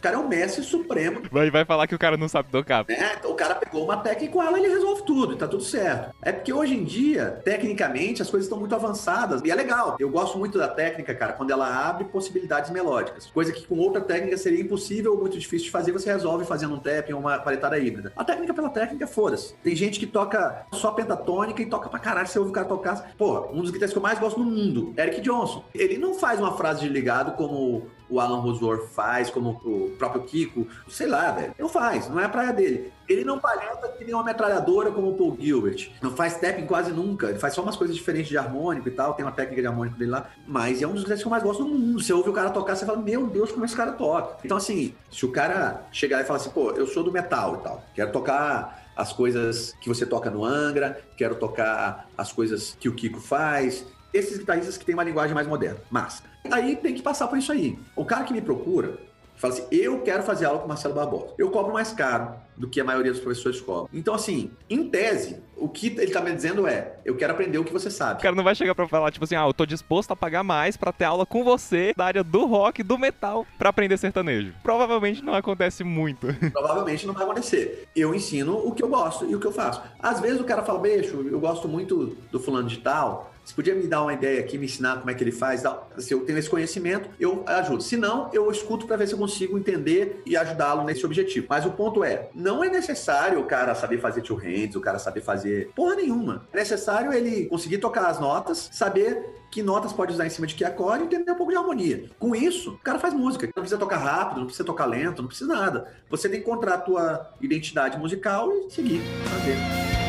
O 0.00 0.02
cara 0.02 0.16
é 0.16 0.18
o 0.18 0.26
mestre 0.26 0.64
supremo. 0.64 1.20
Vai, 1.30 1.50
vai 1.50 1.62
falar 1.62 1.86
que 1.86 1.94
o 1.94 1.98
cara 1.98 2.16
não 2.16 2.26
sabe 2.26 2.48
tocar. 2.50 2.86
É, 2.88 3.26
o 3.26 3.34
cara 3.34 3.54
pegou 3.54 3.84
uma 3.84 3.98
técnica 3.98 4.24
e 4.24 4.28
com 4.28 4.42
ela 4.42 4.58
ele 4.58 4.68
resolve 4.68 5.02
tudo, 5.02 5.34
e 5.34 5.36
tá 5.36 5.46
tudo 5.46 5.62
certo. 5.62 6.14
É 6.22 6.32
porque 6.32 6.50
hoje 6.50 6.74
em 6.74 6.84
dia, 6.84 7.38
tecnicamente, 7.44 8.22
as 8.22 8.30
coisas 8.30 8.46
estão 8.46 8.58
muito 8.58 8.74
avançadas. 8.74 9.42
E 9.44 9.50
é 9.50 9.54
legal. 9.54 9.98
Eu 10.00 10.08
gosto 10.08 10.38
muito 10.38 10.56
da 10.56 10.68
técnica, 10.68 11.14
cara, 11.14 11.34
quando 11.34 11.50
ela 11.50 11.86
abre 11.86 12.04
possibilidades 12.04 12.70
melódicas. 12.70 13.26
Coisa 13.26 13.52
que 13.52 13.66
com 13.66 13.76
outra 13.76 14.00
técnica 14.00 14.38
seria 14.38 14.62
impossível 14.62 15.12
ou 15.12 15.20
muito 15.20 15.38
difícil 15.38 15.66
de 15.66 15.70
fazer, 15.70 15.92
você 15.92 16.10
resolve 16.10 16.46
fazendo 16.46 16.76
um 16.76 16.78
tapping 16.78 17.12
ou 17.12 17.20
uma 17.20 17.38
paletada 17.38 17.78
híbrida. 17.78 18.10
A 18.16 18.24
técnica 18.24 18.54
pela 18.54 18.70
técnica, 18.70 19.06
foda-se. 19.06 19.52
Tem 19.62 19.76
gente 19.76 20.00
que 20.00 20.06
toca 20.06 20.64
só 20.72 20.92
pentatônica 20.92 21.60
e 21.60 21.66
toca 21.66 21.90
pra 21.90 21.98
caralho. 21.98 22.26
Você 22.26 22.38
ouve 22.38 22.52
o 22.52 22.54
cara 22.54 22.66
tocar. 22.66 23.12
Pô, 23.18 23.50
um 23.52 23.60
dos 23.60 23.70
guitarristas 23.70 23.92
que 23.92 23.98
eu 23.98 24.02
mais 24.02 24.18
gosto 24.18 24.40
no 24.40 24.46
mundo, 24.46 24.94
Eric 24.96 25.20
Johnson. 25.20 25.62
Ele 25.74 25.98
não 25.98 26.14
faz 26.14 26.40
uma 26.40 26.56
frase 26.56 26.80
de 26.80 26.88
ligado 26.88 27.32
como 27.32 27.86
o 28.10 28.20
Alan 28.20 28.40
Rosworth 28.40 28.88
faz, 28.88 29.30
como 29.30 29.60
o 29.64 29.94
próprio 29.96 30.22
Kiko, 30.22 30.66
sei 30.88 31.06
lá, 31.06 31.30
velho. 31.30 31.54
Não 31.58 31.68
faz, 31.68 32.08
não 32.08 32.18
é 32.18 32.24
a 32.24 32.28
praia 32.28 32.52
dele. 32.52 32.92
Ele 33.08 33.24
não 33.24 33.38
palheta 33.38 33.88
que 33.88 34.04
nem 34.04 34.14
uma 34.14 34.22
metralhadora 34.22 34.90
como 34.92 35.10
o 35.10 35.14
Paul 35.14 35.36
Gilbert. 35.38 35.90
Não 36.00 36.12
faz 36.12 36.36
tapping 36.38 36.66
quase 36.66 36.92
nunca. 36.92 37.28
Ele 37.28 37.38
faz 37.38 37.54
só 37.54 37.62
umas 37.62 37.76
coisas 37.76 37.96
diferentes 37.96 38.28
de 38.28 38.38
harmônico 38.38 38.88
e 38.88 38.92
tal. 38.92 39.14
Tem 39.14 39.24
uma 39.24 39.32
técnica 39.32 39.60
de 39.60 39.66
harmônico 39.66 39.98
dele 39.98 40.12
lá. 40.12 40.30
Mas 40.46 40.80
é 40.80 40.86
um 40.86 40.92
dos 40.92 41.00
guitarristas 41.02 41.22
que 41.22 41.26
eu 41.26 41.30
mais 41.30 41.42
gosto 41.42 41.64
do 41.64 41.70
mundo. 41.70 42.00
Você 42.00 42.12
ouve 42.12 42.30
o 42.30 42.32
cara 42.32 42.50
tocar, 42.50 42.76
você 42.76 42.86
fala, 42.86 42.98
meu 42.98 43.26
Deus, 43.26 43.50
como 43.50 43.64
esse 43.64 43.74
cara 43.74 43.92
toca. 43.92 44.36
Então, 44.44 44.56
assim, 44.56 44.94
se 45.10 45.26
o 45.26 45.32
cara 45.32 45.88
chegar 45.90 46.20
e 46.20 46.24
falar 46.24 46.38
assim, 46.38 46.50
pô, 46.50 46.70
eu 46.70 46.86
sou 46.86 47.02
do 47.02 47.10
metal 47.10 47.56
e 47.56 47.64
tal, 47.64 47.84
quero 47.94 48.12
tocar 48.12 48.80
as 48.96 49.12
coisas 49.12 49.74
que 49.80 49.88
você 49.88 50.04
toca 50.04 50.30
no 50.30 50.44
Angra, 50.44 51.00
quero 51.16 51.34
tocar 51.34 52.08
as 52.16 52.32
coisas 52.32 52.76
que 52.78 52.88
o 52.88 52.94
Kiko 52.94 53.18
faz, 53.18 53.84
esses 54.12 54.38
guitarristas 54.38 54.76
que 54.76 54.84
têm 54.84 54.94
uma 54.94 55.04
linguagem 55.04 55.34
mais 55.34 55.46
moderna. 55.46 55.80
Mas 55.90 56.22
aí 56.50 56.76
tem 56.76 56.94
que 56.94 57.02
passar 57.02 57.28
por 57.28 57.38
isso 57.38 57.52
aí. 57.52 57.78
O 57.94 58.04
cara 58.04 58.24
que 58.24 58.32
me 58.32 58.40
procura 58.40 58.98
fala 59.40 59.54
assim: 59.54 59.66
eu 59.72 60.00
quero 60.02 60.22
fazer 60.22 60.44
aula 60.44 60.58
com 60.58 60.68
Marcelo 60.68 60.94
Barbosa. 60.94 61.34
Eu 61.38 61.50
cobro 61.50 61.72
mais 61.72 61.92
caro 61.92 62.34
do 62.56 62.68
que 62.68 62.78
a 62.78 62.84
maioria 62.84 63.10
dos 63.10 63.20
professores 63.20 63.60
cobram. 63.60 63.88
Então, 63.92 64.14
assim, 64.14 64.50
em 64.68 64.88
tese, 64.90 65.40
o 65.56 65.66
que 65.66 65.86
ele 65.86 66.12
tá 66.12 66.20
me 66.20 66.32
dizendo 66.32 66.66
é: 66.66 66.96
eu 67.04 67.16
quero 67.16 67.32
aprender 67.32 67.58
o 67.58 67.64
que 67.64 67.72
você 67.72 67.90
sabe. 67.90 68.20
O 68.20 68.22
cara 68.22 68.36
não 68.36 68.44
vai 68.44 68.54
chegar 68.54 68.74
pra 68.74 68.86
falar, 68.86 69.10
tipo 69.10 69.24
assim, 69.24 69.34
ah, 69.34 69.46
eu 69.46 69.54
tô 69.54 69.64
disposto 69.64 70.10
a 70.12 70.16
pagar 70.16 70.44
mais 70.44 70.76
para 70.76 70.92
ter 70.92 71.04
aula 71.04 71.24
com 71.24 71.42
você 71.42 71.94
da 71.96 72.04
área 72.04 72.22
do 72.22 72.44
rock, 72.44 72.82
do 72.82 72.98
metal, 72.98 73.46
para 73.58 73.70
aprender 73.70 73.96
sertanejo. 73.96 74.52
Provavelmente 74.62 75.24
não 75.24 75.34
acontece 75.34 75.82
muito. 75.82 76.26
Provavelmente 76.52 77.06
não 77.06 77.14
vai 77.14 77.24
acontecer. 77.24 77.88
Eu 77.96 78.14
ensino 78.14 78.58
o 78.58 78.72
que 78.72 78.82
eu 78.82 78.88
gosto 78.88 79.24
e 79.24 79.34
o 79.34 79.40
que 79.40 79.46
eu 79.46 79.52
faço. 79.52 79.82
Às 79.98 80.20
vezes 80.20 80.40
o 80.40 80.44
cara 80.44 80.62
fala, 80.62 80.78
beijo, 80.78 81.26
eu 81.30 81.40
gosto 81.40 81.66
muito 81.66 82.16
do 82.30 82.38
fulano 82.38 82.68
de 82.68 82.78
tal 82.78 83.29
você 83.50 83.54
podia 83.54 83.74
me 83.74 83.86
dar 83.86 84.02
uma 84.02 84.12
ideia 84.12 84.40
aqui, 84.40 84.56
me 84.56 84.66
ensinar 84.66 84.98
como 84.98 85.10
é 85.10 85.14
que 85.14 85.24
ele 85.24 85.32
faz? 85.32 85.64
Se 85.98 86.14
eu 86.14 86.24
tenho 86.24 86.38
esse 86.38 86.48
conhecimento, 86.48 87.10
eu 87.18 87.42
ajudo. 87.46 87.82
Se 87.82 87.96
não, 87.96 88.30
eu 88.32 88.48
escuto 88.50 88.86
para 88.86 88.96
ver 88.96 89.08
se 89.08 89.14
eu 89.14 89.18
consigo 89.18 89.58
entender 89.58 90.22
e 90.24 90.36
ajudá-lo 90.36 90.84
nesse 90.84 91.04
objetivo. 91.04 91.46
Mas 91.48 91.66
o 91.66 91.72
ponto 91.72 92.04
é, 92.04 92.30
não 92.32 92.62
é 92.62 92.68
necessário 92.68 93.40
o 93.40 93.44
cara 93.44 93.74
saber 93.74 93.98
fazer 93.98 94.22
two 94.22 94.36
hands, 94.36 94.76
o 94.76 94.80
cara 94.80 94.98
saber 94.98 95.20
fazer 95.20 95.70
porra 95.74 95.96
nenhuma. 95.96 96.46
É 96.52 96.58
necessário 96.58 97.12
ele 97.12 97.46
conseguir 97.46 97.78
tocar 97.78 98.06
as 98.06 98.20
notas, 98.20 98.68
saber 98.72 99.20
que 99.50 99.62
notas 99.62 99.92
pode 99.92 100.12
usar 100.12 100.26
em 100.26 100.30
cima 100.30 100.46
de 100.46 100.54
que 100.54 100.64
acorde 100.64 101.02
e 101.02 101.06
entender 101.06 101.32
um 101.32 101.36
pouco 101.36 101.50
de 101.50 101.58
harmonia. 101.58 102.08
Com 102.20 102.36
isso, 102.36 102.74
o 102.74 102.78
cara 102.78 103.00
faz 103.00 103.12
música. 103.12 103.46
Não 103.46 103.62
precisa 103.62 103.78
tocar 103.78 103.96
rápido, 103.96 104.38
não 104.38 104.46
precisa 104.46 104.64
tocar 104.64 104.86
lento, 104.86 105.22
não 105.22 105.28
precisa 105.28 105.52
nada. 105.52 105.92
Você 106.08 106.28
tem 106.28 106.40
que 106.40 106.48
encontrar 106.48 106.74
a 106.74 106.78
tua 106.78 107.34
identidade 107.40 107.98
musical 107.98 108.52
e 108.52 108.70
seguir, 108.70 109.00
fazer. 109.24 109.99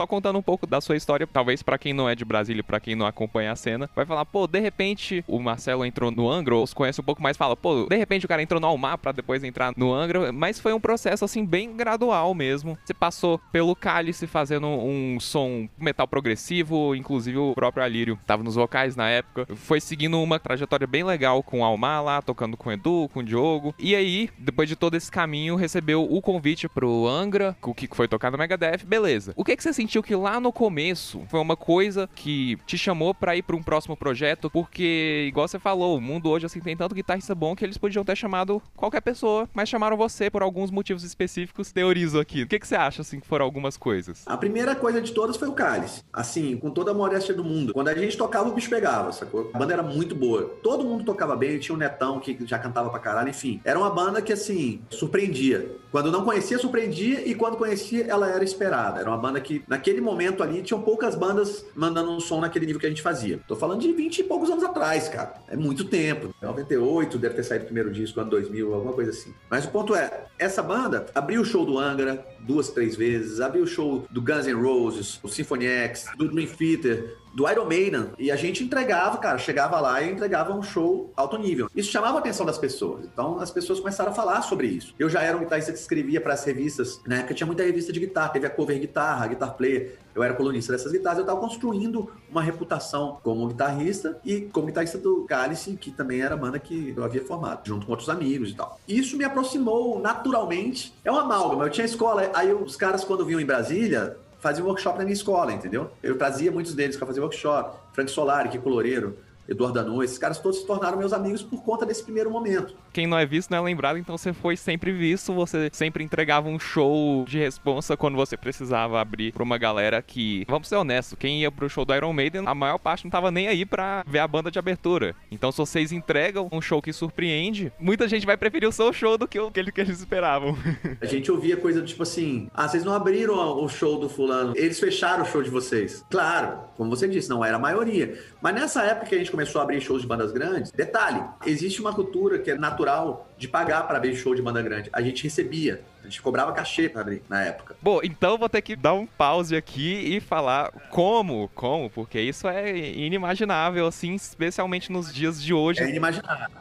Só 0.00 0.06
contando 0.06 0.38
um 0.38 0.42
pouco 0.42 0.66
da 0.66 0.80
sua 0.80 0.96
história, 0.96 1.26
talvez 1.26 1.62
para 1.62 1.76
quem 1.76 1.92
não 1.92 2.08
é 2.08 2.14
de 2.14 2.24
Brasília, 2.24 2.64
para 2.64 2.80
quem 2.80 2.94
não 2.94 3.04
acompanha 3.04 3.52
a 3.52 3.56
cena, 3.56 3.90
vai 3.94 4.06
falar, 4.06 4.24
pô, 4.24 4.46
de 4.46 4.58
repente 4.58 5.22
o 5.28 5.38
Marcelo 5.38 5.84
entrou 5.84 6.10
no 6.10 6.26
Angra, 6.26 6.56
ou 6.56 6.66
conhece 6.68 7.02
um 7.02 7.04
pouco 7.04 7.22
mais, 7.22 7.36
fala, 7.36 7.54
pô, 7.54 7.84
de 7.84 7.96
repente 7.98 8.24
o 8.24 8.28
cara 8.28 8.40
entrou 8.40 8.58
no 8.58 8.66
Almar 8.66 8.96
para 8.96 9.12
depois 9.12 9.44
entrar 9.44 9.74
no 9.76 9.92
Angra, 9.92 10.32
mas 10.32 10.58
foi 10.58 10.72
um 10.72 10.80
processo 10.80 11.22
assim 11.22 11.44
bem 11.44 11.76
gradual 11.76 12.32
mesmo. 12.32 12.78
Você 12.82 12.94
passou 12.94 13.38
pelo 13.52 13.76
Cálice 13.76 14.26
fazendo 14.26 14.68
um 14.68 15.20
som 15.20 15.68
metal 15.76 16.08
progressivo, 16.08 16.94
inclusive 16.94 17.36
o 17.36 17.52
próprio 17.52 17.84
Alírio 17.84 18.18
tava 18.26 18.42
nos 18.42 18.54
vocais 18.54 18.96
na 18.96 19.10
época, 19.10 19.54
foi 19.54 19.82
seguindo 19.82 20.18
uma 20.18 20.38
trajetória 20.38 20.86
bem 20.86 21.04
legal 21.04 21.42
com 21.42 21.60
o 21.60 21.64
Almar 21.64 22.02
lá, 22.02 22.22
tocando 22.22 22.56
com 22.56 22.70
o 22.70 22.72
Edu, 22.72 23.10
com 23.12 23.20
o 23.20 23.22
Diogo. 23.22 23.74
E 23.78 23.94
aí, 23.94 24.30
depois 24.38 24.66
de 24.66 24.76
todo 24.76 24.96
esse 24.96 25.10
caminho, 25.10 25.56
recebeu 25.56 26.10
o 26.10 26.22
convite 26.22 26.70
pro 26.70 27.06
Angra, 27.06 27.54
o 27.60 27.74
que 27.74 27.86
foi 27.94 28.08
tocar 28.08 28.30
no 28.30 28.38
Megadeth, 28.38 28.86
beleza. 28.86 29.34
O 29.36 29.44
que 29.44 29.54
que 29.54 29.62
você 29.62 29.74
sentiu 29.74 29.89
que 29.98 30.14
lá 30.14 30.38
no 30.38 30.52
começo 30.52 31.22
foi 31.28 31.40
uma 31.40 31.56
coisa 31.56 32.08
que 32.14 32.56
te 32.66 32.78
chamou 32.78 33.12
para 33.12 33.36
ir 33.36 33.42
para 33.42 33.56
um 33.56 33.62
próximo 33.62 33.96
projeto? 33.96 34.48
Porque, 34.48 35.26
igual 35.28 35.48
você 35.48 35.58
falou, 35.58 35.96
o 35.96 36.00
mundo 36.00 36.30
hoje 36.30 36.46
assim 36.46 36.60
tem 36.60 36.76
tanto 36.76 36.94
guitarrista 36.94 37.34
bom 37.34 37.56
que 37.56 37.64
eles 37.64 37.78
podiam 37.78 38.04
ter 38.04 38.16
chamado 38.16 38.62
qualquer 38.76 39.00
pessoa, 39.00 39.48
mas 39.52 39.68
chamaram 39.68 39.96
você 39.96 40.30
por 40.30 40.42
alguns 40.42 40.70
motivos 40.70 41.02
específicos. 41.02 41.72
Teorizo 41.72 42.20
aqui. 42.20 42.42
O 42.42 42.46
que 42.46 42.58
que 42.58 42.66
você 42.68 42.76
acha 42.76 43.02
assim 43.02 43.18
que 43.18 43.26
foram 43.26 43.44
algumas 43.44 43.76
coisas? 43.76 44.22
A 44.26 44.36
primeira 44.36 44.74
coisa 44.74 45.00
de 45.00 45.12
todas 45.12 45.36
foi 45.36 45.48
o 45.48 45.52
Cálice. 45.52 46.02
Assim, 46.12 46.56
com 46.56 46.70
toda 46.70 46.92
a 46.92 46.94
modéstia 46.94 47.34
do 47.34 47.42
mundo. 47.42 47.72
Quando 47.72 47.88
a 47.88 47.94
gente 47.94 48.16
tocava, 48.16 48.48
o 48.48 48.52
bicho 48.52 48.70
pegava, 48.70 49.12
sacou? 49.12 49.50
A 49.52 49.58
banda 49.58 49.72
era 49.72 49.82
muito 49.82 50.14
boa. 50.14 50.44
Todo 50.62 50.84
mundo 50.84 51.04
tocava 51.04 51.34
bem, 51.36 51.58
tinha 51.58 51.74
o 51.74 51.78
Netão 51.78 52.20
que 52.20 52.38
já 52.46 52.58
cantava 52.58 52.90
pra 52.90 53.00
caralho, 53.00 53.30
enfim. 53.30 53.60
Era 53.64 53.78
uma 53.78 53.90
banda 53.90 54.22
que, 54.22 54.32
assim, 54.32 54.80
surpreendia. 54.90 55.76
Quando 55.90 56.12
não 56.12 56.24
conhecia, 56.24 56.58
surpreendia, 56.58 57.26
e 57.28 57.34
quando 57.34 57.56
conhecia, 57.56 58.06
ela 58.06 58.28
era 58.28 58.44
esperada. 58.44 59.00
Era 59.00 59.10
uma 59.10 59.18
banda 59.18 59.40
que, 59.40 59.62
naquele 59.80 60.00
momento 60.02 60.42
ali, 60.42 60.62
tinham 60.62 60.82
poucas 60.82 61.14
bandas 61.14 61.64
mandando 61.74 62.10
um 62.10 62.20
som 62.20 62.38
naquele 62.38 62.66
nível 62.66 62.78
que 62.78 62.86
a 62.86 62.90
gente 62.90 63.00
fazia. 63.00 63.40
Tô 63.48 63.56
falando 63.56 63.80
de 63.80 63.90
20 63.90 64.18
e 64.18 64.24
poucos 64.24 64.50
anos 64.50 64.62
atrás, 64.62 65.08
cara. 65.08 65.34
É 65.48 65.56
muito 65.56 65.86
tempo. 65.86 66.34
98 66.42 67.18
deve 67.18 67.34
ter 67.34 67.42
saído 67.42 67.64
o 67.64 67.66
primeiro 67.66 67.90
disco, 67.90 68.20
ano 68.20 68.28
2000, 68.28 68.74
alguma 68.74 68.92
coisa 68.92 69.10
assim. 69.10 69.32
Mas 69.48 69.64
o 69.64 69.68
ponto 69.68 69.94
é, 69.94 70.26
essa 70.38 70.62
banda 70.62 71.06
abriu 71.14 71.40
o 71.40 71.44
show 71.44 71.64
do 71.64 71.78
Angra 71.78 72.22
duas, 72.40 72.68
três 72.70 72.94
vezes, 72.94 73.40
abriu 73.40 73.64
o 73.64 73.66
show 73.66 74.04
do 74.10 74.20
Guns 74.20 74.46
N' 74.46 74.54
Roses, 74.54 75.18
o 75.22 75.28
Symphony 75.28 75.66
X, 75.66 76.06
do 76.16 76.28
Dream 76.28 76.46
Theater, 76.46 77.16
do 77.34 77.48
Iron 77.48 77.64
Maiden. 77.64 78.10
E 78.18 78.30
a 78.30 78.36
gente 78.36 78.62
entregava, 78.64 79.18
cara, 79.18 79.38
chegava 79.38 79.80
lá 79.80 80.02
e 80.02 80.10
entregava 80.10 80.52
um 80.52 80.62
show 80.62 81.12
alto 81.16 81.38
nível. 81.38 81.68
Isso 81.74 81.90
chamava 81.90 82.18
a 82.18 82.20
atenção 82.20 82.44
das 82.44 82.58
pessoas. 82.58 83.04
Então 83.04 83.38
as 83.38 83.50
pessoas 83.50 83.80
começaram 83.80 84.10
a 84.10 84.14
falar 84.14 84.42
sobre 84.42 84.66
isso. 84.66 84.94
Eu 84.98 85.08
já 85.08 85.22
era 85.22 85.36
um 85.36 85.40
guitarrista 85.40 85.72
que 85.72 85.78
escrevia 85.78 86.20
para 86.20 86.34
as 86.34 86.44
revistas, 86.44 87.00
né? 87.06 87.20
Porque 87.20 87.34
tinha 87.34 87.46
muita 87.46 87.62
revista 87.62 87.92
de 87.92 88.00
guitarra, 88.00 88.30
teve 88.30 88.46
a 88.46 88.50
cover 88.50 88.78
guitarra, 88.78 89.24
a 89.24 89.28
guitar 89.28 89.54
player. 89.54 89.98
Eu 90.14 90.22
era 90.22 90.34
colunista 90.34 90.72
dessas 90.72 90.90
guitarras, 90.90 91.18
eu 91.18 91.24
estava 91.24 91.40
construindo 91.40 92.10
uma 92.30 92.42
reputação 92.42 93.18
como 93.22 93.46
guitarrista 93.46 94.18
e 94.24 94.42
como 94.52 94.66
guitarrista 94.66 94.98
do 94.98 95.24
Cálice, 95.24 95.76
que 95.76 95.90
também 95.92 96.20
era 96.20 96.34
a 96.34 96.36
banda 96.36 96.58
que 96.58 96.92
eu 96.96 97.04
havia 97.04 97.24
formado, 97.24 97.60
junto 97.64 97.86
com 97.86 97.92
outros 97.92 98.08
amigos 98.08 98.50
e 98.50 98.54
tal. 98.54 98.78
Isso 98.88 99.16
me 99.16 99.24
aproximou 99.24 100.00
naturalmente. 100.00 100.92
É 101.04 101.10
uma 101.10 101.22
amálgama. 101.22 101.64
Eu 101.64 101.70
tinha 101.70 101.84
escola, 101.84 102.28
aí 102.34 102.52
os 102.52 102.74
caras, 102.74 103.04
quando 103.04 103.24
vinham 103.24 103.40
em 103.40 103.46
Brasília, 103.46 104.16
faziam 104.40 104.66
workshop 104.66 104.98
na 104.98 105.04
minha 105.04 105.14
escola, 105.14 105.52
entendeu? 105.52 105.90
Eu 106.02 106.16
trazia 106.16 106.50
muitos 106.50 106.74
deles 106.74 106.96
para 106.96 107.06
fazer 107.06 107.20
workshop. 107.20 107.78
Frank 107.92 108.10
Solari, 108.10 108.48
que 108.48 108.58
Coloreiro, 108.58 109.18
Eduardo 109.50 109.82
Danu, 109.82 110.02
esses 110.02 110.16
caras 110.16 110.38
todos 110.38 110.60
se 110.60 110.66
tornaram 110.66 110.96
meus 110.96 111.12
amigos 111.12 111.42
por 111.42 111.62
conta 111.64 111.84
desse 111.84 112.04
primeiro 112.04 112.30
momento. 112.30 112.74
Quem 112.92 113.06
não 113.06 113.18
é 113.18 113.26
visto 113.26 113.50
não 113.50 113.58
é 113.58 113.60
lembrado, 113.60 113.98
então 113.98 114.16
você 114.16 114.32
foi 114.32 114.56
sempre 114.56 114.92
visto, 114.92 115.32
você 115.34 115.68
sempre 115.72 116.04
entregava 116.04 116.48
um 116.48 116.58
show 116.58 117.24
de 117.26 117.38
responsa 117.38 117.96
quando 117.96 118.14
você 118.14 118.36
precisava 118.36 119.00
abrir 119.00 119.32
pra 119.32 119.42
uma 119.42 119.58
galera 119.58 120.00
que, 120.00 120.44
vamos 120.48 120.68
ser 120.68 120.76
honestos, 120.76 121.18
quem 121.18 121.40
ia 121.40 121.50
pro 121.50 121.68
show 121.68 121.84
do 121.84 121.94
Iron 121.94 122.12
Maiden, 122.12 122.44
a 122.46 122.54
maior 122.54 122.78
parte 122.78 123.04
não 123.04 123.10
tava 123.10 123.30
nem 123.30 123.48
aí 123.48 123.66
pra 123.66 124.04
ver 124.06 124.20
a 124.20 124.28
banda 124.28 124.50
de 124.50 124.58
abertura. 124.58 125.16
Então 125.30 125.50
se 125.50 125.58
vocês 125.58 125.90
entregam 125.90 126.48
um 126.52 126.60
show 126.60 126.80
que 126.80 126.92
surpreende, 126.92 127.72
muita 127.78 128.06
gente 128.06 128.24
vai 128.24 128.36
preferir 128.36 128.68
o 128.68 128.72
seu 128.72 128.92
show 128.92 129.18
do 129.18 129.26
que 129.26 129.38
aquele 129.38 129.72
que 129.72 129.80
eles 129.80 129.98
esperavam. 129.98 130.56
a 131.00 131.06
gente 131.06 131.30
ouvia 131.30 131.56
coisa 131.56 131.80
do 131.80 131.86
tipo 131.86 132.04
assim, 132.04 132.48
ah, 132.54 132.68
vocês 132.68 132.84
não 132.84 132.94
abriram 132.94 133.34
o 133.34 133.68
show 133.68 133.98
do 133.98 134.08
fulano, 134.08 134.52
eles 134.56 134.78
fecharam 134.78 135.24
o 135.24 135.26
show 135.26 135.42
de 135.42 135.50
vocês. 135.50 136.04
Claro, 136.08 136.60
como 136.76 136.90
você 136.90 137.08
disse, 137.08 137.28
não 137.28 137.44
era 137.44 137.56
a 137.56 137.60
maioria. 137.60 138.18
Mas 138.40 138.54
nessa 138.54 138.82
época 138.82 139.06
que 139.06 139.14
a 139.14 139.18
gente 139.18 139.30
começou 139.40 139.60
a 139.62 139.64
abrir 139.64 139.80
shows 139.80 140.02
de 140.02 140.06
bandas 140.06 140.32
grandes, 140.32 140.70
detalhe, 140.70 141.22
existe 141.46 141.80
uma 141.80 141.94
cultura 141.94 142.38
que 142.38 142.50
é 142.50 142.54
natural 142.54 143.26
de 143.38 143.48
pagar 143.48 143.86
para 143.86 143.96
abrir 143.96 144.14
show 144.14 144.34
de 144.34 144.42
banda 144.42 144.60
grande. 144.60 144.90
A 144.92 145.00
gente 145.00 145.24
recebia, 145.24 145.82
a 146.00 146.04
gente 146.04 146.20
cobrava 146.20 146.52
cachê 146.52 146.90
para 146.90 147.00
abrir 147.00 147.22
na 147.26 147.42
época. 147.42 147.74
Bom, 147.80 148.00
então 148.02 148.36
vou 148.36 148.50
ter 148.50 148.60
que 148.60 148.76
dar 148.76 148.92
um 148.92 149.06
pause 149.06 149.56
aqui 149.56 150.14
e 150.14 150.20
falar 150.20 150.70
como, 150.90 151.48
como, 151.54 151.88
porque 151.88 152.20
isso 152.20 152.46
é 152.46 152.78
inimaginável, 152.78 153.86
assim, 153.86 154.14
especialmente 154.14 154.92
nos 154.92 155.12
dias 155.12 155.42
de 155.42 155.54
hoje. 155.54 155.80
É 155.80 155.88
inimaginável. 155.88 156.60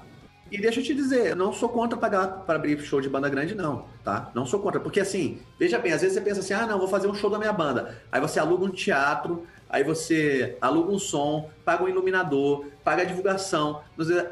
E 0.52 0.60
deixa 0.60 0.80
eu 0.80 0.84
te 0.84 0.96
dizer, 0.96 1.28
eu 1.28 1.36
não 1.36 1.54
sou 1.54 1.70
contra 1.70 1.98
pagar 1.98 2.28
para 2.28 2.56
abrir 2.56 2.80
show 2.80 3.00
de 3.00 3.10
banda 3.10 3.30
grande, 3.30 3.54
não, 3.54 3.86
tá? 4.04 4.32
Não 4.34 4.46
sou 4.46 4.60
contra. 4.60 4.80
Porque 4.80 5.00
assim, 5.00 5.39
veja 5.60 5.78
bem, 5.78 5.92
às 5.92 6.02
vezes 6.02 6.15
você 6.15 6.22
pensa 6.22 6.39
assim, 6.39 6.54
ah, 6.54 6.65
não, 6.65 6.80
vou 6.80 6.88
fazer 6.88 7.08
um 7.08 7.13
show 7.13 7.30
da 7.30 7.38
minha 7.38 7.54
banda. 7.54 8.00
Aí 8.12 8.20
você 8.20 8.39
aluga 8.39 8.65
um 8.65 8.72
teatro, 8.72 9.46
aí 9.69 9.84
você 9.84 10.58
aluga 10.60 10.91
um 10.91 10.99
som, 10.99 11.49
paga 11.63 11.84
um 11.84 11.88
iluminador, 11.88 12.65
paga 12.84 13.03
a 13.03 13.05
divulgação, 13.05 13.82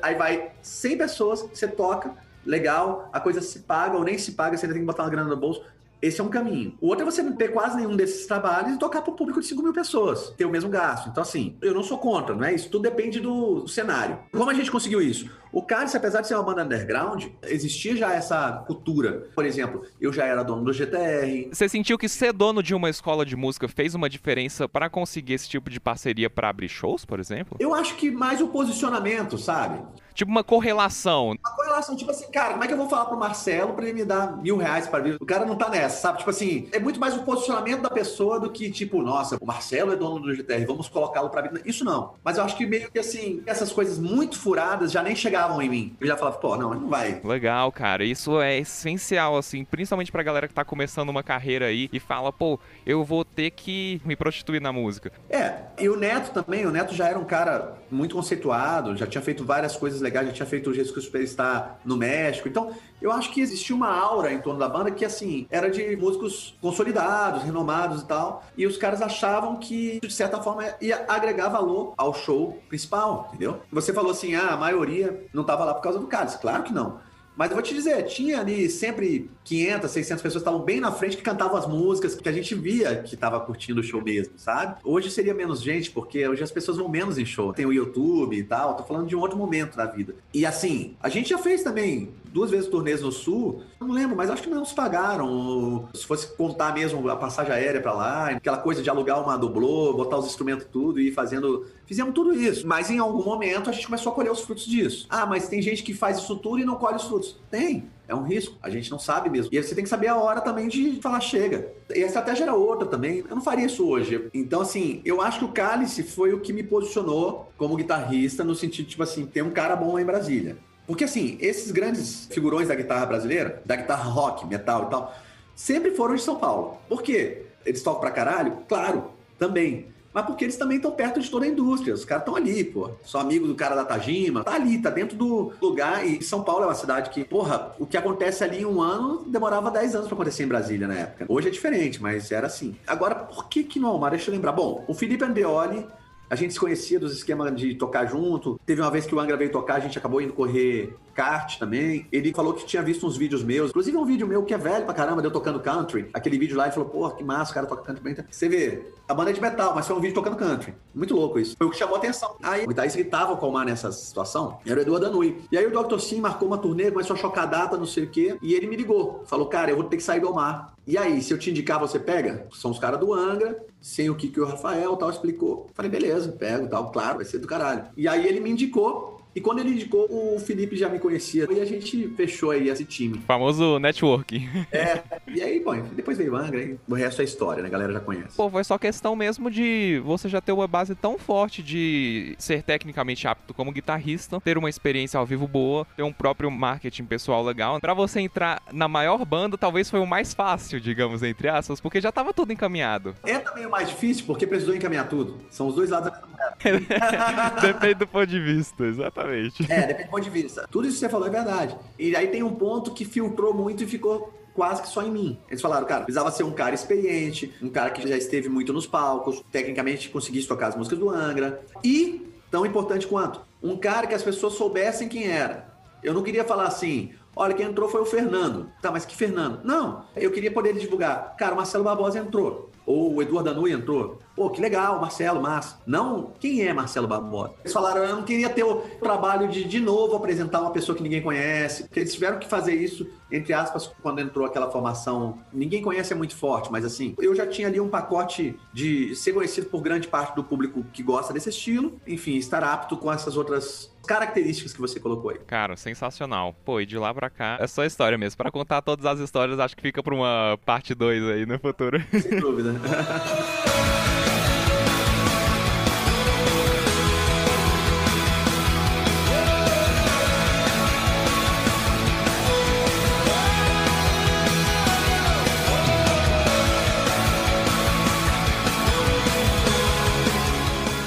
aí 0.02 0.16
vai 0.16 0.52
100 0.62 0.98
pessoas, 0.98 1.42
você 1.44 1.68
toca, 1.68 2.16
legal, 2.46 3.10
a 3.14 3.20
coisa 3.20 3.42
se 3.42 3.60
paga 3.60 3.96
ou 3.98 4.04
nem 4.04 4.18
se 4.18 4.32
paga, 4.32 4.58
você 4.58 4.66
ainda 4.66 4.74
tem 4.74 4.82
que 4.82 4.88
botar 4.88 5.04
uma 5.04 5.10
grana 5.10 5.30
no 5.30 5.38
bolso. 5.38 5.62
Esse 6.02 6.22
é 6.22 6.24
um 6.24 6.30
caminho. 6.30 6.76
O 6.80 6.88
outro 6.88 7.08
é 7.08 7.12
você 7.12 7.22
não 7.22 7.34
ter 7.34 7.50
quase 7.50 7.78
nenhum 7.78 7.96
desses 7.96 8.26
trabalhos 8.26 8.76
e 8.76 8.80
tocar 8.80 9.02
para 9.02 9.12
o 9.12 9.16
público 9.16 9.40
de 9.40 9.48
5 9.48 9.64
mil 9.64 9.74
pessoas, 9.74 10.30
ter 10.38 10.46
o 10.46 10.50
mesmo 10.50 10.70
gasto. 10.70 11.10
Então, 11.10 11.22
assim, 11.22 11.58
eu 11.62 11.74
não 11.74 11.84
sou 11.84 11.98
contra, 11.98 12.36
não 12.36 12.44
é 12.44 12.54
isso? 12.54 12.70
Tudo 12.70 12.84
depende 12.84 13.20
do 13.20 13.68
cenário. 13.68 14.20
Como 14.32 14.50
a 14.50 14.54
gente 14.54 14.72
conseguiu 14.72 15.02
isso? 15.02 15.30
O 15.52 15.62
Cálice, 15.64 15.98
apesar 15.98 16.22
de 16.22 16.28
ser 16.28 16.36
uma 16.36 16.44
banda 16.44 16.64
underground, 16.64 17.26
existia 17.44 17.96
já 17.96 18.14
essa 18.14 18.64
cultura. 18.68 19.30
Por 19.34 19.46
exemplo, 19.46 19.86
eu 20.00 20.14
já 20.14 20.26
era 20.26 20.44
dono 20.44 20.64
do 20.64 20.74
GTR. 20.74 21.50
Você 21.52 21.68
sentiu 21.68 21.98
que 21.98 22.08
ser 22.08 22.34
dono 22.34 22.62
de 22.62 22.76
uma 22.76 22.90
escola 22.90 23.26
de 23.26 23.36
música 23.36 23.68
fez 23.68 23.96
uma 23.96 24.10
diferença 24.10 24.68
para 24.68 24.90
conseguir 24.90 25.34
esse 25.34 25.50
tipo 25.50 25.70
de 25.70 25.80
parceria 25.80 26.30
para 26.30 26.50
abrir 26.50 26.70
shows, 26.70 27.06
por 27.06 27.20
exemplo? 27.20 27.58
Eu 27.60 27.74
acho 27.74 27.96
que 27.96 28.12
mais 28.12 28.42
o 28.42 28.50
posicionamento, 28.50 29.38
sabe? 29.38 29.82
Tipo 30.18 30.30
uma 30.32 30.44
correlação. 30.44 31.38
Uma 31.40 31.56
correlação, 31.56 31.96
tipo 31.96 32.12
assim, 32.12 32.30
cara, 32.32 32.54
como 32.54 32.64
é 32.64 32.68
que 32.68 32.74
eu 32.74 32.78
vou 32.78 32.90
falar 32.90 33.06
pro 33.06 33.18
Marcelo 33.18 33.74
pra 33.74 33.86
ele 33.86 33.94
me 33.94 34.06
dar 34.06 34.36
mil 34.36 34.58
reais 34.58 34.88
para 34.88 35.00
abrir? 35.00 35.16
O 35.16 35.26
cara 35.26 35.46
não 35.46 35.56
tá 35.56 35.70
nessa, 35.70 36.02
sabe? 36.02 36.18
Tipo 36.18 36.30
assim, 36.30 36.68
é 36.74 36.80
muito 36.80 37.00
mais 37.00 37.16
o 37.16 37.24
posicionamento 37.24 37.82
da 37.82 37.90
pessoa 37.90 38.40
do 38.40 38.50
que, 38.50 38.70
tipo, 38.70 39.02
nossa, 39.02 39.38
o 39.40 39.46
Marcelo 39.46 39.94
é 39.94 39.96
dono 39.96 40.20
do 40.20 40.36
GTR, 40.36 40.66
vamos 40.66 40.90
colocá-lo 40.90 41.30
pra 41.30 41.42
abrir. 41.42 41.62
Isso 41.66 41.86
não. 41.86 42.16
Mas 42.22 42.38
eu 42.38 42.44
acho 42.44 42.58
que 42.58 42.66
meio 42.66 42.92
que 42.92 43.00
assim, 43.00 43.42
essas 43.46 43.72
coisas 43.72 43.98
muito 43.98 44.38
furadas 44.38 44.92
já 44.92 45.02
nem 45.02 45.16
chegavam 45.16 45.38
chegavam 45.38 45.62
em 45.62 45.70
mim. 45.70 45.96
Eu 46.00 46.08
já 46.08 46.18
falava, 46.18 46.38
pô, 46.38 46.58
não, 46.58 46.74
não 46.74 46.90
vai. 46.90 47.22
Legal, 47.24 47.72
cara. 47.72 48.04
Isso 48.04 48.42
é 48.42 48.58
essencial, 48.58 49.38
assim, 49.38 49.64
principalmente 49.64 50.12
pra 50.12 50.24
galera 50.24 50.48
que 50.48 50.54
tá 50.54 50.66
começando 50.66 51.10
uma 51.10 51.22
carreira 51.22 51.68
aí 51.68 51.90
e 51.94 52.00
fala, 52.00 52.34
pô, 52.34 52.60
eu 52.86 53.04
vou 53.04 53.24
ter 53.24 53.52
que 53.52 54.02
me 54.04 54.16
prostituir 54.16 54.62
na 54.62 54.72
música. 54.72 55.12
É, 55.30 55.54
e 55.78 55.88
o 55.88 55.96
Neto 55.96 56.32
também, 56.32 56.66
o 56.66 56.72
Neto 56.72 56.94
já 56.96 57.08
era 57.08 57.20
um 57.20 57.26
cara 57.26 57.78
muito 57.92 58.16
conceituado, 58.16 58.96
já 58.98 59.06
tinha 59.06 59.22
feito 59.22 59.46
várias 59.46 59.76
coisas 59.76 60.02
legais, 60.08 60.28
já 60.28 60.34
tinha 60.34 60.46
feito 60.46 60.70
o 60.70 60.74
Jesus 60.74 61.06
Superstar 61.06 61.80
no 61.86 61.96
México. 61.96 62.48
Então, 62.48 62.72
eu 63.02 63.12
acho 63.12 63.32
que 63.32 63.42
existia 63.42 63.76
uma 63.76 63.90
aura 63.90 64.34
em 64.34 64.40
torno 64.40 64.60
da 64.60 64.68
banda 64.68 64.90
que, 64.90 65.06
assim, 65.06 65.46
era 65.50 65.70
de 65.70 65.96
músicos 65.96 66.56
consolidados, 66.62 67.44
renomados 67.44 68.02
e 68.02 68.06
tal. 68.06 68.44
E 68.58 68.66
os 68.66 68.78
caras 68.78 69.02
achavam 69.02 69.58
que, 69.58 70.00
de 70.00 70.12
certa 70.12 70.42
forma, 70.42 70.64
ia 70.82 71.06
agregar 71.08 71.50
valor 71.50 71.94
ao 71.98 72.14
show 72.14 72.60
principal, 72.68 73.28
entendeu? 73.30 73.62
Você 73.72 73.94
falou 73.94 74.12
assim, 74.12 74.36
ah, 74.36 74.54
a 74.54 74.58
maioria 74.58 75.26
não 75.34 75.42
estava 75.42 75.64
lá 75.64 75.74
por 75.74 75.82
causa 75.82 76.00
do 76.00 76.08
Cálice. 76.08 76.40
Claro 76.40 76.64
que 76.64 76.74
não. 76.74 77.00
Mas 77.38 77.52
eu 77.52 77.56
vou 77.56 77.64
te 77.64 77.74
dizer, 77.74 78.04
tinha 78.06 78.40
ali 78.40 78.68
sempre 78.68 79.30
500, 79.44 79.92
600 79.92 80.24
pessoas 80.24 80.44
que 80.44 80.50
estavam 80.50 80.66
bem 80.66 80.80
na 80.80 80.92
frente 80.92 81.16
que 81.16 81.22
cantavam 81.22 81.56
as 81.56 81.68
músicas, 81.68 82.16
que 82.16 82.28
a 82.28 82.32
gente 82.32 82.56
via 82.56 82.96
que 83.04 83.14
estava 83.14 83.40
curtindo 83.40 83.80
o 83.80 83.84
show 83.84 84.04
mesmo, 84.04 84.34
sabe? 84.38 84.78
Hoje 84.84 85.12
seria 85.12 85.36
menos 85.36 85.62
gente, 85.62 85.92
porque 85.92 86.28
hoje 86.28 86.42
as 86.42 86.52
pessoas 86.52 86.78
vão 86.78 86.90
menos 86.90 87.20
em 87.20 87.26
show. 87.26 87.54
Tem 87.54 87.66
o 87.66 87.72
YouTube 87.72 88.36
e 88.36 88.44
tal, 88.44 88.76
tô 88.76 88.84
falando 88.84 89.08
de 89.08 89.16
um 89.16 89.20
outro 89.20 89.38
momento 89.38 89.78
da 89.78 89.86
vida. 89.86 90.16
E 90.34 90.48
assim, 90.48 90.96
a 91.00 91.10
gente 91.10 91.30
já 91.30 91.38
fez 91.38 91.62
também 91.62 92.10
duas 92.32 92.52
vezes 92.52 92.70
turnês 92.70 93.02
no 93.02 93.12
Sul, 93.12 93.62
não 93.80 93.92
lembro, 93.92 94.16
mas 94.16 94.30
acho 94.30 94.44
que 94.44 94.50
não 94.50 94.60
nos 94.60 94.74
pagaram. 94.74 95.88
Se 95.94 96.06
fosse 96.06 96.36
contar 96.36 96.74
mesmo 96.74 97.08
a 97.10 97.16
passagem 97.16 97.54
aérea 97.54 97.82
para 97.82 97.94
lá, 97.94 98.30
aquela 98.30 98.58
coisa 98.58 98.82
de 98.82 98.90
alugar 98.90 99.22
uma 99.24 99.38
dublô, 99.38 99.94
botar 99.94 100.18
os 100.18 100.26
instrumentos 100.26 100.68
tudo 100.72 101.00
e 101.00 101.10
ir 101.10 101.12
fazendo. 101.12 101.66
Fizemos 101.86 102.14
tudo 102.14 102.34
isso, 102.34 102.68
mas 102.68 102.90
em 102.92 103.00
algum 103.00 103.24
momento 103.24 103.70
a 103.70 103.74
gente 103.74 103.86
começou 103.86 104.12
a 104.12 104.16
colher 104.16 104.32
os 104.32 104.42
frutos 104.42 104.66
disso. 104.66 105.08
Ah, 105.10 105.26
mas 105.26 105.48
tem 105.48 105.62
gente 105.62 105.84
que 105.84 105.94
faz 105.94 106.18
isso 106.18 106.36
tudo 106.38 106.60
e 106.60 106.66
não 106.66 106.76
colhe 106.76 106.98
os 106.98 107.04
frutos. 107.04 107.38
Tem, 107.50 107.90
é 108.08 108.16
um 108.16 108.24
risco. 108.24 108.56
A 108.62 108.70
gente 108.70 108.90
não 108.90 108.98
sabe 108.98 109.30
mesmo. 109.30 109.50
E 109.54 109.62
você 109.62 109.76
tem 109.76 109.84
que 109.84 109.90
saber 109.90 110.08
a 110.08 110.16
hora 110.16 110.40
também 110.42 110.68
de 110.68 111.00
falar 111.02 111.20
chega. 111.20 111.72
E 111.94 112.04
a 112.04 112.08
estratégia 112.08 112.44
era 112.44 112.54
outra 112.54 112.88
também. 112.88 113.24
Eu 113.30 113.36
não 113.36 113.42
faria 113.42 113.66
isso 113.66 113.88
hoje. 113.88 114.30
Então, 114.34 114.62
assim, 114.62 115.02
eu 115.04 115.22
acho 115.22 115.40
que 115.40 115.46
o 115.46 115.50
Cálice 115.50 116.04
foi 116.04 116.34
o 116.34 116.40
que 116.40 116.54
me 116.54 116.64
posicionou 116.64 117.52
como 117.58 117.76
guitarrista, 117.76 118.44
no 118.44 118.56
sentido, 118.56 118.88
tipo 118.88 119.04
assim, 119.04 119.26
tem 119.26 119.44
um 119.44 119.52
cara 119.52 119.76
bom 119.76 119.94
lá 119.94 120.02
em 120.02 120.06
Brasília. 120.06 120.58
Porque, 120.88 121.04
assim, 121.04 121.38
esses 121.40 121.70
grandes 121.72 122.28
figurões 122.32 122.70
da 122.70 122.76
guitarra 122.76 123.06
brasileira, 123.06 123.62
da 123.66 123.76
guitarra 123.76 124.10
rock, 124.10 124.48
metal 124.48 124.86
e 124.88 124.90
tal, 124.90 125.16
sempre 125.54 125.92
foram 125.92 126.16
de 126.16 126.22
São 126.22 126.38
Paulo. 126.38 126.78
Por 126.90 127.04
quê? 127.04 127.44
Eles 127.66 127.84
tocam 127.84 128.00
pra 128.00 128.10
caralho? 128.10 128.60
Claro, 128.68 129.12
também 129.38 129.94
mas 130.18 130.26
porque 130.26 130.46
eles 130.46 130.58
também 130.58 130.78
estão 130.78 130.90
perto 130.90 131.20
de 131.20 131.30
toda 131.30 131.46
a 131.46 131.48
indústria. 131.48 131.94
Os 131.94 132.04
caras 132.04 132.24
estão 132.24 132.36
ali, 132.36 132.64
pô. 132.64 132.90
Sou 133.04 133.22
amigo 133.22 133.46
do 133.46 133.54
cara 133.54 133.76
da 133.76 133.86
Tajima, 133.86 134.44
tá 134.44 134.56
ali, 134.56 134.82
tá 134.82 134.90
dentro 134.90 135.16
do 135.16 135.54
lugar. 135.62 136.08
E 136.08 136.24
São 136.24 136.42
Paulo 136.44 136.64
é 136.64 136.66
uma 136.66 136.74
cidade 136.74 137.12
que, 137.12 137.24
porra, 137.24 137.76
o 137.78 137.86
que 137.86 137.96
acontece 137.96 138.44
ali 138.44 138.62
em 138.62 138.66
um 138.66 138.82
ano 138.82 139.26
demorava 139.28 139.70
10 139.70 139.94
anos 139.94 140.08
para 140.08 140.16
acontecer 140.16 140.44
em 140.44 140.48
Brasília 140.48 140.88
na 140.88 140.96
época. 140.96 141.28
Hoje 141.30 141.50
é 141.50 141.52
diferente, 141.52 142.02
mas 142.02 142.32
era 142.32 142.48
assim. 142.48 142.76
Agora, 142.88 143.14
por 143.14 143.48
que 143.48 143.64
que 143.64 143.80
no 143.80 143.86
Almar? 143.86 144.10
Deixa 144.10 144.32
eu 144.32 144.34
lembrar. 144.34 144.54
Bom, 144.54 144.84
o 144.88 144.94
Felipe 144.96 145.24
Andreoli 145.24 145.86
a 146.30 146.36
gente 146.36 146.54
se 146.54 146.60
conhecia 146.60 147.00
dos 147.00 147.14
esquemas 147.14 147.56
de 147.56 147.76
tocar 147.76 148.06
junto. 148.06 148.60
Teve 148.66 148.82
uma 148.82 148.92
vez 148.92 149.06
que 149.06 149.16
o 149.16 149.20
Angra 149.20 149.38
veio 149.38 149.52
tocar, 149.52 149.76
a 149.76 149.80
gente 149.80 149.98
acabou 149.98 150.22
indo 150.22 150.34
correr 150.34 150.96
kart 151.18 151.58
também. 151.58 152.06
Ele 152.12 152.32
falou 152.32 152.54
que 152.54 152.64
tinha 152.64 152.84
visto 152.84 153.08
uns 153.08 153.18
vídeos 153.18 153.44
meus, 153.44 153.72
inclusive 153.72 153.98
um 153.98 154.06
vídeo 154.06 154.28
meu 154.28 154.44
que 154.44 154.54
é 154.54 154.58
velho 154.58 154.86
pra 154.86 154.94
caramba, 154.94 155.20
de 155.20 155.28
eu 155.28 155.32
tocando 155.32 155.60
country. 155.60 156.10
Aquele 156.14 156.38
vídeo 156.38 156.56
lá, 156.56 156.66
ele 156.66 156.74
falou, 156.74 156.88
porra, 156.90 157.16
que 157.16 157.24
massa, 157.24 157.52
o 157.52 157.54
cara 157.56 157.66
toca 157.66 157.82
country 157.82 158.04
bem. 158.04 158.16
Você 158.30 158.48
vê, 158.48 158.86
a 159.08 159.14
banda 159.16 159.32
é 159.32 159.34
de 159.34 159.42
metal, 159.42 159.74
mas 159.74 159.88
foi 159.88 159.96
um 159.96 160.00
vídeo 160.00 160.14
tocando 160.14 160.36
country. 160.36 160.76
Muito 160.94 161.16
louco 161.16 161.40
isso. 161.40 161.56
Foi 161.58 161.66
o 161.66 161.72
que 161.72 161.78
chamou 161.78 161.96
a 161.96 161.98
atenção. 161.98 162.36
Aí 162.44 162.66
o 162.66 162.68
guitarrista 162.68 163.02
que 163.02 163.10
com 163.10 163.50
o 163.50 163.52
Mar 163.52 163.66
nessa 163.66 163.92
situação 163.92 164.60
era 164.66 164.80
o 164.80 164.82
Eduardo 164.84 165.08
Danui. 165.08 165.42
E 165.52 165.58
aí 165.58 165.66
o 165.66 165.84
Dr. 165.84 166.00
Sim 166.00 166.22
marcou 166.22 166.48
uma 166.48 166.58
turnê, 166.58 166.92
começou 166.92 167.16
a 167.16 167.20
chocar 167.20 167.46
a 167.46 167.48
data, 167.48 167.78
não 167.78 167.86
sei 167.86 168.04
o 168.04 168.10
quê, 168.10 168.38
e 168.42 168.54
ele 168.54 168.68
me 168.68 168.76
ligou. 168.76 169.24
Falou, 169.26 169.48
cara, 169.48 169.72
eu 169.72 169.76
vou 169.76 169.86
ter 169.86 169.98
que 169.98 170.04
sair 170.04 170.20
do 170.20 170.30
Omar. 170.30 170.74
E 170.86 170.98
aí, 170.98 171.22
se 171.22 171.34
eu 171.34 171.38
te 171.38 171.50
indicar, 171.50 171.80
você 171.80 172.00
pega? 172.00 172.48
São 172.54 172.72
os 172.72 172.80
caras 172.80 173.00
do 173.00 173.14
Angra, 173.14 173.62
sem 173.82 174.10
o 174.10 174.16
Kiki 174.16 174.40
e 174.40 174.42
o 174.42 174.46
Rafael, 174.46 174.96
tal, 174.98 175.10
explicou. 175.10 175.70
Falei, 175.74 175.90
beleza, 175.90 176.32
pego, 176.32 176.68
tal, 176.68 176.92
claro, 176.92 177.18
vai 177.18 177.26
ser 177.26 177.40
do 177.40 177.48
caralho. 177.48 177.86
E 177.96 178.08
aí 178.08 178.28
ele 178.28 178.40
me 178.40 178.50
indicou 178.50 179.17
e 179.38 179.40
quando 179.40 179.60
ele 179.60 179.70
indicou, 179.70 180.08
o 180.10 180.40
Felipe 180.40 180.76
já 180.76 180.90
me 180.90 180.98
conhecia. 180.98 181.48
E 181.52 181.62
a 181.62 181.66
gente 181.66 182.08
fechou 182.18 182.50
aí 182.50 182.70
esse 182.70 182.84
time. 182.84 183.20
Famoso 183.20 183.78
network. 183.78 184.50
É. 184.72 185.04
E 185.28 185.44
aí, 185.44 185.60
bom, 185.60 185.80
depois 185.96 186.18
veio 186.18 186.34
o 186.34 186.36
Angra 186.36 186.60
e 186.60 186.76
o 186.88 186.96
resto 186.96 187.22
é 187.22 187.26
história, 187.26 187.62
né? 187.62 187.70
A 187.70 187.72
galera 187.72 187.94
já 187.94 188.00
conhece. 188.00 188.36
Pô, 188.36 188.50
foi 188.50 188.64
só 188.64 188.80
questão 188.80 189.16
mesmo 189.16 189.52
de 189.52 190.02
você 190.04 190.28
já 190.28 190.42
ter 190.42 190.54
uma 190.54 190.68
base 190.68 190.96
tão 190.96 191.20
forte 191.20 191.62
de 191.62 192.34
ser 192.40 192.64
tecnicamente 192.64 193.28
apto 193.28 193.54
como 193.54 193.72
guitarrista, 193.72 194.42
ter 194.42 194.58
uma 194.58 194.72
experiência 194.72 195.20
ao 195.20 195.26
vivo 195.26 195.48
boa, 195.48 195.86
ter 195.96 196.02
um 196.02 196.12
próprio 196.12 196.50
marketing 196.50 197.06
pessoal 197.06 197.44
legal. 197.44 197.80
Para 197.80 197.94
você 197.94 198.20
entrar 198.20 198.60
na 198.74 198.88
maior 198.88 199.24
banda, 199.24 199.56
talvez 199.56 199.88
foi 199.88 200.00
o 200.00 200.08
mais 200.08 200.34
fácil, 200.34 200.80
digamos, 200.82 201.22
entre 201.22 201.48
aspas, 201.48 201.80
porque 201.80 202.02
já 202.02 202.12
tava 202.12 202.34
tudo 202.34 202.52
encaminhado. 202.52 203.14
É 203.24 203.38
também 203.38 203.68
o 203.68 203.70
mais 203.70 203.88
difícil, 203.88 204.26
porque 204.26 204.48
precisou 204.48 204.74
encaminhar 204.76 205.08
tudo. 205.08 205.38
São 205.52 205.68
os 205.68 205.76
dois 205.76 205.92
lados 205.92 206.12
da 206.12 206.22
Depende 207.62 207.96
do 207.96 208.08
ponto 208.08 208.26
de 208.26 208.40
vista, 208.40 208.84
exatamente. 208.84 209.27
É, 209.70 209.88
depende 209.88 210.08
do 210.08 210.12
ponto 210.12 210.24
de 210.24 210.30
vista. 210.30 210.68
Tudo 210.70 210.88
isso 210.88 210.96
que 210.96 211.00
você 211.02 211.10
falou 211.10 211.28
é 211.28 211.32
verdade. 211.32 211.78
E 211.98 212.16
aí 212.16 212.28
tem 212.28 212.44
um 212.44 212.56
ponto 212.56 212.92
que 212.92 213.06
filtrou 213.06 213.54
muito 213.54 213.84
e 213.84 213.88
ficou 213.88 214.34
quase 214.54 214.82
que 214.82 214.88
só 214.90 215.04
em 215.04 215.12
mim. 215.12 215.40
Eles 215.50 215.62
falaram, 215.62 215.86
cara, 215.86 216.04
precisava 216.04 216.32
ser 216.32 216.44
um 216.44 216.52
cara 216.52 216.74
experiente, 216.74 217.54
um 217.62 217.70
cara 217.70 217.92
que 217.92 218.08
já 218.08 218.18
esteve 218.18 218.50
muito 218.50 218.74
nos 218.74 218.88
palcos, 218.88 219.44
tecnicamente 219.52 220.10
conseguisse 220.10 220.48
tocar 220.48 220.68
as 220.68 220.76
músicas 220.76 220.98
do 220.98 221.10
Angra. 221.10 221.62
E, 221.84 222.28
tão 222.50 222.66
importante 222.66 223.06
quanto, 223.06 223.40
um 223.62 223.78
cara 223.78 224.08
que 224.08 224.16
as 224.16 224.24
pessoas 224.24 224.54
soubessem 224.54 225.08
quem 225.08 225.28
era. 225.28 225.68
Eu 226.04 226.14
não 226.14 226.24
queria 226.24 226.44
falar 226.44 226.66
assim, 226.66 227.12
olha, 227.36 227.54
quem 227.54 227.68
entrou 227.68 227.88
foi 227.88 228.02
o 228.02 228.06
Fernando. 228.06 228.72
Tá, 228.82 228.92
mas 228.92 229.06
que 229.06 229.16
Fernando? 229.16 229.62
Não, 229.64 230.06
eu 230.16 230.32
queria 230.32 230.52
poder 230.52 230.74
divulgar. 230.74 231.36
Cara, 231.38 231.54
o 231.54 231.58
Marcelo 231.58 231.84
Barbosa 231.84 232.18
entrou. 232.18 232.67
Ou 232.88 233.16
o 233.16 233.22
Eduardo 233.22 233.54
Danui 233.54 233.74
entrou. 233.74 234.18
Pô, 234.34 234.50
que 234.50 234.62
legal, 234.62 235.02
Marcelo, 235.02 235.42
massa. 235.42 235.78
Não, 235.86 236.32
quem 236.40 236.66
é 236.66 236.72
Marcelo 236.72 237.06
Barbosa? 237.06 237.54
Eles 237.60 237.74
falaram, 237.74 238.02
eu 238.04 238.16
não 238.16 238.24
queria 238.24 238.50
ter 238.50 238.64
o 238.64 238.78
trabalho 239.02 239.50
de, 239.50 239.66
de 239.66 239.80
novo, 239.82 240.16
apresentar 240.16 240.62
uma 240.62 240.72
pessoa 240.72 240.96
que 240.96 241.04
ninguém 241.04 241.22
conhece. 241.22 241.84
Porque 241.84 242.00
eles 242.00 242.14
tiveram 242.14 242.40
que 242.40 242.48
fazer 242.48 242.76
isso, 242.76 243.06
entre 243.30 243.52
aspas, 243.52 243.92
quando 244.02 244.20
entrou 244.20 244.46
aquela 244.46 244.72
formação. 244.72 245.38
Ninguém 245.52 245.82
conhece 245.82 246.14
é 246.14 246.16
muito 246.16 246.34
forte, 246.34 246.72
mas 246.72 246.86
assim, 246.86 247.14
eu 247.18 247.36
já 247.36 247.46
tinha 247.46 247.68
ali 247.68 247.82
um 247.82 247.90
pacote 247.90 248.58
de 248.72 249.14
ser 249.16 249.34
conhecido 249.34 249.68
por 249.68 249.82
grande 249.82 250.08
parte 250.08 250.34
do 250.34 250.44
público 250.44 250.86
que 250.94 251.04
gosta 251.04 251.34
desse 251.34 251.50
estilo. 251.50 252.00
Enfim, 252.08 252.38
estar 252.38 252.64
apto 252.64 252.96
com 252.96 253.12
essas 253.12 253.36
outras 253.36 253.92
características 254.08 254.74
que 254.74 254.80
você 254.80 255.00
colocou 255.00 255.30
aí. 255.32 255.38
Cara, 255.46 255.76
sensacional. 255.76 256.56
Pô, 256.66 256.82
e 256.82 256.86
de 256.86 256.98
lá 256.98 257.14
pra 257.14 257.30
cá 257.30 257.58
é 257.60 257.68
só 257.68 257.86
história 257.86 258.18
mesmo. 258.18 258.38
Para 258.38 258.50
contar 258.50 258.82
todas 258.82 259.06
as 259.06 259.20
histórias, 259.20 259.60
acho 259.60 259.76
que 259.76 259.82
fica 259.82 260.02
pra 260.02 260.16
uma 260.16 260.58
parte 260.66 260.96
2 260.96 261.24
aí 261.26 261.46
no 261.46 261.60
futuro. 261.60 262.02
Sem 262.12 262.40
dúvida. 262.40 262.74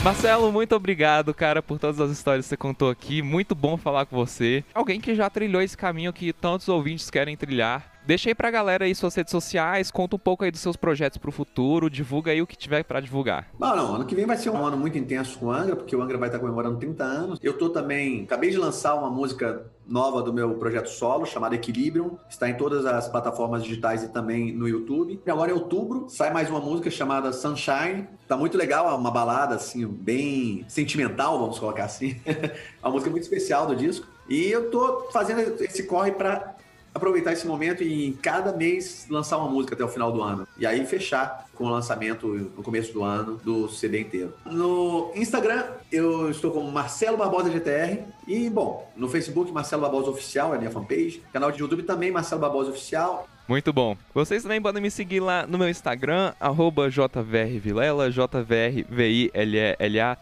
Marcelo, 0.02 0.50
muito 0.50 0.74
obrigado, 0.74 1.34
cara, 1.34 1.62
por 1.62 1.78
todas 1.78 2.00
as 2.00 2.10
histórias 2.10 2.46
que 2.46 2.48
você 2.48 2.56
contou 2.56 2.88
aqui. 2.88 3.20
Muito 3.20 3.54
bom 3.54 3.76
falar 3.76 4.06
com 4.06 4.16
você. 4.16 4.64
Alguém 4.72 4.98
que 4.98 5.14
já 5.14 5.28
trilhou 5.28 5.60
esse 5.60 5.76
caminho 5.76 6.10
que 6.10 6.32
tantos 6.32 6.68
ouvintes 6.70 7.10
querem 7.10 7.36
trilhar. 7.36 7.99
Deixa 8.06 8.30
aí 8.30 8.34
pra 8.34 8.50
galera 8.50 8.86
aí 8.86 8.94
suas 8.94 9.14
redes 9.14 9.30
sociais, 9.30 9.90
conta 9.90 10.16
um 10.16 10.18
pouco 10.18 10.42
aí 10.42 10.50
dos 10.50 10.60
seus 10.60 10.76
projetos 10.76 11.18
pro 11.18 11.30
futuro, 11.30 11.90
divulga 11.90 12.32
aí 12.32 12.40
o 12.40 12.46
que 12.46 12.56
tiver 12.56 12.82
para 12.82 13.00
divulgar. 13.00 13.48
Bom, 13.58 13.76
não, 13.76 13.94
ano 13.96 14.06
que 14.06 14.14
vem 14.14 14.26
vai 14.26 14.36
ser 14.36 14.50
um 14.50 14.64
ano 14.64 14.76
muito 14.76 14.96
intenso 14.96 15.38
com 15.38 15.46
o 15.46 15.52
Angra, 15.52 15.76
porque 15.76 15.94
o 15.94 16.02
Angra 16.02 16.18
vai 16.18 16.28
estar 16.28 16.38
comemorando 16.38 16.78
30 16.78 17.04
anos. 17.04 17.38
Eu 17.42 17.56
tô 17.56 17.68
também, 17.68 18.24
acabei 18.24 18.50
de 18.50 18.56
lançar 18.56 18.94
uma 18.94 19.10
música 19.10 19.66
nova 19.86 20.22
do 20.22 20.32
meu 20.32 20.54
projeto 20.54 20.88
solo, 20.88 21.26
chamada 21.26 21.54
Equilibrium, 21.54 22.16
está 22.28 22.48
em 22.48 22.54
todas 22.54 22.86
as 22.86 23.08
plataformas 23.08 23.64
digitais 23.64 24.02
e 24.04 24.08
também 24.08 24.52
no 24.52 24.68
YouTube. 24.68 25.20
E 25.24 25.30
agora 25.30 25.50
em 25.50 25.54
outubro 25.54 26.06
sai 26.08 26.32
mais 26.32 26.48
uma 26.48 26.60
música 26.60 26.90
chamada 26.90 27.32
Sunshine. 27.32 28.08
Tá 28.26 28.36
muito 28.36 28.56
legal, 28.56 28.88
é 28.88 28.94
uma 28.94 29.10
balada 29.10 29.56
assim, 29.56 29.86
bem 29.86 30.64
sentimental, 30.68 31.38
vamos 31.38 31.58
colocar 31.58 31.84
assim. 31.84 32.20
é 32.24 32.54
uma 32.82 32.92
música 32.92 33.10
muito 33.10 33.24
especial 33.24 33.66
do 33.66 33.76
disco. 33.76 34.06
E 34.28 34.46
eu 34.46 34.70
tô 34.70 35.08
fazendo 35.12 35.40
esse 35.60 35.82
corre 35.82 36.12
para 36.12 36.54
aproveitar 36.94 37.33
esse 37.33 37.46
momento 37.46 37.83
e 37.83 38.07
em 38.07 38.12
cada 38.12 38.53
mês 38.53 39.07
lançar 39.09 39.38
uma 39.38 39.48
música 39.48 39.74
até 39.74 39.85
o 39.85 39.88
final 39.88 40.12
do 40.12 40.22
ano. 40.22 40.46
E 40.59 40.66
aí 40.66 40.85
fechar 40.85 41.46
com 41.55 41.64
o 41.64 41.68
lançamento 41.68 42.26
no 42.26 42.62
começo 42.62 42.92
do 42.92 43.03
ano 43.03 43.37
do 43.44 43.68
CD 43.68 44.00
inteiro. 44.00 44.33
No 44.46 45.12
Instagram, 45.14 45.64
eu 45.92 46.31
estou 46.31 46.50
como 46.50 46.70
Marcelo 46.70 47.16
Barbosa 47.16 47.50
GTR. 47.50 48.03
E, 48.26 48.48
bom, 48.48 48.90
no 48.96 49.09
Facebook, 49.09 49.53
Marcelo 49.53 49.83
Barbosa 49.83 50.11
Oficial, 50.11 50.53
é 50.55 50.57
a 50.57 50.59
minha 50.59 50.70
fanpage. 50.70 51.22
Canal 51.33 51.53
de 51.53 51.61
YouTube 51.61 51.83
também, 51.83 52.11
Marcelo 52.11 52.40
Barbosa 52.40 52.70
Oficial. 52.70 53.29
Muito 53.50 53.72
bom. 53.72 53.96
Vocês 54.14 54.44
também 54.44 54.62
podem 54.62 54.80
me 54.80 54.92
seguir 54.92 55.18
lá 55.18 55.44
no 55.44 55.58
meu 55.58 55.68
Instagram, 55.68 56.32
arroba 56.38 56.88
jvrvilela, 56.88 58.08
jvrvilla. 58.08 58.38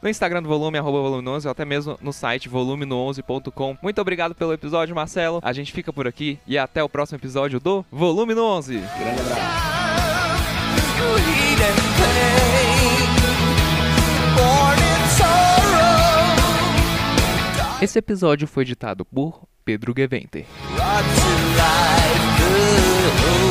No 0.00 0.08
Instagram 0.08 0.42
do 0.42 0.48
Volume, 0.48 0.78
arroba 0.78 1.02
volume 1.02 1.28
11, 1.28 1.46
ou 1.46 1.52
até 1.52 1.62
mesmo 1.66 1.98
no 2.00 2.10
site 2.10 2.48
volume11.com. 2.48 3.76
Muito 3.82 4.00
obrigado 4.00 4.34
pelo 4.34 4.54
episódio, 4.54 4.96
Marcelo. 4.96 5.40
A 5.42 5.52
gente 5.52 5.74
fica 5.74 5.92
por 5.92 6.08
aqui 6.08 6.38
e 6.46 6.56
até 6.56 6.82
o 6.82 6.88
próximo 6.88 7.18
episódio 7.18 7.60
do 7.60 7.84
Volume 7.92 8.34
11. 8.34 8.78
Grande 8.78 9.20
abraço. 9.20 9.68
Esse 17.82 17.98
episódio 17.98 18.48
foi 18.48 18.62
editado 18.62 19.04
por 19.04 19.46
Pedro 19.66 19.92
Geventer. 19.94 20.46
Oh. 23.10 23.47